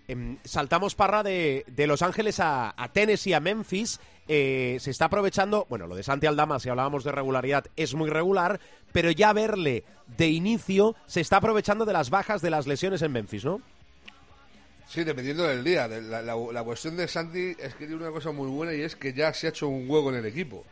Em, 0.07 0.37
saltamos 0.45 0.95
parra 0.95 1.23
de, 1.23 1.65
de, 1.67 1.87
Los 1.87 2.03
Ángeles 2.03 2.39
a, 2.41 2.75
a 2.77 2.93
Tennessee, 2.93 3.33
a 3.33 3.41
Memphis. 3.41 4.01
Eh, 4.29 4.77
se 4.81 4.91
está 4.91 5.07
aprovechando, 5.07 5.67
bueno, 5.69 5.87
lo 5.87 5.97
de 5.97 6.03
Santi 6.03 6.27
Aldama, 6.27 6.59
si 6.59 6.69
hablábamos 6.69 7.05
de 7.05 7.13
regularidad, 7.13 7.67
es 7.77 7.95
muy 7.95 8.11
regular, 8.11 8.61
pero 8.93 9.11
ya 9.11 9.33
verle 9.33 9.85
de 10.17 10.29
inicio 10.29 10.95
se 11.07 11.21
está 11.21 11.39
aprovechando 11.39 11.85
de 11.85 11.93
las 11.93 12.11
bajas 12.11 12.43
de 12.43 12.51
las 12.51 12.67
lesiones 12.67 13.03
en 13.03 13.13
Memphis, 13.13 13.45
¿no? 13.45 13.61
Sí, 14.87 15.03
dependiendo 15.03 15.45
del 15.45 15.65
día. 15.65 15.89
La, 15.89 16.23
la, 16.23 16.63
cuestión 16.63 16.97
de 16.97 17.09
Santi 17.09 17.57
es 17.59 17.75
que 17.75 17.87
tiene 17.87 17.97
una 17.97 18.11
cosa 18.11 18.33
muy 18.33 18.49
buena 18.49 18.75
y 18.75 18.83
es 18.83 18.97
que 18.97 19.13
ya 19.13 19.33
se 19.33 19.47
ha 19.47 19.51
hecho 19.51 19.69
un 19.69 19.89
hueco 19.89 20.11
en 20.11 20.17
el 20.17 20.27
equipo. 20.27 20.65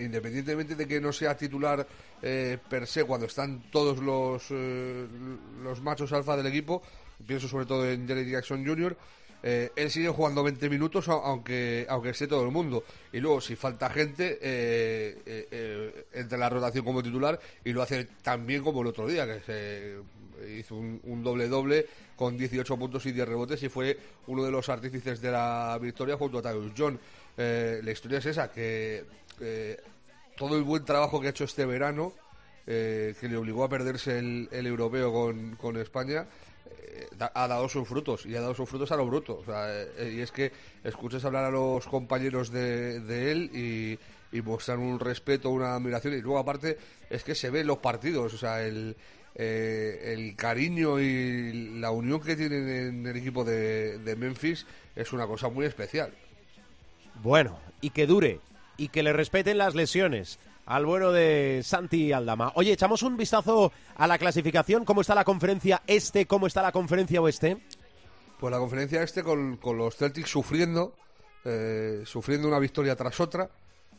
Independientemente 0.00 0.74
de 0.74 0.88
que 0.88 1.00
no 1.00 1.12
sea 1.12 1.36
titular 1.36 1.86
eh, 2.20 2.58
per 2.68 2.86
se 2.86 3.04
cuando 3.04 3.26
están 3.26 3.70
todos 3.70 3.98
los, 3.98 4.46
eh, 4.50 5.06
los 5.62 5.80
machos 5.82 6.12
alfa 6.12 6.36
del 6.36 6.46
equipo, 6.46 6.82
pienso 7.26 7.48
sobre 7.48 7.66
todo 7.66 7.88
en 7.88 8.06
Jerry 8.06 8.28
Jackson 8.30 8.66
Jr., 8.66 8.96
eh, 9.40 9.70
él 9.76 9.88
sigue 9.88 10.08
jugando 10.08 10.42
20 10.42 10.68
minutos 10.68 11.08
aunque 11.08 11.86
aunque 11.88 12.08
esté 12.08 12.26
todo 12.26 12.42
el 12.44 12.50
mundo. 12.50 12.82
Y 13.12 13.20
luego, 13.20 13.40
si 13.40 13.54
falta 13.54 13.88
gente, 13.88 14.36
eh, 14.42 16.06
entra 16.12 16.34
en 16.34 16.40
la 16.40 16.48
rotación 16.48 16.84
como 16.84 17.02
titular 17.04 17.38
y 17.64 17.72
lo 17.72 17.82
hace 17.82 18.04
tan 18.22 18.46
bien 18.46 18.64
como 18.64 18.82
el 18.82 18.88
otro 18.88 19.06
día, 19.06 19.26
que 19.26 19.40
se 19.40 20.58
hizo 20.58 20.74
un 20.74 21.22
doble-doble 21.22 21.86
con 22.18 22.36
18 22.36 22.76
puntos 22.76 23.06
y 23.06 23.12
10 23.12 23.28
rebotes 23.28 23.62
y 23.62 23.68
fue 23.68 23.96
uno 24.26 24.44
de 24.44 24.50
los 24.50 24.68
artífices 24.68 25.20
de 25.20 25.30
la 25.30 25.78
victoria 25.80 26.16
junto 26.16 26.38
a 26.38 26.42
Tyus 26.42 26.72
John. 26.76 26.98
la 27.36 27.90
historia 27.92 28.18
es 28.18 28.26
esa, 28.26 28.50
que 28.50 29.04
eh, 29.40 29.80
todo 30.36 30.56
el 30.56 30.64
buen 30.64 30.84
trabajo 30.84 31.20
que 31.20 31.28
ha 31.28 31.30
hecho 31.30 31.44
este 31.44 31.64
verano, 31.64 32.12
eh, 32.66 33.14
que 33.20 33.28
le 33.28 33.36
obligó 33.36 33.64
a 33.64 33.68
perderse 33.68 34.18
el, 34.18 34.48
europeo 34.50 35.12
con, 35.56 35.76
España, 35.76 36.26
eh, 36.66 37.08
ha 37.34 37.46
dado 37.46 37.68
sus 37.68 37.86
frutos 37.86 38.26
y 38.26 38.34
ha 38.34 38.40
dado 38.40 38.54
sus 38.54 38.68
frutos 38.68 38.90
a 38.90 38.96
lo 38.96 39.06
bruto. 39.06 39.44
Eh, 39.48 40.14
y 40.16 40.20
es 40.20 40.32
que 40.32 40.50
escuches 40.82 41.24
hablar 41.24 41.44
a 41.44 41.50
los 41.50 41.86
compañeros 41.86 42.50
de, 42.50 43.00
de 43.00 43.32
él 43.32 43.50
y, 43.54 44.36
y, 44.36 44.42
mostrar 44.42 44.78
un 44.78 44.98
respeto, 44.98 45.50
una 45.50 45.76
admiración. 45.76 46.14
Y 46.14 46.20
luego, 46.20 46.38
aparte, 46.38 46.78
es 47.08 47.22
que 47.22 47.34
se 47.34 47.50
ven 47.50 47.66
los 47.66 47.78
partidos, 47.78 48.34
o 48.34 48.38
sea, 48.38 48.64
el, 48.64 48.96
eh, 49.38 50.14
el 50.14 50.34
cariño 50.34 51.00
y 51.00 51.78
la 51.78 51.92
unión 51.92 52.20
que 52.20 52.36
tienen 52.36 52.68
en 52.68 53.06
el 53.06 53.16
equipo 53.16 53.44
de, 53.44 53.98
de 53.98 54.16
Memphis 54.16 54.66
es 54.96 55.12
una 55.12 55.26
cosa 55.26 55.48
muy 55.48 55.64
especial. 55.64 56.12
Bueno, 57.22 57.58
y 57.80 57.90
que 57.90 58.06
dure 58.06 58.40
y 58.76 58.88
que 58.88 59.02
le 59.02 59.12
respeten 59.12 59.58
las 59.58 59.74
lesiones 59.74 60.38
al 60.66 60.84
bueno 60.84 61.12
de 61.12 61.62
Santi 61.64 62.12
Aldama. 62.12 62.52
Oye, 62.54 62.72
echamos 62.72 63.02
un 63.02 63.16
vistazo 63.16 63.72
a 63.96 64.06
la 64.06 64.18
clasificación. 64.18 64.84
¿Cómo 64.84 65.00
está 65.00 65.14
la 65.14 65.24
conferencia 65.24 65.82
este? 65.86 66.26
¿Cómo 66.26 66.46
está 66.46 66.60
la 66.60 66.72
conferencia 66.72 67.22
oeste? 67.22 67.56
Pues 68.38 68.52
la 68.52 68.58
conferencia 68.58 69.02
este 69.02 69.22
con, 69.22 69.56
con 69.56 69.78
los 69.78 69.96
Celtics 69.96 70.28
sufriendo, 70.30 70.94
eh, 71.44 72.02
sufriendo 72.04 72.48
una 72.48 72.58
victoria 72.58 72.94
tras 72.96 73.18
otra, 73.18 73.48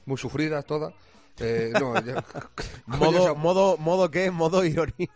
muy 0.06 0.18
sufrida 0.18 0.62
toda. 0.62 0.94
Eh, 1.40 1.72
no, 1.80 1.94
modo, 2.86 3.20
esa, 3.20 3.34
modo, 3.34 3.78
modo 3.78 4.12
qué, 4.12 4.32
modo 4.32 4.64
ironía. 4.64 5.10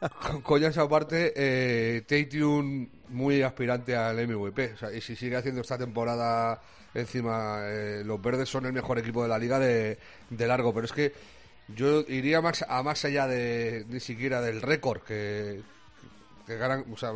Coñas 0.43 0.77
aparte, 0.77 1.33
eh, 1.35 2.01
Tatum 2.01 2.87
muy 3.09 3.41
aspirante 3.41 3.95
al 3.95 4.27
MVP. 4.27 4.73
O 4.73 4.77
sea, 4.77 4.93
y 4.93 5.01
si 5.01 5.15
sigue 5.15 5.35
haciendo 5.35 5.61
esta 5.61 5.77
temporada 5.77 6.61
encima, 6.93 7.61
eh, 7.63 8.03
los 8.05 8.21
verdes 8.21 8.49
son 8.49 8.65
el 8.65 8.73
mejor 8.73 8.99
equipo 8.99 9.23
de 9.23 9.29
la 9.29 9.39
liga 9.39 9.59
de, 9.59 9.97
de 10.29 10.47
largo. 10.47 10.73
Pero 10.73 10.85
es 10.85 10.91
que 10.91 11.13
yo 11.67 12.01
iría 12.01 12.41
más 12.41 12.63
a 12.67 12.83
más 12.83 13.05
allá 13.05 13.27
de 13.27 13.85
ni 13.89 13.99
siquiera 13.99 14.41
del 14.41 14.61
récord 14.61 15.01
que, 15.01 15.61
que 16.45 16.57
ganan, 16.57 16.85
o 16.91 16.97
sea, 16.97 17.13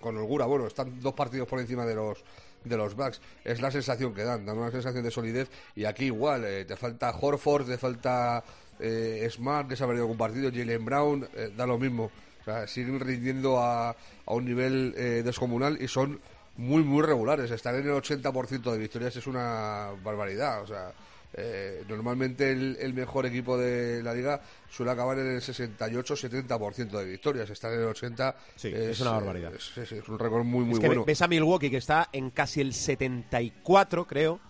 con 0.00 0.16
holgura. 0.16 0.46
Bueno, 0.46 0.66
están 0.66 1.00
dos 1.00 1.14
partidos 1.14 1.48
por 1.48 1.60
encima 1.60 1.86
de 1.86 1.94
los 1.94 2.22
de 2.64 2.76
los 2.76 2.94
Bucks. 2.94 3.20
Es 3.44 3.60
la 3.60 3.70
sensación 3.70 4.14
que 4.14 4.24
dan, 4.24 4.44
dan 4.44 4.58
una 4.58 4.70
sensación 4.70 5.04
de 5.04 5.10
solidez. 5.10 5.48
Y 5.74 5.84
aquí 5.84 6.06
igual, 6.06 6.44
eh, 6.44 6.64
te 6.64 6.76
falta 6.76 7.10
Horford, 7.10 7.66
te 7.66 7.78
falta 7.78 8.42
eh, 8.78 9.28
Smart, 9.30 9.68
que 9.68 9.76
se 9.76 9.84
ha 9.84 9.86
perdido 9.86 10.04
algún 10.04 10.18
partido, 10.18 10.50
Jalen 10.50 10.84
Brown, 10.84 11.28
eh, 11.34 11.52
da 11.56 11.66
lo 11.66 11.78
mismo. 11.78 12.10
O 12.40 12.44
sea, 12.44 12.66
siguen 12.66 13.00
rindiendo 13.00 13.58
a, 13.60 13.90
a 13.90 14.34
un 14.34 14.44
nivel 14.44 14.94
eh, 14.96 15.22
descomunal 15.24 15.80
y 15.80 15.88
son 15.88 16.20
muy, 16.56 16.82
muy 16.82 17.02
regulares. 17.02 17.50
Estar 17.50 17.74
en 17.74 17.86
el 17.86 17.94
80% 17.94 18.72
de 18.72 18.78
victorias 18.78 19.16
es 19.16 19.26
una 19.26 19.90
barbaridad. 20.02 20.62
O 20.62 20.66
sea, 20.66 20.92
eh, 21.38 21.84
normalmente 21.86 22.50
el, 22.50 22.78
el, 22.80 22.94
mejor 22.94 23.26
equipo 23.26 23.58
de 23.58 24.02
la 24.02 24.14
liga 24.14 24.40
suele 24.70 24.92
acabar 24.92 25.18
en 25.18 25.26
el 25.26 25.40
68-70% 25.42 26.90
de 26.90 27.04
victorias. 27.04 27.50
Estar 27.50 27.72
en 27.74 27.80
el 27.80 27.88
80% 27.88 28.34
sí, 28.56 28.68
es, 28.68 28.74
es, 28.74 29.00
una 29.00 29.10
barbaridad. 29.10 29.54
Es, 29.54 29.76
es, 29.76 29.92
es, 29.92 30.08
un 30.08 30.18
récord 30.18 30.44
muy, 30.44 30.64
muy 30.64 30.74
es 30.74 30.80
que 30.80 30.86
bueno. 30.86 31.04
Ves 31.04 31.20
a 31.20 31.28
Milwaukee 31.28 31.68
que 31.68 31.76
está 31.76 32.08
en 32.12 32.30
casi 32.30 32.62
el 32.62 32.72
74, 32.72 34.06
creo, 34.06 34.40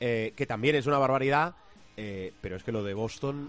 eh, 0.00 0.32
que 0.34 0.46
también 0.46 0.74
es 0.74 0.86
una 0.86 0.98
barbaridad. 0.98 1.54
Eh, 2.04 2.32
pero 2.40 2.56
es 2.56 2.64
que 2.64 2.72
lo 2.72 2.82
de 2.82 2.94
Boston, 2.94 3.48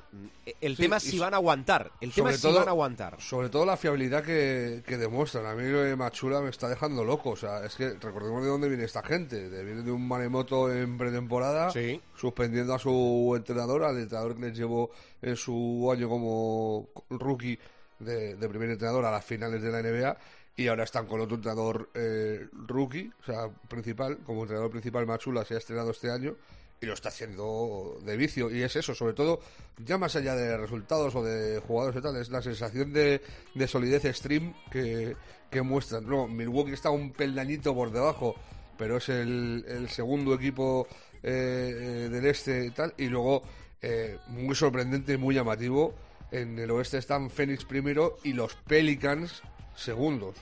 el 0.61 0.75
sí, 0.75 0.83
tema 0.83 0.97
es 0.97 1.03
si 1.03 1.17
van 1.17 1.33
a 1.33 1.37
aguantar. 1.37 1.91
El 1.99 2.11
tema 2.11 2.29
es 2.29 2.39
todo, 2.39 2.51
si 2.51 2.59
van 2.59 2.67
a 2.67 2.71
aguantar. 2.71 3.19
Sobre 3.19 3.49
todo 3.49 3.65
la 3.65 3.77
fiabilidad 3.77 4.23
que, 4.23 4.83
que 4.85 4.95
demuestran. 4.97 5.47
A 5.47 5.55
mí 5.55 5.63
Machula 5.95 6.39
me 6.39 6.51
está 6.51 6.69
dejando 6.69 7.03
loco. 7.03 7.31
O 7.31 7.35
sea, 7.35 7.65
es 7.65 7.75
que 7.75 7.93
recordemos 7.93 8.43
de 8.43 8.49
dónde 8.49 8.69
viene 8.69 8.83
esta 8.83 9.01
gente. 9.01 9.49
De, 9.49 9.63
viene 9.63 9.81
de 9.81 9.91
un 9.91 10.07
maremoto 10.07 10.71
en 10.71 10.99
pretemporada, 10.99 11.71
sí. 11.71 11.99
suspendiendo 12.15 12.75
a 12.75 12.79
su 12.79 13.33
entrenador, 13.35 13.85
al 13.85 13.97
entrenador 13.97 14.35
que 14.35 14.41
les 14.41 14.55
llevó 14.55 14.91
en 15.19 15.35
su 15.35 15.89
año 15.91 16.07
como 16.07 16.89
rookie 17.09 17.57
de, 17.97 18.35
de 18.35 18.49
primer 18.49 18.69
entrenador 18.69 19.03
a 19.05 19.11
las 19.11 19.25
finales 19.25 19.63
de 19.63 19.71
la 19.71 19.81
NBA 19.81 20.17
y 20.55 20.67
ahora 20.67 20.83
están 20.83 21.07
con 21.07 21.19
otro 21.21 21.37
entrenador 21.37 21.89
eh, 21.95 22.47
rookie, 22.51 23.11
o 23.19 23.25
sea, 23.25 23.49
principal, 23.67 24.19
como 24.19 24.41
entrenador 24.41 24.69
principal 24.69 25.07
Machula 25.07 25.43
se 25.43 25.55
ha 25.55 25.57
estrenado 25.57 25.89
este 25.89 26.11
año 26.11 26.35
y 26.83 26.85
lo 26.85 26.93
está 26.93 27.09
haciendo 27.09 27.97
de 28.05 28.17
vicio. 28.17 28.51
Y 28.51 28.61
es 28.61 28.75
eso, 28.75 28.93
sobre 28.93 29.13
todo, 29.13 29.39
ya 29.83 29.97
más 29.97 30.15
allá 30.15 30.35
de 30.35 30.57
resultados 30.57 31.15
o 31.15 31.23
de 31.23 31.59
jugadores 31.59 31.99
y 31.99 32.03
tal, 32.03 32.17
es 32.17 32.29
la 32.29 32.41
sensación 32.41 32.91
de, 32.91 33.21
de 33.55 33.67
solidez 33.67 34.03
extreme 34.05 34.53
que, 34.69 35.15
que, 35.49 35.61
muestran. 35.61 36.05
No, 36.05 36.27
Milwaukee 36.27 36.73
está 36.73 36.89
un 36.89 37.11
peldañito 37.13 37.73
por 37.73 37.91
debajo, 37.91 38.35
pero 38.77 38.97
es 38.97 39.07
el, 39.09 39.87
segundo 39.89 40.33
equipo 40.33 40.87
eh, 41.23 42.09
del 42.11 42.25
este 42.25 42.65
y 42.65 42.71
tal. 42.71 42.93
Y 42.97 43.07
luego, 43.07 43.43
eh, 43.81 44.17
muy 44.27 44.55
sorprendente, 44.55 45.17
muy 45.17 45.35
llamativo, 45.35 45.95
en 46.31 46.59
el 46.59 46.69
oeste 46.71 46.97
están 46.97 47.29
Phoenix 47.29 47.63
primero 47.63 48.17
y 48.23 48.33
los 48.33 48.55
Pelicans 48.55 49.41
segundos. 49.75 50.35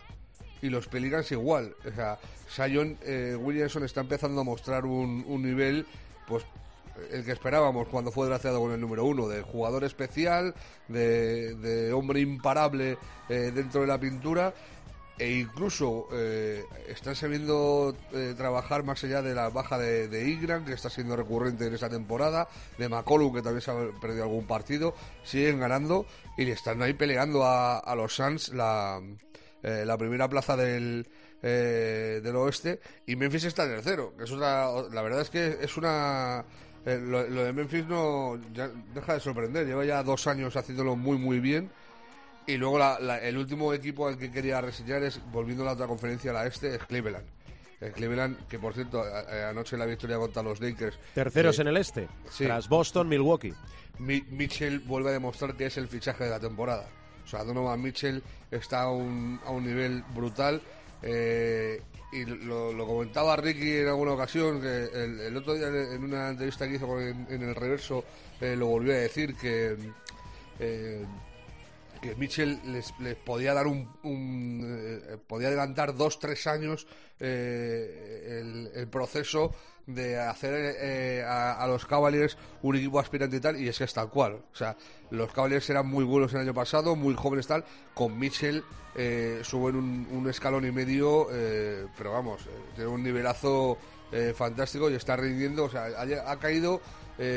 Y 0.63 0.69
los 0.69 0.87
Pelicans 0.87 1.31
igual. 1.31 1.75
O 1.85 1.91
sea, 1.95 2.17
Sion 2.47 2.97
eh, 3.03 3.35
Williamson 3.39 3.83
está 3.83 4.01
empezando 4.01 4.41
a 4.41 4.43
mostrar 4.43 4.85
un 4.85 5.41
nivel 5.41 5.85
pues 6.31 6.45
el 7.11 7.25
que 7.25 7.33
esperábamos 7.33 7.87
cuando 7.89 8.11
fue 8.11 8.27
drafteado 8.27 8.59
con 8.61 8.71
el 8.71 8.79
número 8.79 9.05
uno, 9.05 9.27
de 9.27 9.41
jugador 9.41 9.83
especial, 9.83 10.53
de, 10.87 11.91
hombre 11.93 12.21
imparable 12.21 12.97
eh, 13.29 13.51
dentro 13.53 13.81
de 13.81 13.87
la 13.87 13.99
pintura, 13.99 14.53
e 15.17 15.39
incluso 15.39 16.07
eh, 16.13 16.63
están 16.87 17.15
sabiendo 17.15 17.95
eh, 18.13 18.33
trabajar 18.35 18.83
más 18.83 19.03
allá 19.03 19.21
de 19.21 19.35
la 19.35 19.49
baja 19.49 19.77
de, 19.77 20.07
de 20.07 20.63
que 20.65 20.73
está 20.73 20.89
siendo 20.89 21.15
recurrente 21.15 21.67
en 21.67 21.73
esta 21.73 21.89
temporada, 21.89 22.47
de 22.77 22.87
McCollum, 22.87 23.33
que 23.33 23.41
también 23.41 23.61
se 23.61 23.71
ha 23.71 23.75
perdido 23.99 24.23
algún 24.23 24.47
partido, 24.47 24.95
siguen 25.23 25.59
ganando 25.59 26.05
y 26.37 26.45
le 26.45 26.53
están 26.53 26.81
ahí 26.81 26.93
peleando 26.93 27.43
a, 27.43 27.77
a 27.79 27.95
los 27.95 28.15
Suns 28.15 28.49
la, 28.49 29.01
la 29.61 29.97
primera 29.97 30.29
plaza 30.29 30.55
del 30.55 31.07
eh, 31.41 32.21
del 32.23 32.35
oeste 32.35 32.79
y 33.07 33.15
Memphis 33.15 33.45
está 33.45 33.65
en 33.65 33.71
el 33.71 33.81
cero 33.81 34.13
es 34.21 34.31
otra 34.31 34.69
la 34.91 35.01
verdad 35.01 35.21
es 35.21 35.29
que 35.29 35.57
es 35.61 35.77
una 35.77 36.45
eh, 36.85 36.99
lo, 37.01 37.27
lo, 37.27 37.43
de 37.43 37.53
Memphis 37.53 37.85
no 37.87 38.39
ya 38.53 38.69
deja 38.93 39.13
de 39.13 39.19
sorprender 39.19 39.65
lleva 39.65 39.85
ya 39.85 40.03
dos 40.03 40.27
años 40.27 40.55
haciéndolo 40.55 40.95
muy 40.95 41.17
muy 41.17 41.39
bien 41.39 41.71
y 42.47 42.57
luego 42.57 42.79
la, 42.79 42.99
la, 42.99 43.19
el 43.19 43.37
último 43.37 43.73
equipo 43.73 44.07
al 44.07 44.17
que 44.17 44.31
quería 44.31 44.61
reseñar 44.61 45.03
es 45.03 45.19
volviendo 45.31 45.63
a 45.63 45.67
la 45.67 45.71
otra 45.73 45.87
conferencia 45.87 46.33
la 46.33 46.45
este 46.45 46.75
es 46.75 46.83
Cleveland 46.85 47.25
El 47.81 47.93
Cleveland, 47.93 48.47
que 48.47 48.59
por 48.59 48.75
cierto, 48.75 49.03
anoche 49.49 49.75
la 49.75 49.87
victoria 49.87 50.17
contra 50.17 50.43
los 50.43 50.61
Lakers. 50.61 50.99
Terceros 51.15 51.57
en 51.57 51.67
el 51.67 51.77
este, 51.77 52.07
tras 52.37 52.69
Boston, 52.69 53.09
Milwaukee. 53.09 53.55
Mitchell 53.97 54.79
vuelve 54.79 55.09
a 55.09 55.13
demostrar 55.13 55.55
que 55.55 55.65
es 55.65 55.77
el 55.77 55.87
fichaje 55.87 56.25
de 56.25 56.29
la 56.29 56.39
temporada. 56.39 56.87
O 57.23 57.27
sea, 57.27 57.43
Donovan 57.43 57.81
Mitchell 57.81 58.21
está 58.49 58.83
a 58.83 58.91
un, 58.91 59.39
a 59.45 59.51
un 59.51 59.65
nivel 59.65 60.03
brutal. 60.13 60.61
Eh, 61.01 61.81
y 62.11 62.25
lo, 62.25 62.85
comentaba 62.85 63.35
Ricky 63.37 63.77
en 63.77 63.87
alguna 63.87 64.11
ocasión, 64.11 64.61
que 64.61 64.89
el, 65.27 65.35
otro 65.37 65.53
día 65.53 65.67
en 65.67 66.03
una 66.03 66.29
entrevista 66.29 66.67
que 66.67 66.75
hizo 66.75 66.99
en, 66.99 67.25
el 67.29 67.55
reverso 67.55 68.03
eh, 68.41 68.55
lo 68.55 68.67
volvió 68.67 68.93
a 68.93 68.97
decir 68.97 69.35
que, 69.35 69.77
eh, 70.59 71.05
que 72.01 72.15
Mitchell 72.15 72.59
les, 72.65 72.93
les, 72.99 73.15
podía 73.15 73.53
dar 73.53 73.67
un, 73.67 73.87
podía 75.27 75.49
adelantar 75.49 75.95
dos, 75.95 76.19
tres 76.19 76.47
años 76.47 76.87
el, 77.19 78.71
el, 78.73 78.87
proceso 78.87 79.53
de 79.85 80.19
hacer 80.19 80.75
eh, 80.79 81.23
a, 81.27 81.65
los 81.67 81.85
Cavaliers 81.85 82.37
un 82.61 82.75
equipo 82.75 82.99
aspirante 82.99 83.37
y 83.37 83.39
tal, 83.39 83.59
y 83.59 83.67
es 83.67 83.77
que 83.77 83.85
es 83.85 83.93
tal 83.93 84.09
cual. 84.09 84.33
O 84.51 84.55
sea, 84.55 84.75
los 85.09 85.31
Cavaliers 85.31 85.69
eran 85.69 85.87
muy 85.87 86.03
buenos 86.03 86.33
el 86.33 86.41
año 86.41 86.53
pasado, 86.53 86.95
muy 86.95 87.15
jóvenes 87.15 87.47
tal, 87.47 87.63
con 87.93 88.17
Mitchell 88.17 88.63
eh, 88.95 89.41
suben 89.43 89.75
un, 89.75 90.29
escalón 90.29 90.65
y 90.65 90.71
medio, 90.71 91.27
eh, 91.31 91.85
pero 91.97 92.11
vamos, 92.13 92.41
tiene 92.75 92.89
un 92.89 93.03
nivelazo 93.03 93.77
fantástico 94.35 94.89
y 94.89 94.95
está 94.95 95.15
rindiendo, 95.15 95.63
o 95.63 95.69
sea, 95.69 95.85
ha, 95.85 96.37
caído 96.37 96.81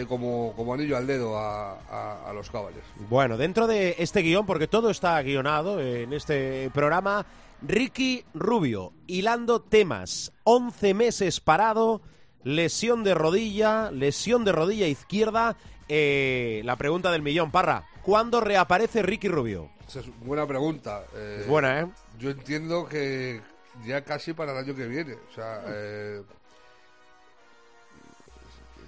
como, 0.08 0.54
como 0.56 0.74
anillo 0.74 0.96
al 0.96 1.06
dedo 1.06 1.38
a, 1.38 2.28
a, 2.28 2.32
los 2.32 2.50
Cavaliers. 2.50 2.86
Bueno, 3.08 3.36
dentro 3.36 3.66
de 3.66 3.96
este 3.98 4.20
guion, 4.20 4.46
porque 4.46 4.66
todo 4.66 4.90
está 4.90 5.20
guionado 5.22 5.80
en 5.80 6.12
este 6.12 6.70
programa, 6.72 7.26
Ricky 7.66 8.24
Rubio, 8.34 8.92
hilando 9.06 9.60
temas, 9.60 10.32
11 10.44 10.94
meses 10.94 11.40
parado, 11.40 12.02
lesión 12.42 13.04
de 13.04 13.14
rodilla, 13.14 13.90
lesión 13.90 14.44
de 14.44 14.52
rodilla 14.52 14.86
izquierda. 14.86 15.56
Eh, 15.88 16.62
la 16.64 16.76
pregunta 16.76 17.10
del 17.10 17.22
millón, 17.22 17.50
Parra, 17.50 17.86
¿cuándo 18.02 18.40
reaparece 18.40 19.02
Ricky 19.02 19.28
Rubio? 19.28 19.70
Esa 19.88 20.00
es 20.00 20.06
buena 20.20 20.46
pregunta. 20.46 21.04
Eh, 21.14 21.44
buena, 21.48 21.80
¿eh? 21.80 21.86
Yo 22.18 22.30
entiendo 22.30 22.86
que 22.86 23.40
ya 23.86 24.02
casi 24.02 24.32
para 24.32 24.52
el 24.52 24.58
año 24.58 24.74
que 24.74 24.86
viene. 24.86 25.14
O 25.14 25.34
sea, 25.34 25.64
eh, 25.68 26.22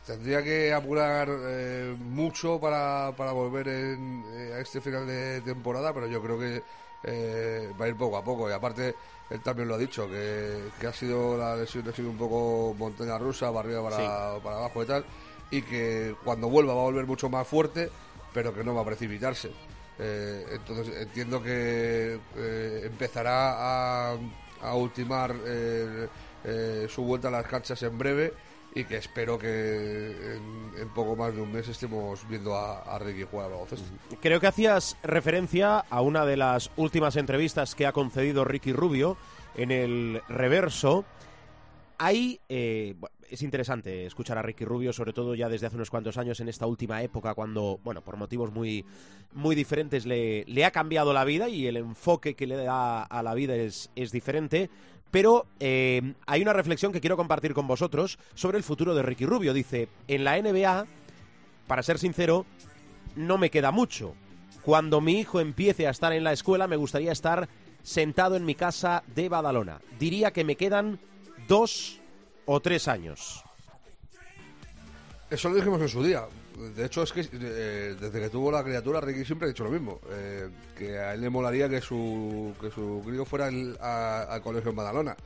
tendría 0.07 0.43
que 0.43 0.73
apurar 0.73 1.29
mucho 1.99 2.61
para, 2.61 3.13
para 3.17 3.33
volver 3.33 3.69
a 3.69 4.61
este 4.61 4.81
final 4.81 5.07
de 5.07 5.41
temporada, 5.41 5.93
pero 5.93 6.07
yo 6.07 6.23
creo 6.23 6.39
que 6.39 6.63
va 7.79 7.85
a 7.85 7.89
ir 7.89 7.97
poco 7.97 8.17
a 8.17 8.25
poco. 8.25 8.49
Y 8.49 8.53
aparte, 8.53 8.95
él 9.31 9.41
también 9.41 9.69
lo 9.69 9.75
ha 9.75 9.79
dicho, 9.79 10.09
que, 10.09 10.87
ha 10.87 10.93
sido 10.93 11.37
la 11.37 11.57
lesión 11.57 11.89
ha 11.89 11.93
sido 11.93 12.11
un 12.11 12.17
poco 12.17 12.75
montaña 12.79 13.19
rusa, 13.19 13.53
para 13.53 13.61
arriba, 13.61 13.91
para, 13.91 14.39
para 14.39 14.57
abajo 14.57 14.83
y 14.83 14.87
tal, 14.87 15.05
y 15.51 15.63
que 15.63 16.15
cuando 16.25 16.49
vuelva 16.49 16.75
va 16.75 16.81
a 16.81 16.85
volver 16.85 17.07
mucho 17.07 17.29
más 17.29 17.47
fuerte, 17.47 17.91
pero 18.33 18.55
que 18.55 18.63
no 18.63 18.75
va 18.75 18.83
a 18.83 18.85
precipitarse. 18.85 19.51
Eh, 19.99 20.47
entonces 20.53 20.95
entiendo 20.95 21.43
que 21.43 22.19
eh, 22.37 22.83
empezará 22.85 24.13
a, 24.13 24.17
a 24.61 24.75
ultimar 24.75 25.35
eh, 25.45 26.87
su 26.89 27.03
vuelta 27.03 27.29
a 27.29 27.31
las 27.31 27.47
canchas 27.47 27.83
en 27.83 27.97
breve 27.97 28.33
y 28.77 28.85
que 28.85 28.99
espero 28.99 29.39
que 29.39 30.37
en, 30.79 30.89
poco 30.91 31.17
más 31.17 31.35
de 31.35 31.41
un 31.41 31.51
mes 31.51 31.67
estemos 31.67 32.29
viendo 32.29 32.55
a, 32.55 32.99
Ricky 32.99 33.25
jugar 33.25 33.47
al 33.47 33.53
baloncesto. 33.53 33.87
Creo 34.21 34.39
que 34.39 34.47
hacías 34.47 34.99
referencia 35.03 35.79
a 35.79 36.03
una 36.03 36.27
de 36.27 36.37
las 36.37 36.71
últimas 36.77 37.17
entrevistas 37.17 37.75
que 37.75 37.87
ha 37.87 37.93
concedido 37.93 38.45
Ricky 38.45 38.75
Rubio 38.75 39.17
en 39.57 39.71
el 39.71 40.21
reverso. 40.29 41.07
Ahí 41.97 42.39
eh, 42.51 42.95
es 43.31 43.43
interesante 43.43 44.07
escuchar 44.07 44.39
a 44.39 44.43
Ricky 44.43 44.65
Rubio, 44.65 44.93
sobre 44.93 45.13
todo 45.13 45.35
ya 45.35 45.49
desde 45.49 45.67
hace 45.67 45.77
unos 45.77 45.91
cuantos 45.91 46.17
años 46.19 46.41
en 46.41 46.49
esta 46.49 46.67
última 46.67 47.03
época, 47.03 47.35
cuando, 47.35 47.81
bueno, 47.85 48.03
por 48.03 48.17
motivos 48.17 48.53
muy, 48.53 48.85
muy 49.33 49.55
diferentes 49.55 50.07
le, 50.07 50.45
le 50.47 50.65
ha 50.65 50.71
cambiado 50.71 51.13
la 51.13 51.25
vida 51.25 51.49
y 51.49 51.67
el 51.67 51.77
enfoque 51.77 52.35
que 52.35 52.47
le 52.47 52.57
da 52.57 53.03
a 53.03 53.23
la 53.23 53.35
vida 53.35 53.55
es, 53.55 53.91
es 53.97 54.13
diferente. 54.13 54.71
Pero 55.11 55.47
eh, 55.61 56.15
hay 56.27 56.43
una 56.43 56.53
reflexión 56.53 56.93
que 56.93 57.01
quiero 57.01 57.17
compartir 57.17 57.55
con 57.55 57.67
vosotros 57.67 58.19
sobre 58.35 58.59
el 58.59 58.65
futuro 58.65 58.95
de 58.95 59.03
Ricky 59.03 59.25
Rubio. 59.25 59.55
Dice, 59.55 59.89
en 60.09 60.25
la 60.25 60.41
NBA, 60.41 60.87
para 61.67 61.83
ser 61.83 61.99
sincero, 61.99 62.45
no 63.15 63.39
me 63.39 63.51
queda 63.51 63.71
mucho. 63.71 64.15
Cuando 64.63 65.01
mi 65.01 65.21
hijo 65.21 65.41
empiece 65.41 65.87
a 65.87 65.91
estar 65.91 66.13
en 66.13 66.25
la 66.25 66.33
escuela, 66.33 66.67
me 66.67 66.77
gustaría 66.77 67.13
estar 67.13 67.49
sentado 67.83 68.35
en 68.35 68.45
mi 68.45 68.57
casa 68.57 69.05
de 69.15 69.29
Badalona. 69.29 69.81
Diría 69.99 70.33
que 70.33 70.45
me 70.45 70.57
quedan 70.57 70.99
dos 71.47 72.01
o 72.47 72.61
tres 72.61 72.89
años. 72.89 73.45
Eso 75.29 75.49
lo 75.49 75.57
dijimos 75.57 75.81
en 75.81 75.89
su 75.89 76.03
día. 76.03 76.25
De 76.57 76.87
hecho, 76.87 77.03
es 77.03 77.13
que 77.13 77.29
eh, 77.33 77.97
desde 78.01 78.21
que 78.21 78.31
tuvo 78.31 78.51
la 78.51 78.65
criatura, 78.65 79.01
Ricky 79.01 79.25
siempre 79.25 79.47
ha 79.47 79.49
dicho 79.49 79.65
lo 79.65 79.71
mismo. 79.71 80.01
Eh, 80.11 80.49
que 80.77 80.99
a 80.99 81.15
él 81.15 81.21
le 81.21 81.29
molaría 81.29 81.69
que 81.69 81.81
su, 81.81 82.55
que 82.61 82.71
su 82.71 83.03
crío 83.05 83.25
fuera 83.25 83.47
al 83.47 84.43
colegio 84.43 84.71
en 84.71 84.77
Badalona. 84.77 85.17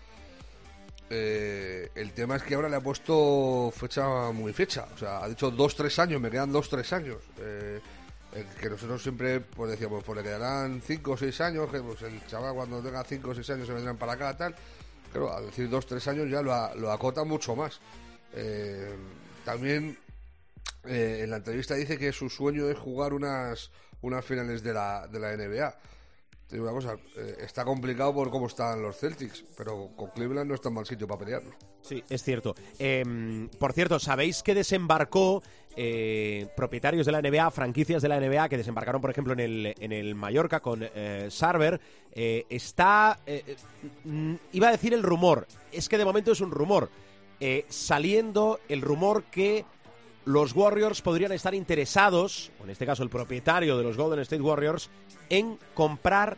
Eh, 1.08 1.90
el 1.94 2.12
tema 2.12 2.36
es 2.36 2.42
que 2.42 2.54
ahora 2.54 2.68
le 2.68 2.76
ha 2.76 2.80
puesto 2.80 3.72
fecha 3.76 4.32
muy 4.32 4.52
fecha. 4.52 4.86
O 4.94 4.98
sea, 4.98 5.22
ha 5.22 5.28
dicho 5.28 5.50
dos, 5.50 5.76
tres 5.76 5.98
años, 5.98 6.20
me 6.20 6.30
quedan 6.30 6.50
dos, 6.50 6.68
tres 6.68 6.92
años. 6.92 7.18
que 7.36 8.70
nosotros 8.70 9.02
siempre 9.02 9.40
pues 9.40 9.72
decíamos, 9.72 10.02
pues 10.02 10.16
le 10.16 10.22
quedarán 10.24 10.80
cinco 10.84 11.12
o 11.12 11.16
seis 11.16 11.40
años, 11.40 11.70
que 11.70 11.80
pues 11.80 12.00
el 12.02 12.26
chaval 12.26 12.54
cuando 12.54 12.80
tenga 12.80 13.04
cinco 13.04 13.30
o 13.30 13.34
seis 13.34 13.50
años 13.50 13.66
se 13.66 13.74
vendrán 13.74 13.98
para 13.98 14.12
acá, 14.12 14.36
tal. 14.36 14.54
Pero 15.12 15.34
al 15.34 15.46
decir 15.46 15.68
dos, 15.68 15.86
tres 15.86 16.06
años 16.08 16.30
ya 16.30 16.42
lo, 16.42 16.74
lo 16.76 16.92
acota 16.92 17.24
mucho 17.24 17.56
más. 17.56 17.80
también 19.44 19.98
eh, 20.84 21.20
en 21.24 21.30
la 21.30 21.36
entrevista 21.36 21.74
dice 21.74 21.98
que 21.98 22.12
su 22.12 22.30
sueño 22.30 22.68
es 22.68 22.78
jugar 22.78 23.12
unas, 23.12 23.70
unas 24.00 24.24
finales 24.24 24.62
de 24.62 24.72
la, 24.72 25.06
de 25.08 25.20
la 25.20 25.36
NBA. 25.36 25.74
Digo 26.50 26.64
una 26.64 26.72
cosa, 26.72 26.96
eh, 27.16 27.36
está 27.40 27.64
complicado 27.64 28.12
por 28.12 28.30
cómo 28.30 28.48
están 28.48 28.82
los 28.82 28.96
Celtics, 28.96 29.44
pero 29.56 29.90
con 29.96 30.10
Cleveland 30.10 30.48
no 30.48 30.54
está 30.54 30.68
en 30.68 30.74
mal 30.74 30.86
sitio 30.86 31.06
para 31.06 31.20
pelearlo. 31.20 31.52
Sí, 31.80 32.02
es 32.08 32.22
cierto. 32.22 32.54
Em, 32.78 33.48
por 33.50 33.72
cierto, 33.72 34.00
¿sabéis 34.00 34.42
que 34.42 34.54
desembarcó 34.54 35.42
eh, 35.76 36.48
propietarios 36.56 37.06
de 37.06 37.12
la 37.12 37.22
NBA, 37.22 37.50
franquicias 37.52 38.02
de 38.02 38.08
la 38.08 38.18
NBA, 38.18 38.48
que 38.48 38.56
desembarcaron, 38.56 39.00
por 39.00 39.10
ejemplo, 39.10 39.32
en 39.32 39.40
el, 39.40 39.74
en 39.78 39.92
el 39.92 40.14
Mallorca 40.14 40.60
con 40.60 40.84
Sarver? 41.28 41.80
está, 42.12 43.20
iba 44.52 44.68
a 44.68 44.72
decir 44.72 44.92
el 44.92 45.04
rumor, 45.04 45.46
es 45.70 45.88
que 45.88 45.96
de 45.96 46.04
momento 46.04 46.32
es 46.32 46.40
un 46.40 46.50
rumor, 46.50 46.90
saliendo 47.68 48.58
el 48.68 48.82
rumor 48.82 49.22
que 49.30 49.64
los 50.24 50.54
Warriors 50.54 51.02
podrían 51.02 51.32
estar 51.32 51.54
interesados, 51.54 52.50
o 52.60 52.64
en 52.64 52.70
este 52.70 52.86
caso 52.86 53.02
el 53.02 53.10
propietario 53.10 53.76
de 53.76 53.84
los 53.84 53.96
Golden 53.96 54.20
State 54.20 54.42
Warriors, 54.42 54.90
en 55.28 55.58
comprar 55.74 56.36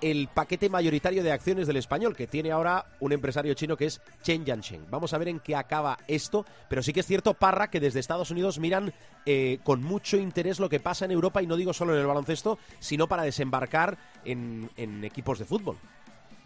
el 0.00 0.28
paquete 0.28 0.70
mayoritario 0.70 1.22
de 1.22 1.30
acciones 1.30 1.66
del 1.66 1.76
español, 1.76 2.16
que 2.16 2.26
tiene 2.26 2.52
ahora 2.52 2.86
un 3.00 3.12
empresario 3.12 3.52
chino 3.54 3.76
que 3.76 3.86
es 3.86 4.00
Chen 4.22 4.44
Yansheng. 4.44 4.90
Vamos 4.90 5.12
a 5.12 5.18
ver 5.18 5.28
en 5.28 5.40
qué 5.40 5.54
acaba 5.54 5.98
esto, 6.08 6.46
pero 6.68 6.82
sí 6.82 6.92
que 6.92 7.00
es 7.00 7.06
cierto, 7.06 7.34
Parra, 7.34 7.70
que 7.70 7.80
desde 7.80 8.00
Estados 8.00 8.30
Unidos 8.30 8.58
miran 8.58 8.94
eh, 9.26 9.58
con 9.62 9.82
mucho 9.82 10.16
interés 10.16 10.58
lo 10.58 10.70
que 10.70 10.80
pasa 10.80 11.04
en 11.04 11.10
Europa, 11.10 11.42
y 11.42 11.46
no 11.46 11.56
digo 11.56 11.74
solo 11.74 11.94
en 11.94 12.00
el 12.00 12.06
baloncesto, 12.06 12.58
sino 12.78 13.08
para 13.08 13.24
desembarcar 13.24 13.98
en 14.24 15.04
equipos 15.04 15.38
de 15.38 15.44
fútbol. 15.44 15.76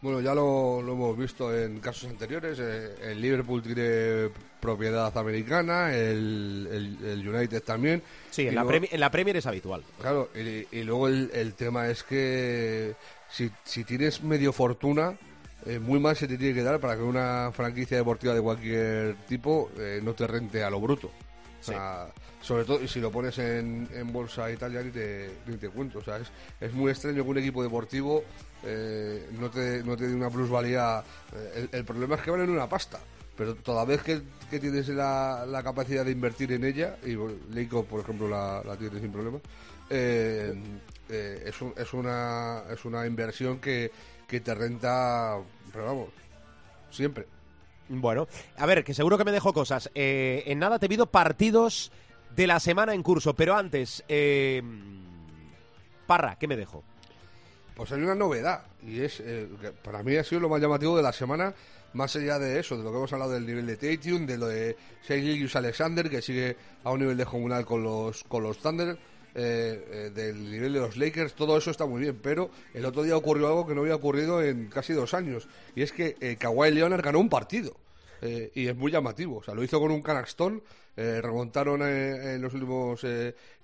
Bueno, 0.05 0.21
ya 0.21 0.35
lo, 0.35 0.81
hemos 0.81 1.17
visto 1.17 1.57
en 1.59 1.81
casos 1.81 2.11
anteriores. 2.11 2.59
Eh, 2.61 2.95
el 3.05 3.23
Liverpool 3.23 3.63
tiene 3.63 4.29
propiedad 4.61 5.17
americana, 5.17 5.95
el, 5.95 7.25
United 7.27 7.63
también. 7.63 8.03
Sí, 8.31 8.47
en 8.47 8.55
la, 8.55 9.11
Premier 9.11 9.37
es 9.39 9.47
habitual. 9.47 9.83
Claro, 9.99 10.29
y, 10.35 10.83
luego 10.83 11.09
el, 11.09 11.55
tema 11.55 11.89
es 11.89 12.03
que 12.03 12.95
si, 13.31 13.51
si 13.65 13.85
tienes 13.85 14.23
medio 14.23 14.53
fortuna, 14.53 15.17
eh, 15.65 15.79
muy 15.79 15.99
mal 15.99 16.15
se 16.15 16.29
te 16.29 16.37
tiene 16.37 16.53
que 16.53 16.63
dar 16.63 16.81
para 16.81 16.97
que 16.97 17.03
una 17.03 17.51
franquicia 17.55 17.97
deportiva 17.97 18.35
de 18.35 18.43
cualquier 18.43 19.15
tipo 19.27 19.71
eh, 19.79 20.01
no 20.03 20.13
te 20.13 20.27
rente 20.27 20.63
a 20.63 20.69
lo 20.69 20.81
bruto. 20.81 21.11
O 21.65 21.73
sea, 21.73 22.09
sobre 22.43 22.65
todo, 22.65 22.83
y 22.83 22.89
si 22.89 23.01
lo 23.01 23.11
pones 23.11 23.39
en, 23.39 23.89
bolsa 24.13 24.51
y 24.51 24.57
tal, 24.57 24.73
ya 24.73 24.83
ni 24.83 24.91
te, 24.91 25.31
te 25.59 25.69
cuento. 25.71 26.01
O 26.01 26.05
sea, 26.05 26.19
es, 26.19 26.29
es 26.61 26.73
muy 26.75 26.91
extraño 26.91 27.25
que 27.25 27.31
un 27.31 27.39
equipo 27.39 27.63
deportivo 27.63 28.23
eh, 28.63 29.31
no, 29.39 29.51
te, 29.51 29.83
no 29.83 29.97
te 29.97 30.07
dé 30.07 30.15
una 30.15 30.29
plusvalía. 30.29 31.03
Eh, 31.35 31.69
el, 31.73 31.85
problema 31.85 32.17
es 32.17 32.23
que 32.23 32.31
valen 32.31 32.51
una 32.51 32.69
pasta. 32.69 33.01
Pero 33.35 33.55
toda 33.55 33.85
vez 33.85 34.03
que, 34.03 34.21
tienes 34.51 34.89
la, 34.89 35.45
la, 35.47 35.63
capacidad 35.63 36.05
de 36.05 36.13
invertir 36.13 36.53
en 36.53 36.65
ella, 36.65 36.99
y 37.05 37.17
Leico, 37.53 37.85
por 37.85 38.01
ejemplo, 38.01 38.29
la, 38.29 38.63
la 38.65 38.77
tiene 38.77 39.01
sin 39.01 39.11
problema, 39.11 39.41
eh, 39.91 40.55
es, 41.09 41.55
es, 41.77 41.93
una, 41.95 42.63
es 42.71 42.85
una 42.85 43.07
inversión 43.07 43.59
que, 43.59 43.91
que 44.29 44.41
te 44.41 44.55
renta, 44.55 45.37
pero 45.73 45.87
vamos, 45.87 46.09
siempre. 46.91 47.27
Bueno, 47.89 48.27
a 48.57 48.67
ver, 48.67 48.85
que 48.85 48.95
seguro 48.95 49.19
que 49.19 49.25
me 49.25 49.33
dejo 49.33 49.53
cosas. 49.53 49.91
en 49.95 50.59
nada 50.59 50.79
te 50.79 50.89
pido 50.89 51.07
partidos 51.07 51.93
de 52.35 52.47
la 52.47 52.61
semana 52.61 52.95
en 52.95 53.03
curso, 53.03 53.35
pero 53.35 53.57
antes, 53.57 54.05
Parra, 56.07 56.37
¿qué 56.39 56.49
me 56.49 56.57
dejo? 56.57 56.85
pues 57.75 57.91
hay 57.93 58.03
una 58.03 58.15
novedad 58.15 58.63
y 58.87 59.01
es 59.01 59.21
eh, 59.21 59.49
que 59.61 59.73
para 59.73 60.03
mí 60.03 60.17
ha 60.17 60.25
sido 60.25 60.43
lo 60.43 60.49
más 60.49 60.61
llamativo 60.61 60.97
de 60.97 61.03
la 61.03 61.13
semana 61.13 61.55
más 61.93 62.15
allá 62.17 62.39
de 62.39 62.59
eso, 62.59 62.77
de 62.77 62.83
lo 62.83 62.91
que 62.91 62.97
hemos 62.97 63.13
hablado 63.13 63.33
del 63.33 63.47
nivel 63.47 63.67
de 63.67 63.77
Tatum, 63.77 64.27
de 64.27 64.37
lo 64.37 64.49
de 64.49 64.77
Shea 65.07 65.49
Alexander, 65.55 66.11
que 66.11 66.21
sigue 66.23 66.57
a 66.83 66.91
un 66.91 66.99
nivel 66.99 67.17
de 67.17 67.25
comunal 67.25 67.65
con 67.65 67.85
los, 67.85 68.25
con 68.25 68.43
los 68.43 68.59
Thunder, 68.59 68.99
eh, 69.37 69.85
eh, 69.91 70.11
del 70.15 70.49
nivel 70.49 70.73
de 70.73 70.79
los 70.79 70.97
Lakers, 70.97 71.35
todo 71.35 71.59
eso 71.59 71.73
está 71.73 71.87
muy 71.87 72.01
bien, 72.01 72.21
pero 72.23 72.51
el 72.73 72.85
otro 72.85 73.03
día 73.03 73.17
ocurrió 73.17 73.49
algo 73.49 73.67
que 73.67 73.75
no 73.75 73.81
había 73.81 73.97
ocurrido 73.97 74.41
en 74.41 74.69
casi 74.69 74.93
dos 74.93 75.13
años, 75.13 75.49
y 75.75 75.83
es 75.83 75.91
que 75.91 76.17
eh, 76.21 76.37
Kawhi 76.39 76.71
Leonard 76.71 77.03
ganó 77.03 77.19
un 77.19 77.29
partido. 77.29 77.77
Eh, 78.23 78.53
y 78.55 78.69
es 78.69 78.77
muy 78.77 78.91
llamativo. 78.91 79.39
O 79.39 79.43
sea, 79.43 79.53
lo 79.55 79.63
hizo 79.63 79.79
con 79.79 79.91
un 79.91 80.01
canastón, 80.01 80.63
remontaron 80.97 81.83
en 81.83 82.41
los 82.41 82.55
últimos 82.55 83.05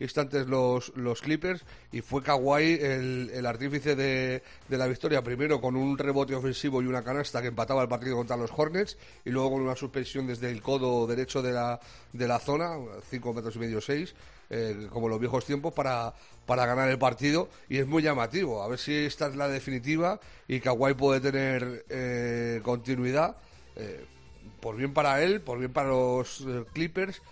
instantes 0.00 0.48
los, 0.48 0.92
los 0.96 1.22
Clippers 1.22 1.64
y 1.92 2.00
fue 2.00 2.24
Kawhi 2.24 2.72
el, 2.72 3.30
el 3.32 3.46
artífice 3.46 3.94
de, 3.94 4.42
de 4.68 4.76
la 4.76 4.88
victoria, 4.88 5.22
primero 5.22 5.60
con 5.60 5.76
un 5.76 5.96
rebote 5.96 6.34
ofensivo 6.34 6.82
y 6.82 6.86
una 6.86 7.04
canasta 7.04 7.40
que 7.40 7.46
empataba 7.46 7.82
el 7.82 7.88
partido 7.88 8.16
contra 8.16 8.36
los 8.36 8.50
Hornets 8.54 8.98
y 9.24 9.30
luego 9.30 9.52
con 9.52 9.62
una 9.62 9.76
suspensión 9.76 10.26
desde 10.26 10.50
el 10.50 10.60
codo 10.60 11.06
derecho 11.06 11.40
de 11.40 11.52
la, 11.52 11.78
de 12.12 12.26
la 12.26 12.40
zona, 12.40 12.76
5 13.08 13.32
metros 13.32 13.54
y 13.54 13.60
medio, 13.60 13.80
6. 13.80 14.12
Eh, 14.52 14.88
como 14.90 15.08
los 15.08 15.20
viejos 15.20 15.44
tiempos 15.44 15.72
para, 15.72 16.12
para 16.44 16.66
ganar 16.66 16.88
el 16.90 16.98
partido 16.98 17.48
y 17.68 17.78
es 17.78 17.86
muy 17.86 18.02
llamativo. 18.02 18.62
A 18.64 18.68
ver 18.68 18.80
si 18.80 18.92
esta 18.92 19.28
es 19.28 19.36
la 19.36 19.46
definitiva 19.48 20.18
y 20.48 20.58
Kawhi 20.58 20.94
puede 20.94 21.20
tener 21.20 21.84
eh, 21.88 22.60
continuidad. 22.64 23.36
Eh, 23.76 24.04
por 24.60 24.76
bien 24.76 24.92
para 24.92 25.22
él, 25.22 25.40
por 25.40 25.58
bien 25.60 25.72
para 25.72 25.90
los 25.90 26.40
eh, 26.40 26.64
Clippers, 26.72 27.22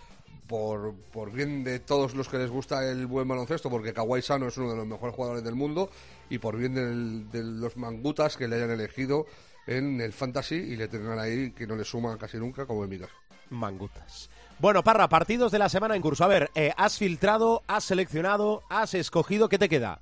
por, 0.47 0.95
por 1.11 1.31
bien 1.31 1.63
de 1.63 1.79
todos 1.79 2.15
los 2.15 2.27
que 2.29 2.37
les 2.37 2.49
gusta 2.49 2.89
el 2.89 3.05
buen 3.05 3.27
baloncesto, 3.27 3.69
porque 3.69 3.93
Kawhi 3.93 4.21
Sano 4.21 4.47
es 4.47 4.57
uno 4.57 4.71
de 4.71 4.77
los 4.77 4.87
mejores 4.87 5.13
jugadores 5.13 5.43
del 5.43 5.55
mundo, 5.55 5.91
y 6.29 6.39
por 6.39 6.57
bien 6.57 6.73
del- 6.73 7.29
de 7.29 7.43
los 7.43 7.77
mangutas 7.77 8.35
que 8.37 8.47
le 8.47 8.55
hayan 8.55 8.71
elegido 8.71 9.27
en 9.67 10.01
el 10.01 10.13
Fantasy 10.13 10.55
y 10.55 10.75
le 10.75 10.87
tengan 10.87 11.19
ahí 11.19 11.51
que 11.51 11.67
no 11.67 11.75
le 11.75 11.83
suman 11.83 12.17
casi 12.17 12.37
nunca, 12.37 12.65
como 12.65 12.83
en. 12.85 13.07
Mangutas. 13.51 14.29
Bueno, 14.59 14.83
Parra, 14.83 15.07
partidos 15.07 15.51
de 15.51 15.59
la 15.59 15.69
semana 15.69 15.95
en 15.95 16.01
curso. 16.01 16.23
A 16.25 16.27
ver, 16.27 16.51
eh, 16.53 16.73
has 16.75 16.97
filtrado, 16.97 17.63
has 17.67 17.85
seleccionado, 17.85 18.63
has 18.69 18.93
escogido, 18.93 19.47
¿qué 19.47 19.57
te 19.57 19.69
queda? 19.69 19.99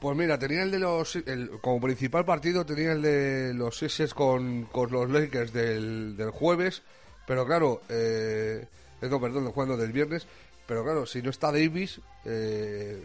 Pues 0.00 0.16
mira, 0.16 0.38
tenía 0.38 0.62
el 0.62 0.70
de 0.70 0.78
los. 0.78 1.16
el- 1.16 1.50
como 1.60 1.80
principal 1.80 2.24
partido 2.24 2.64
tenía 2.64 2.92
el 2.92 3.02
de 3.02 3.52
los 3.54 3.76
Sixers 3.78 4.14
con, 4.14 4.64
con 4.66 4.90
los 4.92 5.10
Lakers 5.10 5.52
del, 5.52 6.16
del 6.16 6.30
jueves. 6.30 6.82
Pero 7.26 7.44
claro, 7.44 7.82
eh, 7.88 8.66
eh, 9.02 9.08
no, 9.08 9.20
perdón, 9.20 9.50
juego 9.52 9.76
del 9.76 9.92
viernes. 9.92 10.26
Pero 10.66 10.84
claro, 10.84 11.04
si 11.04 11.20
no 11.20 11.30
está 11.30 11.50
Davis, 11.50 12.00
eh, 12.24 13.02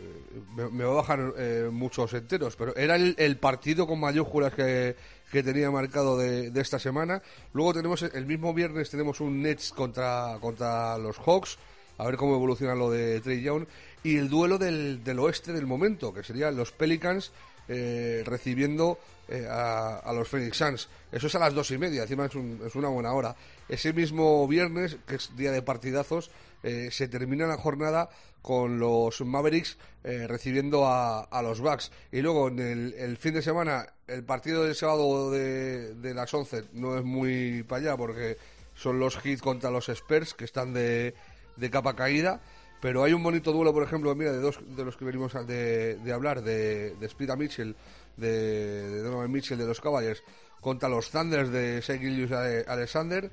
me, 0.56 0.70
me 0.70 0.84
va 0.84 0.91
a 0.91 0.96
bajar 0.98 1.34
eh, 1.38 1.70
muchos 1.72 2.14
enteros. 2.14 2.56
Pero 2.56 2.76
era 2.76 2.96
el, 2.96 3.16
el 3.18 3.38
partido 3.38 3.88
con 3.88 4.00
mayúsculas 4.00 4.54
que, 4.54 4.96
que 5.32 5.43
tenía 5.43 5.71
marcado 5.71 6.17
de, 6.17 6.51
esta 6.59 6.80
semana. 6.80 7.21
Luego 7.53 7.73
tenemos 7.73 8.01
el 8.03 8.26
mismo 8.26 8.53
viernes 8.53 8.89
tenemos 8.89 9.19
un 9.19 9.41
Nets 9.41 9.71
contra, 9.71 10.38
contra 10.39 10.97
los 10.97 11.17
Hawks. 11.17 11.57
A 11.97 12.05
ver 12.05 12.17
cómo 12.17 12.36
evoluciona 12.36 12.76
lo 12.76 12.91
de 12.91 13.21
Trey 13.21 13.41
Young. 13.41 13.65
Y 14.03 14.17
el 14.17 14.30
duelo 14.30 14.57
del, 14.57 15.03
del 15.03 15.19
oeste 15.19 15.53
del 15.53 15.65
momento, 15.65 16.13
que 16.13 16.23
serían 16.23 16.55
los 16.55 16.71
Pelicans 16.71 17.32
eh, 17.67 18.21
recibiendo 18.26 18.99
eh, 19.28 19.47
a, 19.49 20.11
los 20.13 20.28
Phoenix 20.28 20.57
Suns. 20.57 20.88
Eso 21.11 21.26
es 21.26 21.34
a 21.34 21.39
las 21.39 21.53
dos 21.55 21.71
y 21.71 21.80
media, 21.80 22.03
encima 22.03 22.28
es 22.28 22.76
una 22.76 22.89
buena 22.89 23.11
hora. 23.11 23.36
Ese 23.67 23.91
mismo 23.91 24.47
viernes, 24.47 24.97
que 25.07 25.15
es 25.15 25.36
día 25.36 25.51
de 25.51 25.63
partidazos, 25.63 26.30
eh, 26.64 26.89
se 26.91 27.08
termina 27.08 27.47
la 27.47 27.58
jornada 27.58 28.10
con 28.41 28.78
los 28.80 29.22
Mavericks 29.22 29.78
eh, 30.03 30.28
recibiendo 30.28 30.86
a, 30.88 31.28
los 31.41 31.62
Bucks. 31.62 31.91
Y 32.12 32.22
luego 32.22 32.47
en 32.49 32.60
el, 32.60 33.18
fin 33.18 33.34
de 33.34 33.41
semana, 33.41 33.88
el 34.08 34.24
partido 34.24 34.64
del 34.64 34.76
sábado 34.76 35.32
de, 35.32 36.14
las 36.14 36.32
11 36.34 36.66
no 36.74 36.97
es 36.97 37.03
muy 37.03 37.64
para 37.64 37.82
allá 37.82 37.97
porque 37.97 38.38
son 38.76 38.99
los 38.99 39.18
Heat 39.18 39.39
contra 39.39 39.72
los 39.72 39.89
Spurs 39.89 40.34
que 40.36 40.45
están 40.45 40.74
de, 40.74 41.16
de 41.56 41.70
capa 41.72 41.95
caída. 41.95 42.39
Pero 42.82 43.03
hay 43.03 43.14
un 43.14 43.24
bonito 43.24 43.51
duelo, 43.51 43.74
por 43.74 43.82
ejemplo, 43.82 44.14
mira, 44.14 44.32
de 44.32 44.39
dos 44.39 44.60
de 44.76 44.86
los 44.86 44.95
que 44.95 45.06
venimos 45.06 45.34
a- 45.34 45.43
de, 45.43 45.95
de 45.95 46.14
hablar, 46.14 46.43
de, 46.43 46.93
de 46.95 47.10
Spida 47.10 47.36
Mitchell, 47.36 47.76
de, 48.16 48.89
de 48.89 49.01
Donovan 49.01 49.32
Mitchell 49.32 49.58
de 49.58 49.66
los 49.66 49.82
Cavaliers, 49.82 50.22
contra 50.62 50.88
los 50.88 51.10
Thunders 51.10 51.49
de 51.49 51.82
Shea 51.82 52.64
Alexander. 52.68 53.32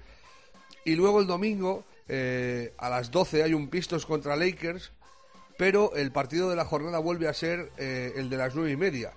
Y 0.86 0.94
luego 0.94 1.20
el 1.20 1.26
domingo, 1.26 1.84
eh, 2.08 2.74
a 2.78 2.88
las 2.88 3.10
12, 3.10 3.42
hay 3.42 3.54
un 3.54 3.68
Pistons 3.68 4.06
contra 4.06 4.36
Lakers, 4.36 4.92
pero 5.56 5.94
el 5.94 6.12
partido 6.12 6.50
de 6.50 6.56
la 6.56 6.64
jornada 6.64 6.98
vuelve 6.98 7.28
a 7.28 7.34
ser 7.34 7.70
eh, 7.78 8.12
el 8.16 8.28
de 8.28 8.36
las 8.36 8.54
nueve 8.54 8.72
y 8.72 8.76
media, 8.76 9.12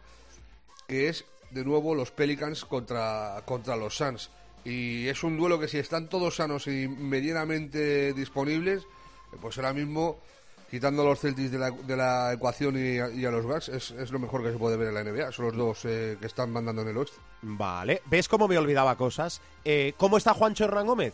que 0.88 1.10
es 1.10 1.26
de 1.52 1.64
nuevo 1.64 1.96
los 1.96 2.12
Pelicans 2.12 2.66
contra, 2.66 3.42
contra 3.46 3.76
los 3.76 3.98
Suns. 3.98 4.30
Y 4.64 5.08
es 5.08 5.24
un 5.24 5.38
duelo 5.38 5.60
que 5.60 5.68
si 5.68 5.78
están 5.78 6.10
todos 6.10 6.36
sanos 6.36 6.68
y 6.68 6.88
medianamente 6.88 8.14
disponibles, 8.14 8.84
eh, 8.84 9.38
pues 9.40 9.58
ahora 9.58 9.74
mismo, 9.74 10.20
quitando 10.70 11.04
a 11.04 11.06
los 11.06 11.20
Celtics 11.20 11.52
de 11.52 11.60
la, 11.60 11.72
de 11.72 11.96
la 11.96 12.34
ecuación 12.34 12.76
y 12.78 12.98
a, 12.98 13.32
los 13.32 13.46
Bucks, 13.46 13.70
es, 13.70 13.92
es 13.92 14.12
lo 14.12 14.20
mejor 14.20 14.44
que 14.44 14.52
se 14.52 14.58
puede 14.58 14.78
ver 14.78 14.90
en 14.90 14.94
la 14.96 15.04
NBA. 15.04 15.32
Son 15.32 15.46
los 15.46 15.56
dos 15.56 15.82
que 15.82 16.18
están 16.22 16.52
mandando 16.52 16.82
en 16.82 16.90
el 16.90 16.98
oeste. 16.98 17.18
Vale. 17.42 18.02
¿Ves 18.06 18.28
cómo 18.28 18.48
me 18.48 18.58
olvidaba 18.58 18.96
cosas? 18.96 19.42
¿Cómo 19.98 20.18
está 20.18 20.34
Juancho 20.34 20.66
Hernán 20.66 20.88
Gómez? 20.88 21.14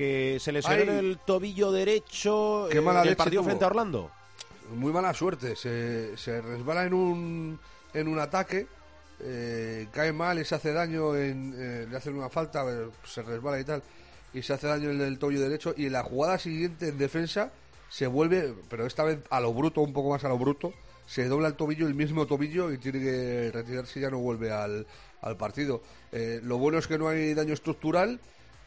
Que 0.00 0.38
se 0.40 0.50
lesionó 0.50 0.80
en 0.82 0.88
el 0.88 1.18
tobillo 1.18 1.70
derecho 1.72 2.68
Qué 2.70 2.78
eh, 2.78 2.80
mala 2.80 3.00
en 3.00 3.02
el 3.02 3.10
leche 3.10 3.16
partido 3.16 3.42
tuvo. 3.42 3.48
frente 3.50 3.64
a 3.64 3.68
Orlando. 3.68 4.10
muy 4.74 4.92
mala 4.94 5.12
suerte. 5.12 5.54
Se, 5.56 6.16
se 6.16 6.40
resbala 6.40 6.86
en 6.86 6.94
un, 6.94 7.60
en 7.92 8.08
un 8.08 8.18
ataque, 8.18 8.66
eh, 9.20 9.88
cae 9.92 10.12
mal 10.14 10.38
y 10.38 10.46
se 10.46 10.54
hace 10.54 10.72
daño, 10.72 11.14
en, 11.16 11.54
eh, 11.54 11.86
le 11.90 11.96
hacen 11.98 12.14
una 12.16 12.30
falta, 12.30 12.64
eh, 12.66 12.88
se 13.04 13.20
resbala 13.20 13.60
y 13.60 13.64
tal, 13.64 13.82
y 14.32 14.40
se 14.40 14.54
hace 14.54 14.68
daño 14.68 14.88
en 14.90 15.02
el 15.02 15.18
tobillo 15.18 15.42
derecho. 15.42 15.74
Y 15.76 15.84
en 15.84 15.92
la 15.92 16.02
jugada 16.02 16.38
siguiente 16.38 16.88
en 16.88 16.96
defensa 16.96 17.50
se 17.90 18.06
vuelve, 18.06 18.54
pero 18.70 18.86
esta 18.86 19.04
vez 19.04 19.18
a 19.28 19.38
lo 19.40 19.52
bruto, 19.52 19.82
un 19.82 19.92
poco 19.92 20.08
más 20.08 20.24
a 20.24 20.30
lo 20.30 20.38
bruto, 20.38 20.72
se 21.06 21.28
dobla 21.28 21.48
el 21.48 21.56
tobillo, 21.56 21.86
el 21.86 21.94
mismo 21.94 22.26
tobillo, 22.26 22.72
y 22.72 22.78
tiene 22.78 23.00
que 23.00 23.50
retirarse 23.52 23.98
y 23.98 24.02
ya 24.02 24.08
no 24.10 24.18
vuelve 24.20 24.50
al, 24.50 24.86
al 25.20 25.36
partido. 25.36 25.82
Eh, 26.10 26.40
lo 26.42 26.56
bueno 26.56 26.78
es 26.78 26.86
que 26.86 26.96
no 26.96 27.06
hay 27.08 27.34
daño 27.34 27.52
estructural. 27.52 28.18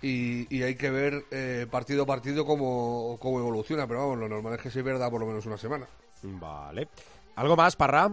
Y, 0.03 0.53
y 0.55 0.61
hay 0.63 0.75
que 0.75 0.91
ver 0.91 1.23
eh, 1.31 1.65
partido 1.71 2.03
a 2.03 2.05
partido 2.05 2.45
cómo, 2.45 3.17
cómo 3.21 3.39
evoluciona, 3.39 3.87
pero 3.87 4.01
vamos, 4.01 4.19
lo 4.19 4.27
normal 4.27 4.55
es 4.55 4.61
que 4.61 4.69
se 4.69 4.83
pierda 4.83 5.09
por 5.09 5.21
lo 5.21 5.25
menos 5.25 5.45
una 5.45 5.57
semana. 5.57 5.87
Vale. 6.21 6.89
¿Algo 7.35 7.55
más, 7.55 7.75
Parra? 7.75 8.11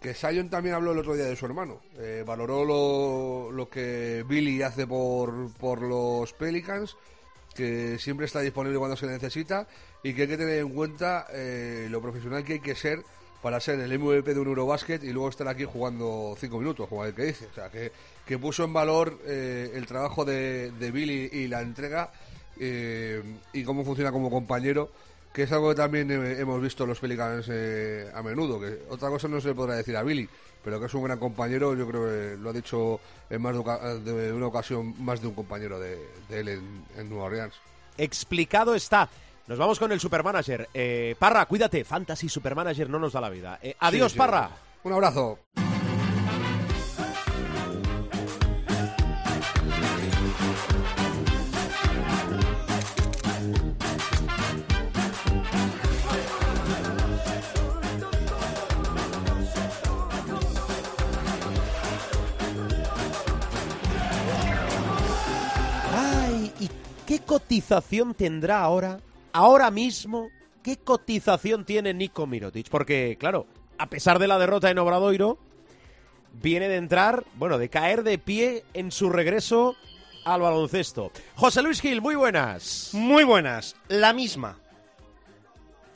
Que 0.00 0.14
Sion 0.14 0.48
también 0.48 0.74
habló 0.74 0.92
el 0.92 0.98
otro 0.98 1.14
día 1.14 1.26
de 1.26 1.36
su 1.36 1.44
hermano. 1.44 1.82
Eh, 1.98 2.24
valoró 2.26 2.64
lo, 2.64 3.52
lo 3.52 3.68
que 3.68 4.24
Billy 4.26 4.62
hace 4.62 4.86
por, 4.86 5.52
por 5.58 5.82
los 5.82 6.32
Pelicans, 6.32 6.96
que 7.54 7.98
siempre 7.98 8.24
está 8.24 8.40
disponible 8.40 8.78
cuando 8.78 8.96
se 8.96 9.06
necesita 9.06 9.68
y 10.02 10.14
que 10.14 10.22
hay 10.22 10.28
que 10.28 10.38
tener 10.38 10.58
en 10.58 10.70
cuenta 10.70 11.26
eh, 11.30 11.86
lo 11.90 12.00
profesional 12.00 12.44
que 12.44 12.54
hay 12.54 12.60
que 12.60 12.74
ser 12.74 13.04
para 13.42 13.58
ser 13.58 13.80
el 13.80 13.98
MVP 13.98 14.34
de 14.34 14.40
un 14.40 14.46
Eurobasket 14.46 15.02
y 15.02 15.12
luego 15.12 15.28
estar 15.28 15.48
aquí 15.48 15.64
jugando 15.64 16.34
cinco 16.38 16.58
minutos, 16.58 16.88
como 16.88 17.04
el 17.04 17.12
que 17.12 17.24
dice. 17.24 17.48
O 17.50 17.54
sea, 17.54 17.68
que, 17.68 17.90
que 18.24 18.38
puso 18.38 18.64
en 18.64 18.72
valor 18.72 19.18
eh, 19.26 19.72
el 19.74 19.84
trabajo 19.86 20.24
de, 20.24 20.70
Billy 20.92 21.28
y 21.32 21.48
la 21.48 21.60
entrega 21.60 22.12
eh, 22.58 23.20
y 23.52 23.64
cómo 23.64 23.84
funciona 23.84 24.12
como 24.12 24.30
compañero 24.30 24.90
que 25.32 25.44
es 25.44 25.52
algo 25.52 25.70
que 25.70 25.76
también 25.76 26.10
hemos 26.10 26.60
visto 26.60 26.84
los 26.84 27.00
Pelicans 27.00 27.46
eh, 27.50 28.10
a 28.14 28.22
menudo, 28.22 28.60
que 28.60 28.82
otra 28.90 29.08
cosa 29.08 29.28
no 29.28 29.40
se 29.40 29.48
le 29.48 29.54
podrá 29.54 29.76
decir 29.76 29.96
a 29.96 30.02
Billy, 30.02 30.28
pero 30.62 30.78
que 30.78 30.84
es 30.84 30.94
un 30.94 31.04
gran 31.04 31.18
compañero, 31.18 31.74
yo 31.74 31.88
creo 31.88 32.04
que 32.06 32.36
lo 32.36 32.50
ha 32.50 32.52
dicho 32.52 33.00
en 33.30 33.40
más 33.40 33.54
de, 34.04 34.30
una 34.30 34.46
ocasión 34.48 34.94
más 35.02 35.22
de 35.22 35.28
un 35.28 35.34
compañero 35.34 35.80
de, 35.80 35.98
de 36.28 36.40
él 36.40 36.48
en, 36.48 36.84
en 36.98 37.08
Nueva 37.08 37.24
Orleans. 37.24 37.54
Explicado 37.96 38.74
está. 38.74 39.08
Nos 39.46 39.58
vamos 39.58 39.78
con 39.78 39.90
el 39.92 40.00
Supermanager. 40.00 40.68
Eh, 40.72 41.14
Parra, 41.18 41.44
cuídate. 41.46 41.84
Fantasy 41.84 42.28
Supermanager 42.28 42.88
no 42.88 42.98
nos 42.98 43.12
da 43.12 43.20
la 43.20 43.28
vida. 43.30 43.58
Eh, 43.62 43.74
adiós, 43.80 44.12
Sí, 44.12 44.14
sí. 44.14 44.18
Parra. 44.18 44.50
Un 44.84 44.92
abrazo. 44.92 45.38
Ay, 65.94 66.52
¿y 66.60 66.68
qué 67.06 67.20
cotización 67.20 68.14
tendrá 68.14 68.60
ahora, 68.60 68.98
ahora 69.32 69.70
mismo, 69.70 70.28
qué 70.62 70.76
cotización 70.78 71.64
tiene 71.64 71.94
Nico 71.94 72.26
Mirotic? 72.26 72.68
Porque, 72.68 73.16
claro, 73.18 73.46
a 73.78 73.88
pesar 73.88 74.18
de 74.18 74.28
la 74.28 74.38
derrota 74.38 74.70
en 74.70 74.78
Obradoiro, 74.78 75.38
viene 76.40 76.68
de 76.68 76.76
entrar, 76.76 77.24
bueno, 77.34 77.58
de 77.58 77.68
caer 77.68 78.02
de 78.02 78.18
pie 78.18 78.64
en 78.74 78.90
su 78.92 79.10
regreso 79.10 79.76
al 80.24 80.40
baloncesto. 80.40 81.10
José 81.34 81.62
Luis 81.62 81.80
Gil, 81.80 82.00
muy 82.00 82.14
buenas. 82.14 82.90
Muy 82.92 83.24
buenas, 83.24 83.76
la 83.88 84.12
misma. 84.12 84.58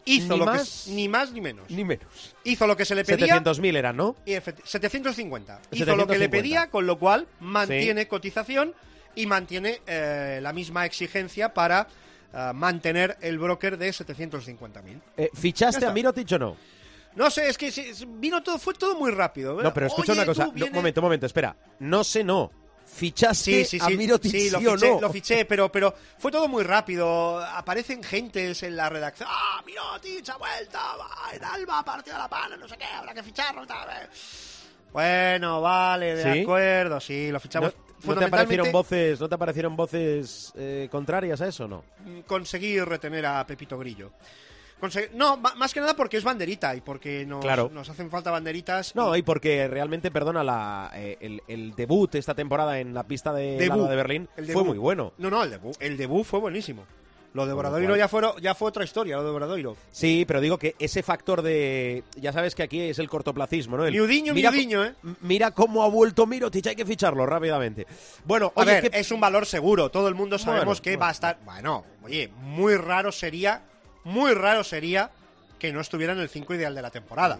Hizo 0.09 0.35
Ni 0.35 0.39
lo 0.39 0.45
más, 0.45 0.85
que 0.87 0.93
ni 0.93 1.09
más 1.09 1.33
ni 1.33 1.41
menos. 1.41 1.69
Ni 1.69 1.85
menos. 1.85 2.35
Hizo 2.45 2.67
lo 2.69 2.77
que 2.77 2.85
se 2.85 2.95
le 2.95 3.05
pedía 3.05 3.43
700.000 3.43 3.77
eran, 3.77 3.97
¿no? 3.97 4.15
y 4.25 4.33
efecti- 4.35 4.63
750. 4.65 5.61
Hizo 5.73 5.97
lo 5.97 6.07
que 6.07 6.13
le 6.17 6.27
750. 6.27 6.31
pedía, 6.31 6.71
con 6.71 6.87
lo 6.87 6.97
cual 6.97 7.27
mantiene 7.41 8.07
cotización 8.07 8.73
y 9.17 9.27
mantiene 9.27 9.81
eh, 9.87 10.39
la 10.43 10.53
misma 10.53 10.87
exigencia 10.87 11.53
para 11.55 11.89
mantener 12.55 13.17
el 13.21 13.39
broker 13.39 13.77
de 13.79 13.91
750.000. 13.91 15.01
Eh, 15.17 15.31
¿Fichaste 15.35 15.87
a 15.87 15.91
Mirotic 15.93 16.31
o 16.33 16.39
no? 16.39 16.57
No 17.15 17.31
sé, 17.31 17.49
es 17.49 17.57
que 17.57 17.73
vino 18.09 18.43
todo, 18.43 18.59
fue 18.59 18.75
todo 18.75 18.95
muy 18.95 19.11
rápido. 19.11 19.61
No, 19.63 19.73
pero 19.73 19.87
escucha 19.87 20.13
Oye, 20.13 20.21
una 20.21 20.27
cosa. 20.27 20.45
tú 20.45 20.51
No, 20.51 20.55
vienes- 20.57 20.73
momento, 20.75 21.01
momento, 21.03 21.27
espera. 21.27 21.57
No 21.79 22.05
sé, 22.05 22.23
no. 22.23 22.51
¿Fichaste 22.87 23.65
Sí, 23.65 23.65
sí, 23.65 23.79
a 23.83 23.87
sí, 23.89 23.97
Mirotic 23.97 24.31
sí, 24.31 24.51
lo 24.51 24.61
fiché, 24.61 24.89
no? 24.95 25.01
lo 25.01 25.11
fiché, 25.11 25.45
pero, 25.45 25.73
pero 25.73 25.93
fue 26.19 26.31
todo 26.31 26.47
muy 26.47 26.63
rápido. 26.63 27.39
Aparecen 27.45 28.03
gentes 28.03 28.63
en 28.63 28.77
la 28.77 28.89
redacción. 28.89 29.29
¡Ah, 29.33 29.61
Mirotic 29.67 30.29
ha 30.29 30.37
vuelto! 30.37 30.79
El 31.33 31.43
Alba 31.43 31.81
ha 31.81 31.85
partido 31.85 32.17
la 32.19 32.29
pana, 32.29 32.57
no 32.57 32.69
sé 32.69 32.77
qué, 32.77 32.85
habrá 32.85 33.13
que 33.15 33.23
ficharlo. 33.25 33.67
Tal. 33.67 33.89
eh". 33.91 34.09
Bueno, 34.93 35.61
vale, 35.61 36.15
de 36.15 36.33
¿Sí? 36.33 36.43
acuerdo, 36.43 37.01
sí, 37.01 37.27
lo 37.29 37.35
¿No, 37.35 37.41
fichamos. 37.41 37.75
no 37.75 37.86
te 38.01 38.07
Fundamentalmente, 38.07 38.27
aparecieron 38.55 38.73
voces, 38.73 39.21
¿no 39.21 39.29
te 39.29 39.35
aparecieron 39.35 39.77
voces 39.77 40.53
eh, 40.57 40.89
contrarias 40.91 41.41
a 41.41 41.49
eso 41.49 41.67
no? 41.67 41.85
conseguir 42.27 42.85
retener 42.85 43.27
a 43.27 43.47
Pepito 43.47 43.79
Grillo. 43.79 44.13
No, 45.15 45.39
más 45.39 45.73
que 45.73 45.81
nada 45.81 45.97
porque 45.97 46.19
es 46.19 46.25
banderita 46.25 46.77
y 46.77 46.83
porque 46.83 47.25
nos, 47.25 47.41
Claro. 47.43 47.71
nos 47.73 47.89
hacen 47.89 48.11
falta 48.11 48.31
banderitas. 48.31 48.95
No, 48.95 49.17
y 49.17 49.21
y 49.21 49.23
porque 49.23 49.67
realmente, 49.69 50.11
perdona, 50.11 50.45
la, 50.45 50.91
eh, 50.95 51.17
el, 51.21 51.43
el 51.49 51.75
debut 51.75 52.15
esta 52.15 52.35
temporada 52.35 52.79
en 52.79 52.93
la 52.93 53.05
pista 53.05 53.33
de 53.33 53.57
Debut. 53.57 53.89
De 53.89 53.97
Berlín 53.97 54.29
el 54.37 54.47
fue 54.51 54.65
muy 54.65 54.77
bueno. 54.79 55.15
No, 55.17 55.31
no, 55.31 55.43
el 55.43 55.51
debut, 55.51 55.75
el 55.81 55.97
debut 55.97 56.25
fue 56.25 56.41
buenísimo. 56.41 56.85
Lo 57.37 57.47
de 57.47 57.53
Obradoiro 57.53 57.89
cual- 57.91 57.99
ya, 57.99 58.09
fueron, 58.09 58.37
ya 58.41 58.55
fue 58.55 58.69
otra 58.69 58.83
historia, 58.83 59.17
lo 59.17 59.23
de 59.25 59.31
Obradoiro. 59.31 59.77
Sí, 59.93 60.25
pero 60.27 60.41
digo 60.41 60.59
que 60.59 60.75
ese 60.79 61.03
factor 61.03 61.43
de... 61.43 62.03
Ya 62.17 62.33
sabes 62.33 62.55
que 62.55 62.63
aquí 62.63 62.81
es 62.81 62.99
el 62.99 63.09
cortoplacismo, 63.11 63.77
¿no? 63.77 63.85
El, 63.85 63.93
Miudiño, 63.93 64.33
mira 64.33 64.51
miudiño, 64.51 64.83
¿eh? 64.85 64.95
Mira 65.21 65.51
cómo 65.51 65.83
ha 65.83 65.89
vuelto 65.89 66.27
Mirotic, 66.27 66.67
hay 66.69 66.77
que 66.77 66.87
ficharlo 66.87 67.27
rápidamente. 67.27 67.87
Bueno, 68.25 68.53
A 68.57 68.65
que- 68.65 68.91
es 68.93 69.11
un 69.13 69.21
valor 69.21 69.45
seguro. 69.45 69.91
Todo 69.91 70.09
el 70.09 70.15
mundo 70.15 70.39
sabemos 70.39 70.65
Bueno, 70.81 70.83
que 70.83 70.91
bueno. 70.93 71.01
va 71.03 71.09
a 71.09 71.13
estar. 71.13 71.39
Bueno, 71.45 71.85
oye, 72.03 72.29
muy 72.41 72.75
raro 72.77 73.13
sería. 73.13 73.63
Muy 74.05 74.33
raro 74.33 74.65
sería 74.65 75.11
que 75.59 75.73
no 75.73 75.81
estuviera 75.83 76.15
en 76.15 76.21
el 76.21 76.29
5 76.31 76.55
ideal 76.55 76.75
de 76.75 76.81
la 76.81 76.91
temporada. 76.91 77.39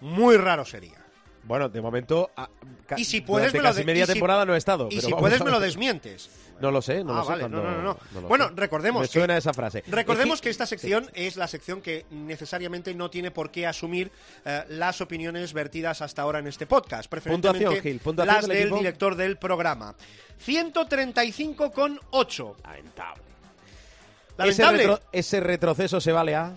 Muy 0.00 0.36
raro 0.38 0.64
sería. 0.64 1.01
Bueno, 1.44 1.68
de 1.68 1.80
momento... 1.80 2.30
ah, 2.36 2.48
ca- 2.86 2.96
Y 2.98 3.04
si 3.04 3.20
puedes, 3.20 3.52
durante 3.52 3.58
me 3.58 3.62
lo 3.64 3.68
casi 3.74 3.84
media 3.84 4.06
si- 4.06 4.12
temporada 4.12 4.44
no 4.44 4.54
he 4.54 4.58
estado. 4.58 4.86
Y 4.90 4.96
pero 4.96 5.08
si 5.08 5.14
puedes, 5.14 5.40
a 5.40 5.44
me 5.44 5.50
lo 5.50 5.58
desmientes. 5.60 6.30
No 6.60 6.70
lo 6.70 6.80
sé, 6.80 7.02
no 7.02 7.14
Ah, 7.14 7.16
lo 7.16 7.22
sé. 7.24 7.28
vale, 7.30 7.40
cuando- 7.42 7.62
no, 7.64 7.70
no, 7.72 7.82
no, 7.82 7.98
lo 8.20 8.28
Bueno, 8.28 8.46
sé. 8.48 8.52
recordemos 8.56 9.02
Me 9.02 9.08
que- 9.08 9.12
suena 9.18 9.36
esa 9.36 9.52
frase. 9.52 9.82
Recordemos 9.88 10.40
que 10.40 10.50
esta 10.50 10.64
sección 10.66 11.10
es 11.14 11.34
la 11.36 11.48
sección 11.48 11.82
que 11.82 12.06
necesariamente 12.10 12.94
no 12.94 13.10
tiene 13.10 13.32
por 13.32 13.50
qué 13.50 13.66
asumir 13.66 14.12
eh, 14.44 14.62
las 14.68 15.00
opiniones 15.00 15.52
vertidas 15.52 16.00
hasta 16.02 16.22
ahora 16.22 16.38
en 16.38 16.46
este 16.46 16.66
podcast. 16.66 17.10
Preferentemente 17.10 17.64
Puntuación, 17.64 17.82
Gil, 17.92 17.98
puntuación 18.00 18.36
las 18.36 18.46
del 18.46 18.70
director 18.70 19.16
del 19.16 19.36
programa. 19.38 19.96
135,8. 20.46 22.54
Lamentable. 22.62 23.22
Ese, 24.38 24.62
Lamentable. 24.62 24.86
retro- 24.86 25.00
ese 25.12 25.40
retroceso 25.40 26.00
se 26.00 26.12
vale 26.12 26.36
a... 26.36 26.52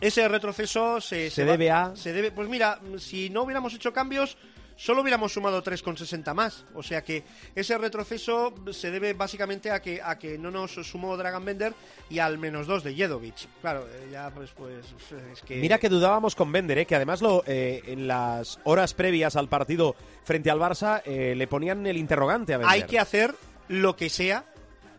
Ese 0.00 0.26
retroceso 0.28 1.00
se, 1.00 1.30
Se 1.30 1.44
debe 1.44 1.70
a- 1.70 1.94
Se 1.96 2.12
debe, 2.12 2.30
pues 2.32 2.48
mira, 2.48 2.80
si 2.98 3.30
no 3.30 3.42
hubiéramos 3.42 3.72
hecho 3.74 3.92
cambios, 3.92 4.36
solo 4.76 5.00
hubiéramos 5.00 5.32
sumado 5.32 5.62
3,60 5.62 6.34
más. 6.34 6.64
O 6.74 6.82
sea 6.82 7.02
que 7.02 7.24
ese 7.54 7.78
retroceso 7.78 8.52
se 8.72 8.90
debe 8.90 9.14
básicamente 9.14 9.70
a 9.70 9.80
que, 9.80 10.02
a 10.02 10.18
que 10.18 10.36
no 10.36 10.50
nos 10.50 10.72
sumó 10.74 11.16
Dragon 11.16 11.42
Bender 11.44 11.72
y 12.10 12.18
al 12.18 12.36
menos 12.36 12.66
2 12.66 12.84
de 12.84 12.94
Jedovic. 12.94 13.48
Claro, 13.62 13.86
eh, 13.90 14.08
ya 14.12 14.30
pues, 14.34 14.50
pues 14.50 14.84
es 15.32 15.40
que... 15.42 15.56
Mira 15.56 15.78
que 15.78 15.88
dudábamos 15.88 16.34
con 16.34 16.52
Bender, 16.52 16.76
¿eh? 16.78 16.86
que 16.86 16.94
además 16.96 17.22
lo, 17.22 17.42
eh, 17.46 17.82
en 17.86 18.06
las 18.06 18.60
horas 18.64 18.92
previas 18.92 19.34
al 19.36 19.48
partido 19.48 19.96
frente 20.24 20.50
al 20.50 20.58
Barça 20.58 21.00
eh, 21.06 21.34
le 21.34 21.46
ponían 21.46 21.86
el 21.86 21.96
interrogante 21.96 22.52
a 22.52 22.58
Bender. 22.58 22.74
hay 22.74 22.82
que 22.82 22.98
hacer 22.98 23.34
lo 23.68 23.96
que 23.96 24.10
sea 24.10 24.44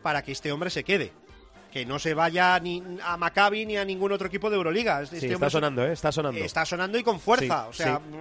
para 0.02 0.24
que 0.24 0.32
este 0.32 0.52
hombre 0.52 0.70
se 0.72 0.84
quede. 0.84 1.12
Que 1.78 1.86
no 1.86 2.00
se 2.00 2.16
vaya 2.16 2.60
ni 2.60 2.82
a 3.04 3.18
Maccabi 3.18 3.64
ni 3.68 3.78
a 3.78 3.86
ningún 3.86 4.12
otro 4.12 4.26
equipo 4.28 4.50
de 4.50 4.56
Euroliga. 4.56 5.04
Este 5.04 5.20
Sí, 5.20 5.26
hombre 5.28 5.36
está 5.36 5.46
es- 5.46 5.52
sonando, 5.54 5.86
¿eh? 5.86 5.94
Está 5.94 6.12
sonando. 6.12 6.40
Está 6.40 6.66
sonando 6.66 6.98
y 6.98 7.04
con 7.04 7.20
fuerza. 7.20 7.66
Sí, 7.66 7.70
o 7.70 7.74
sea, 7.74 8.00
mm, 8.00 8.14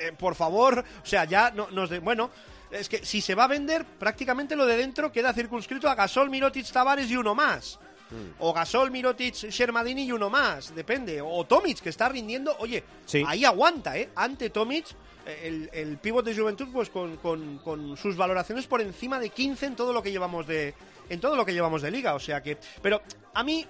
eh, 0.00 0.12
por 0.16 0.36
favor, 0.36 0.78
o 1.02 1.06
sea, 1.06 1.24
ya 1.24 1.50
no, 1.50 1.68
nos 1.72 1.90
de, 1.90 1.98
bueno, 1.98 2.30
es 2.70 2.88
que 2.88 3.04
si 3.04 3.20
se 3.20 3.34
va 3.34 3.44
a 3.44 3.48
vender, 3.48 3.84
prácticamente 3.84 4.54
lo 4.54 4.64
de 4.64 4.76
dentro 4.76 5.10
queda 5.10 5.32
circunscrito 5.32 5.90
a 5.90 5.96
Gasol, 5.96 6.30
Mirotic, 6.30 6.70
Tavares 6.70 7.10
y 7.10 7.16
uno 7.16 7.34
más. 7.34 7.80
Mm. 8.10 8.34
O 8.38 8.52
Gasol, 8.52 8.92
Mirotic, 8.92 9.34
Shermadini 9.34 10.04
y 10.04 10.12
uno 10.12 10.30
más, 10.30 10.72
depende. 10.72 11.20
O 11.20 11.42
Tomic, 11.44 11.80
que 11.80 11.88
está 11.88 12.08
rindiendo, 12.08 12.54
oye, 12.60 12.84
Sí. 13.06 13.24
ahí 13.26 13.44
aguanta, 13.44 13.98
¿eh? 13.98 14.10
Ante 14.14 14.50
Tomic, 14.50 14.86
el, 15.46 15.70
el 15.72 15.98
pívot 15.98 16.24
de 16.24 16.34
Juventud, 16.36 16.68
pues 16.72 16.90
con, 16.90 17.16
con- 17.18 17.58
con 17.58 17.96
sus 17.96 18.16
valoraciones 18.16 18.66
por 18.66 18.80
encima 18.80 19.18
de 19.20 19.30
15 19.30 19.66
en 19.66 19.76
todo 19.76 19.92
lo 19.92 20.02
que 20.02 20.10
llevamos 20.12 20.46
de 20.46 20.74
en 21.08 21.20
todo 21.20 21.34
lo 21.36 21.44
que 21.44 21.52
llevamos 21.52 21.82
de 21.82 21.90
liga, 21.90 22.14
o 22.14 22.20
sea 22.20 22.40
que, 22.42 22.56
pero 22.82 23.02
a 23.34 23.42
mí 23.42 23.66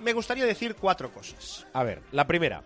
me 0.00 0.12
gustaría 0.12 0.44
decir 0.44 0.74
cuatro 0.74 1.12
cosas 1.12 1.64
A 1.72 1.84
ver, 1.84 2.02
la 2.10 2.26
primera. 2.26 2.64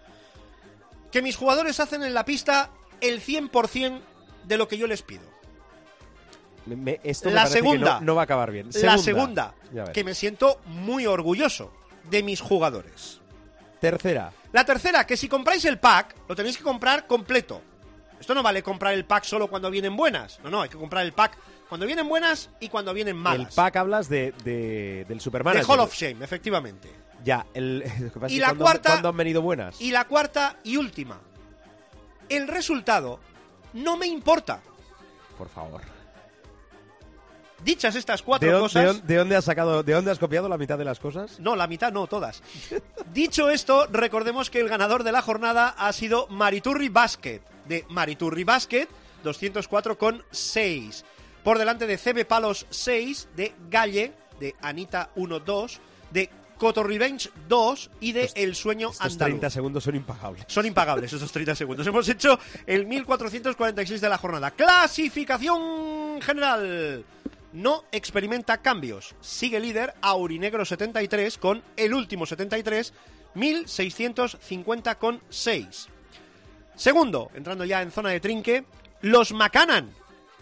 que 1.12 1.20
mis 1.22 1.36
jugadores 1.36 1.78
hacen 1.80 2.02
en 2.02 2.14
la 2.14 2.24
pista 2.24 2.70
el 3.02 3.20
100% 3.20 4.00
de 4.44 4.56
lo 4.56 4.66
que 4.68 4.78
yo 4.78 4.86
les 4.86 5.02
pido. 5.02 5.22
Me- 6.64 6.76
me- 6.76 7.00
esto 7.04 7.28
me 7.28 7.34
La 7.34 7.46
segunda. 7.46 7.94
no, 8.00 8.06
no 8.06 8.14
va 8.14 8.22
a 8.22 8.24
acabar 8.24 8.50
bien. 8.50 8.70
La 8.82 8.98
segunda, 8.98 9.54
que 9.92 10.02
me 10.02 10.14
siento 10.14 10.60
muy 10.66 11.06
orgulloso 11.06 11.72
de 12.10 12.22
mis 12.22 12.40
jugadores. 12.40 13.20
Tercera. 13.80 14.32
La 14.52 14.64
tercera, 14.64 15.06
que 15.06 15.16
si 15.18 15.28
compráis 15.28 15.64
el 15.66 15.78
pack, 15.78 16.16
lo 16.28 16.34
tenéis 16.34 16.56
que 16.56 16.64
comprar 16.64 17.06
completo. 17.06 17.60
Esto 18.20 18.34
no 18.34 18.42
vale 18.42 18.62
comprar 18.62 18.94
el 18.94 19.04
pack 19.04 19.24
solo 19.24 19.48
cuando 19.48 19.70
vienen 19.70 19.96
buenas. 19.96 20.40
No, 20.42 20.50
no, 20.50 20.62
hay 20.62 20.68
que 20.68 20.78
comprar 20.78 21.04
el 21.04 21.12
pack 21.12 21.36
cuando 21.68 21.86
vienen 21.86 22.08
buenas 22.08 22.50
y 22.60 22.68
cuando 22.68 22.92
vienen 22.94 23.16
malas. 23.16 23.48
El 23.48 23.54
pack 23.54 23.76
hablas 23.76 24.08
de, 24.08 24.32
de- 24.44 25.04
del 25.06 25.18
de 25.18 25.20
Superman. 25.20 25.56
Hall 25.68 25.80
of 25.80 25.94
Shame, 25.94 26.24
efectivamente. 26.24 26.90
Ya, 27.24 27.46
el, 27.54 27.84
Y 28.28 28.38
la 28.38 28.48
cuando- 28.48 28.64
cuarta- 28.64 28.90
cuando 28.90 29.08
han 29.10 29.16
venido 29.16 29.42
buenas? 29.42 29.80
Y 29.80 29.90
la 29.90 30.04
cuarta 30.06 30.56
y 30.64 30.76
última. 30.76 31.20
El 32.28 32.48
resultado 32.48 33.20
no 33.72 33.96
me 33.96 34.06
importa. 34.06 34.60
Por 35.36 35.48
favor. 35.48 35.82
Dichas 37.64 37.94
estas 37.96 38.20
¿De, 38.20 38.24
cuatro 38.26 38.48
dónde- 38.50 38.62
cosas... 38.64 38.82
de 38.82 38.86
dónde- 38.88 39.06
de 39.06 39.16
dónde 39.16 39.36
has 39.36 39.44
sacado, 39.44 39.82
de 39.82 39.92
dónde 39.92 40.10
has 40.10 40.18
copiado 40.18 40.48
la 40.48 40.58
mitad 40.58 40.78
de 40.78 40.84
las 40.84 40.98
cosas? 41.00 41.40
No, 41.40 41.56
la 41.56 41.66
mitad 41.66 41.92
no, 41.92 42.06
todas. 42.06 42.42
Dicho 43.12 43.48
esto, 43.50 43.86
recordemos 43.90 44.50
que 44.50 44.60
el 44.60 44.68
ganador 44.68 45.02
de 45.04 45.12
la 45.12 45.22
jornada 45.22 45.68
ha 45.76 45.92
sido 45.92 46.26
Mariturri 46.28 46.88
Basket, 46.90 47.40
de 47.68 47.84
Mariturri 47.88 48.44
Basket, 48.44 48.88
204,6. 49.24 51.04
Por 51.42 51.58
delante 51.58 51.86
de 51.86 51.98
CB 51.98 52.26
Palos 52.26 52.66
6, 52.70 53.28
de 53.36 53.54
Galle, 53.70 54.12
de 54.40 54.56
Anita 54.60 55.10
1-2, 55.14 55.78
de 56.10 56.28
Coto 56.58 56.82
Revenge 56.82 57.30
2 57.48 57.90
y 58.00 58.12
de 58.12 58.30
El 58.34 58.54
Sueño 58.54 58.90
Estos 58.90 59.12
Andaluz. 59.12 59.40
30 59.40 59.50
segundos 59.50 59.84
son 59.84 59.94
impagables. 59.94 60.44
Son 60.48 60.64
impagables 60.66 61.12
esos 61.12 61.30
30 61.30 61.54
segundos. 61.54 61.86
Hemos 61.86 62.08
hecho 62.08 62.38
el 62.66 62.86
1446 62.86 64.00
de 64.00 64.08
la 64.08 64.16
jornada. 64.18 64.50
Clasificación 64.52 66.20
general. 66.22 67.04
No 67.52 67.84
experimenta 67.92 68.56
cambios. 68.58 69.14
Sigue 69.20 69.60
líder 69.60 69.94
Aurinegro 70.00 70.64
73 70.64 71.38
con 71.38 71.62
el 71.76 71.94
último 71.94 72.26
73, 72.26 72.92
1650,6. 73.34 75.88
Segundo, 76.76 77.30
entrando 77.34 77.64
ya 77.64 77.82
en 77.82 77.90
zona 77.90 78.10
de 78.10 78.20
trinque, 78.20 78.64
los 79.02 79.32
Macanan. 79.32 79.90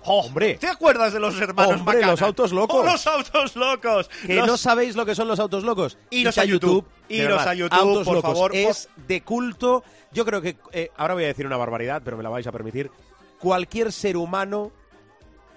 ¡Oh, 0.07 0.20
Hombre. 0.26 0.55
¿Te 0.59 0.66
acuerdas 0.68 1.14
de 1.14 1.20
los 1.20 1.41
hermanos 1.41 1.76
Hombre, 1.80 1.95
Macanan? 1.95 2.11
los 2.11 2.22
autos 2.22 2.53
locos. 2.53 2.76
¡Oh, 2.78 2.85
los 2.85 3.07
autos 3.07 3.57
locos! 3.57 4.11
Que 4.26 4.35
Los- 4.35 4.47
no 4.47 4.57
sabéis 4.59 4.97
lo 4.97 5.07
que 5.07 5.14
son 5.14 5.28
los 5.28 5.41
autos 5.41 5.64
locos. 5.64 5.97
Iros 6.11 6.37
a 6.37 6.45
YouTube. 6.45 6.85
Iros 7.09 7.41
a 7.47 7.55
YouTube, 7.55 7.78
Autos 7.78 8.05
por 8.05 8.16
locos. 8.16 8.30
favor, 8.32 8.55
Es 8.55 8.89
de 9.07 9.22
culto. 9.22 9.82
Yo 10.12 10.24
creo 10.26 10.43
que. 10.43 10.57
eh, 10.72 10.91
ahora 10.97 11.14
voy 11.14 11.24
a 11.24 11.28
decir 11.28 11.47
una 11.47 11.57
barbaridad, 11.57 12.03
pero 12.05 12.16
me 12.18 12.22
la 12.22 12.28
vais 12.28 12.47
a 12.47 12.53
permitir. 12.53 12.91
Cualquier 13.39 13.93
ser 13.93 14.16
humano 14.18 14.72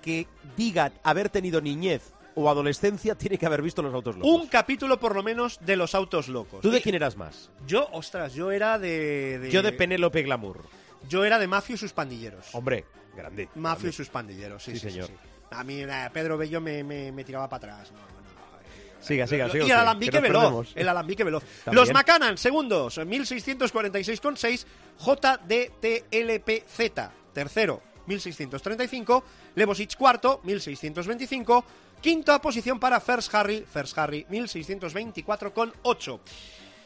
que 0.01 0.27
diga 0.55 0.91
haber 1.03 1.29
tenido 1.29 1.59
niñez 1.59 2.13
o 2.39 2.49
adolescencia 2.49 3.15
tiene 3.15 3.37
que 3.39 3.45
haber 3.47 3.61
visto 3.63 3.81
los 3.81 3.91
autos 3.93 4.15
locos. 4.15 4.31
Un 4.31 4.45
capítulo 4.47 4.99
por 4.99 5.15
lo 5.15 5.23
menos 5.23 5.59
de 5.65 5.75
los 5.75 5.95
autos 5.95 6.27
locos. 6.27 6.61
¿Tú 6.61 6.69
de 6.69 6.81
quién 6.81 6.93
eras 6.93 7.17
más? 7.17 7.49
Yo, 7.65 7.87
ostras, 7.91 8.33
yo 8.35 8.51
era 8.51 8.77
de, 8.77 9.39
de- 9.39 9.49
Yo 9.51 9.63
de 9.63 9.71
Penélope 9.71 10.21
Glamour. 10.21 10.63
Yo 11.09 11.25
era 11.25 11.39
de 11.39 11.47
Mafio 11.47 11.73
y 11.75 11.77
sus 11.79 11.93
pandilleros. 11.93 12.53
Hombre, 12.53 12.85
grande. 13.15 13.49
Mafio 13.55 13.89
y 13.89 13.93
sus 13.93 14.09
pandilleros, 14.09 14.63
sí, 14.63 14.73
Sí, 14.73 14.79
sí, 14.79 14.89
señor. 14.91 15.07
sí. 15.07 15.13
A 15.49 15.63
mí 15.63 15.81
eh, 15.81 16.09
Pedro 16.13 16.37
Bello 16.37 16.61
me, 16.61 16.83
me- 16.83 17.11
me 17.11 17.23
tiraba 17.23 17.49
para 17.49 17.73
atrás. 17.75 17.91
No, 17.91 17.99
no, 17.99 18.05
eh. 18.05 18.95
Siga, 18.99 19.25
siga, 19.25 19.49
siga. 19.49 19.65
y 19.65 19.71
el 19.71 19.77
alambique 19.77 20.19
veloz. 20.19 20.41
perdemos. 20.43 20.71
El 20.75 20.89
alambique 20.89 21.23
veloz. 21.23 21.43
También. 21.63 21.75
Los 21.85 21.91
Macanan, 21.93 22.37
segundos, 22.37 22.97
1646,6. 22.99 24.65
JDTLPZ, 24.99 26.91
tercero, 27.33 27.81
1635. 28.07 29.23
Levosic, 29.55 29.95
cuarto, 29.95 30.41
1625. 30.43 31.65
Quinta 32.01 32.39
posición 32.41 32.79
para 32.79 32.99
First 32.99 33.33
Harry, 33.33 33.65
First 33.71 33.97
Harry, 33.97 34.25
1624,8. 34.29 36.19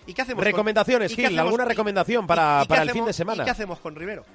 ¿Y 0.07 0.13
qué 0.13 0.21
hacemos? 0.21 0.39
con- 0.39 0.45
Recomendaciones, 0.45 1.11
¿y 1.11 1.15
qué 1.15 1.21
Gil, 1.23 1.37
hacemos- 1.37 1.45
¿alguna 1.45 1.65
recomendación 1.65 2.25
para, 2.25 2.61
y 2.63 2.67
para 2.67 2.83
el 2.83 2.91
fin 2.91 3.05
de 3.05 3.13
semana? 3.13 3.43
¿Y 3.43 3.45
qué 3.45 3.51
hacemos 3.51 3.79
con 3.79 3.95
Rivero? 3.95 4.25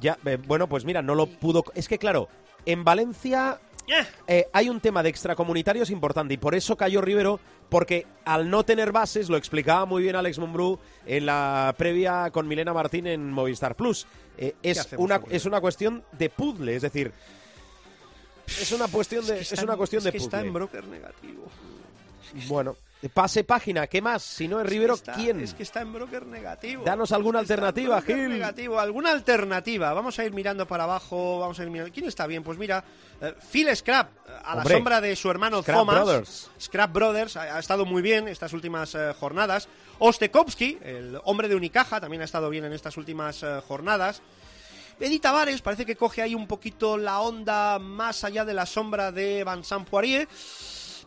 Ya, 0.00 0.16
eh, 0.24 0.38
bueno, 0.46 0.68
pues 0.68 0.84
mira, 0.84 1.02
no 1.02 1.14
lo 1.14 1.26
pudo. 1.26 1.64
Es 1.74 1.88
que 1.88 1.98
claro, 1.98 2.28
en 2.64 2.84
Valencia 2.84 3.58
Eh, 3.90 4.06
eh, 4.26 4.46
hay 4.52 4.68
un 4.68 4.80
tema 4.80 5.02
de 5.02 5.08
extracomunitarios 5.08 5.88
importante 5.88 6.34
y 6.34 6.36
por 6.36 6.54
eso 6.54 6.76
cayó 6.76 7.00
Rivero, 7.00 7.40
porque 7.70 8.06
al 8.26 8.50
no 8.50 8.62
tener 8.62 8.92
bases, 8.92 9.30
lo 9.30 9.38
explicaba 9.38 9.86
muy 9.86 10.02
bien 10.02 10.14
Alex 10.14 10.38
Mumbrú 10.38 10.78
en 11.06 11.24
la 11.24 11.74
previa 11.78 12.30
con 12.30 12.46
Milena 12.46 12.74
Martín 12.74 13.06
en 13.06 13.32
Movistar 13.32 13.74
Plus. 13.76 14.06
eh, 14.36 14.54
es, 14.62 14.86
una, 14.98 15.18
con 15.20 15.32
es 15.34 15.46
una 15.46 15.60
cuestión 15.62 16.04
de 16.12 16.28
puzzle, 16.28 16.76
es 16.76 16.82
decir, 16.82 17.12
es 18.60 18.72
una 18.72 18.88
cuestión 18.88 19.26
de, 19.26 19.34
que 19.34 19.40
es 19.40 19.52
está 19.52 19.64
una 19.64 19.72
en- 19.74 19.78
cuestión 19.78 19.98
es 20.00 20.04
de 20.04 20.12
que 20.12 20.18
está 20.18 20.40
en 20.40 20.52
broker 20.52 20.84
negativo. 20.86 21.44
Bueno, 22.46 22.76
pase 23.14 23.42
página, 23.42 23.86
¿qué 23.86 24.02
más? 24.02 24.22
Si 24.22 24.46
no 24.48 24.60
es 24.60 24.66
Rivero, 24.66 24.94
Está- 24.94 25.14
¿quién? 25.14 25.40
Es 25.40 25.54
que 25.54 25.62
está 25.62 25.80
en 25.80 25.92
broker 25.94 26.26
negativo. 26.26 26.84
Danos 26.84 27.10
alguna 27.12 27.40
Es 27.40 27.46
que 27.46 27.54
alternativa, 27.54 28.02
Gil. 28.02 28.28
negativo. 28.28 28.78
¿Alguna 28.78 29.12
alternativa? 29.12 29.94
Vamos 29.94 30.18
a 30.18 30.24
ir 30.26 30.32
mirando 30.34 30.66
para 30.66 30.84
abajo, 30.84 31.38
vamos 31.40 31.58
a 31.58 31.62
ir 31.62 31.70
mirando. 31.70 31.90
¿Quién 31.92 32.06
está 32.06 32.26
bien? 32.26 32.42
Pues 32.42 32.58
mira, 32.58 32.84
eh, 33.22 33.34
Phil 33.50 33.74
Scrap, 33.74 34.10
a 34.44 34.52
Hombre, 34.56 34.70
la 34.72 34.76
sombra 34.76 35.00
de 35.00 35.16
su 35.16 35.30
hermano 35.30 35.62
Scrap 35.62 35.78
Thomas. 35.78 35.96
Brothers. 35.96 36.50
Scrap 36.60 36.92
Brothers 36.92 37.36
ha, 37.38 37.56
ha 37.56 37.58
estado 37.58 37.86
muy 37.86 38.02
bien 38.02 38.28
estas 38.28 38.52
últimas 38.52 38.94
eh, 38.94 39.14
jornadas. 39.18 39.68
Ostekowski, 39.98 40.78
el 40.82 41.18
hombre 41.24 41.48
de 41.48 41.54
Unicaja, 41.54 41.98
también 42.00 42.20
ha 42.20 42.26
estado 42.26 42.50
bien 42.50 42.64
en 42.66 42.74
estas 42.74 42.96
últimas 42.98 43.42
eh, 43.42 43.60
jornadas. 43.66 44.20
Eddie 45.00 45.20
Tavares 45.20 45.62
parece 45.62 45.86
que 45.86 45.96
coge 45.96 46.22
ahí 46.22 46.34
un 46.34 46.46
poquito 46.46 46.96
la 46.96 47.20
onda 47.20 47.78
más 47.78 48.24
allá 48.24 48.44
de 48.44 48.54
la 48.54 48.66
sombra 48.66 49.12
de 49.12 49.44
Vincent 49.44 49.88
Poirier. 49.88 50.28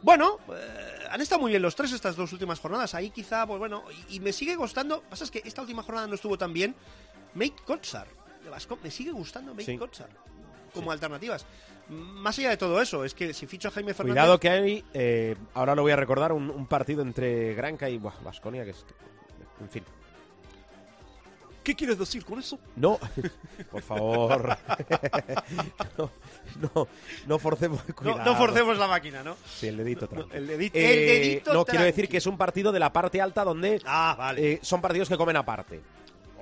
Bueno, 0.01 0.39
eh, 0.49 1.07
han 1.11 1.21
estado 1.21 1.41
muy 1.41 1.51
bien 1.51 1.61
los 1.61 1.75
tres 1.75 1.91
estas 1.91 2.15
dos 2.15 2.31
últimas 2.33 2.59
jornadas. 2.59 2.95
Ahí 2.95 3.09
quizá, 3.09 3.45
pues 3.45 3.59
bueno, 3.59 3.83
y, 4.09 4.15
y 4.15 4.19
me 4.19 4.33
sigue 4.33 4.55
gustando. 4.55 5.01
Pasa 5.01 5.25
es 5.25 5.31
que 5.31 5.41
esta 5.45 5.61
última 5.61 5.83
jornada 5.83 6.07
no 6.07 6.15
estuvo 6.15 6.37
tan 6.37 6.53
bien. 6.53 6.75
Mate 7.33 7.55
Kotsar, 7.65 8.07
de 8.43 8.49
Vasco, 8.49 8.77
me 8.81 8.89
sigue 8.91 9.11
gustando 9.11 9.51
Mate 9.53 9.65
Sí. 9.65 9.77
Kotsar 9.77 10.09
como 10.73 10.91
alternativas. 10.91 11.45
Más 11.89 12.39
allá 12.39 12.51
de 12.51 12.57
todo 12.57 12.81
eso, 12.81 13.03
es 13.03 13.13
que 13.13 13.33
si 13.33 13.45
ficho 13.45 13.67
a 13.67 13.71
Jaime 13.71 13.93
Fernández. 13.93 14.21
Cuidado 14.21 14.39
que 14.39 14.49
hay, 14.49 14.85
eh, 14.93 15.35
ahora 15.53 15.75
lo 15.75 15.81
voy 15.81 15.91
a 15.91 15.97
recordar, 15.97 16.31
un, 16.31 16.49
un 16.49 16.65
partido 16.65 17.01
entre 17.01 17.53
Granca 17.53 17.89
y 17.89 17.97
Vasconia, 17.97 18.63
que 18.63 18.71
es... 18.71 18.85
En 19.59 19.69
fin. 19.69 19.83
¿Qué 21.63 21.75
quieres 21.75 21.97
decir 21.99 22.25
con 22.25 22.39
eso? 22.39 22.57
No, 22.75 22.97
por 23.71 23.81
favor. 23.83 24.57
no, 25.97 26.09
no, 26.59 26.87
no 27.27 27.39
forcemos. 27.39 27.81
No, 28.01 28.17
no 28.23 28.35
forcemos 28.35 28.77
la 28.77 28.87
máquina, 28.87 29.23
¿no? 29.23 29.35
Sí, 29.45 29.67
el 29.67 29.77
dedito 29.77 30.09
el 30.33 30.47
dedito- 30.47 30.75
Eh, 30.77 30.91
el 31.17 31.21
dedito 31.21 31.53
No, 31.53 31.65
quiero 31.65 31.85
decir 31.85 32.09
que 32.09 32.17
es 32.17 32.25
un 32.25 32.37
partido 32.37 32.71
de 32.71 32.79
la 32.79 32.91
parte 32.91 33.21
alta 33.21 33.43
donde 33.43 33.81
Ah, 33.85 34.15
vale. 34.17 34.53
eh, 34.53 34.59
son 34.63 34.81
partidos 34.81 35.07
que 35.07 35.17
comen 35.17 35.37
aparte. 35.37 35.81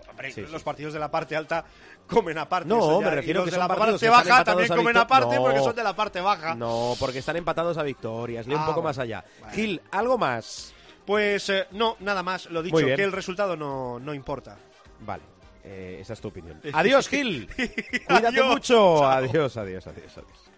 Hombre, 0.09 0.31
sí, 0.31 0.41
los 0.41 0.51
sí. 0.61 0.65
partidos 0.65 0.93
de 0.93 0.99
la 0.99 1.11
parte 1.11 1.35
alta 1.35 1.65
comen 2.07 2.37
aparte. 2.37 2.67
No, 2.69 2.77
eso 2.79 3.01
me 3.01 3.09
refiero 3.11 3.41
y 3.41 3.43
los 3.43 3.45
que 3.45 3.51
de 3.51 3.55
son 3.57 3.59
la 3.59 3.67
partidos 3.75 4.01
parte 4.01 4.09
baja 4.29 4.43
también 4.43 4.69
comen 4.69 4.97
aparte 4.97 5.35
No. 5.35 5.41
porque 5.41 5.59
son 5.59 5.75
de 5.75 5.83
la 5.83 5.95
parte 5.95 6.21
baja. 6.21 6.55
No, 6.55 6.95
porque 6.99 7.19
están 7.19 7.35
empatados 7.37 7.77
a 7.77 7.83
victorias. 7.83 8.47
Lee 8.47 8.55
un 8.55 8.61
Ah, 8.61 8.65
poco 8.65 8.81
bueno. 8.81 8.89
más 8.89 8.99
allá. 8.99 9.23
Vale. 9.41 9.53
Gil, 9.53 9.81
¿algo 9.91 10.17
más? 10.17 10.73
Pues 11.05 11.49
eh, 11.49 11.67
no, 11.71 11.97
nada 12.01 12.21
más. 12.23 12.45
Lo 12.51 12.61
dicho, 12.61 12.77
que 12.77 12.93
el 13.03 13.11
resultado 13.11 13.55
no, 13.57 13.99
no 13.99 14.13
importa. 14.13 14.57
Vale, 15.01 15.23
eh, 15.63 15.97
esa 16.01 16.13
es 16.13 16.21
tu 16.21 16.27
opinión. 16.29 16.59
Adiós, 16.73 17.07
Gil. 17.07 17.47
Cuídate 17.55 18.27
Adiós. 18.27 18.47
mucho. 18.47 18.73
Chao. 18.99 19.05
Adiós, 19.05 19.57
adiós, 19.57 19.87
adiós, 19.87 20.17
adiós. 20.17 20.49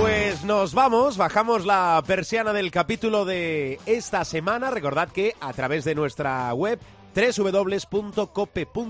Pues 0.00 0.42
nos 0.44 0.72
vamos, 0.72 1.16
bajamos 1.16 1.66
la 1.66 2.02
persiana 2.06 2.52
del 2.52 2.70
capítulo 2.70 3.24
de 3.24 3.78
esta 3.86 4.24
semana. 4.24 4.70
Recordad 4.70 5.10
que 5.10 5.34
a 5.40 5.52
través 5.52 5.84
de 5.84 5.94
nuestra 5.94 6.52
web 6.54 6.78
www.cope.es 7.14 8.80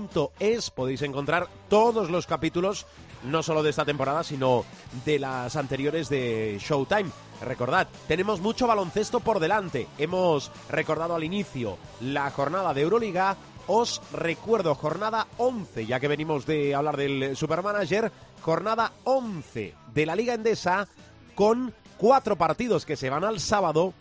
podéis 0.71 1.01
encontrar 1.01 1.47
todos 1.69 2.09
los 2.09 2.25
capítulos, 2.25 2.85
no 3.23 3.43
solo 3.43 3.63
de 3.63 3.69
esta 3.69 3.85
temporada, 3.85 4.23
sino 4.23 4.63
de 5.05 5.19
las 5.19 5.55
anteriores 5.55 6.09
de 6.09 6.57
Showtime. 6.59 7.11
Recordad, 7.41 7.87
tenemos 8.07 8.39
mucho 8.39 8.67
baloncesto 8.67 9.19
por 9.19 9.39
delante. 9.39 9.87
Hemos 9.97 10.51
recordado 10.69 11.15
al 11.15 11.23
inicio 11.23 11.77
la 11.99 12.31
jornada 12.31 12.73
de 12.73 12.81
Euroliga. 12.81 13.35
Os 13.67 14.01
recuerdo, 14.11 14.75
jornada 14.75 15.27
11, 15.37 15.85
ya 15.85 15.99
que 15.99 16.07
venimos 16.07 16.45
de 16.45 16.75
hablar 16.75 16.97
del 16.97 17.35
Supermanager, 17.35 18.11
jornada 18.41 18.91
11 19.05 19.73
de 19.93 20.05
la 20.05 20.15
Liga 20.15 20.33
Endesa 20.33 20.87
con 21.35 21.73
cuatro 21.97 22.37
partidos 22.37 22.85
que 22.85 22.97
se 22.97 23.09
van 23.09 23.23
al 23.23 23.39
sábado, 23.39 23.93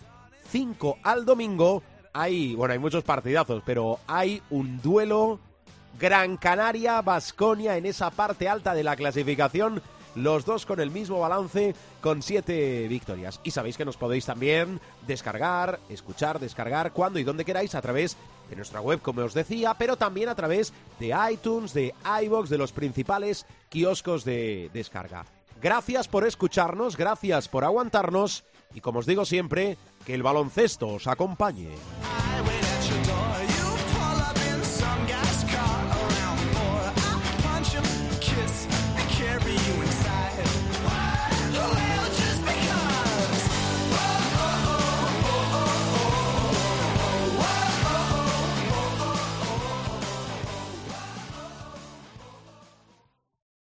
cinco 0.51 0.99
al 1.03 1.25
domingo. 1.25 1.83
Hay, 2.13 2.55
bueno, 2.55 2.73
hay 2.73 2.79
muchos 2.79 3.05
partidazos, 3.05 3.63
pero 3.65 3.99
hay 4.07 4.43
un 4.51 4.81
duelo 4.83 5.41
Gran 5.99 6.37
Canaria, 6.37 7.01
Basconia 7.01 7.77
en 7.77 7.87
esa 7.87 8.11
parte 8.11 8.49
alta 8.49 8.75
de 8.75 8.85
la 8.85 8.97
clasificación. 8.97 9.83
Los 10.15 10.45
dos 10.45 10.67
con 10.67 10.79
el 10.81 10.91
mismo 10.91 11.21
balance, 11.21 11.75
con 12.03 12.21
siete 12.21 12.87
victorias. 12.87 13.41
Y 13.45 13.51
sabéis 13.51 13.79
que 13.79 13.87
nos 13.87 13.97
podéis 13.97 14.27
también 14.27 14.79
descargar, 15.07 15.81
escuchar, 15.89 16.39
descargar 16.39 16.93
cuando 16.93 17.19
y 17.19 17.25
donde 17.25 17.47
queráis 17.47 17.75
a 17.75 17.81
través 17.81 18.19
de 18.51 18.57
nuestra 18.57 18.83
web, 18.83 19.01
como 19.01 19.23
os 19.23 19.33
decía, 19.33 19.73
pero 19.79 19.97
también 19.97 20.29
a 20.29 20.35
través 20.35 20.75
de 21.01 21.15
iTunes, 21.31 21.73
de 21.73 21.95
iBox, 22.25 22.51
de 22.51 22.59
los 22.59 22.73
principales 22.73 23.47
kioscos 23.71 24.25
de 24.25 24.71
descarga. 24.75 25.25
Gracias 25.63 26.09
por 26.09 26.27
escucharnos, 26.27 26.97
gracias 26.99 27.49
por 27.49 27.65
aguantarnos 27.65 28.45
y 28.75 28.81
como 28.81 29.01
os 29.01 29.07
digo 29.07 29.25
siempre, 29.25 29.77
que 30.05 30.15
el 30.15 30.23
baloncesto 30.23 30.89
os 30.89 31.07
acompañe. 31.07 31.69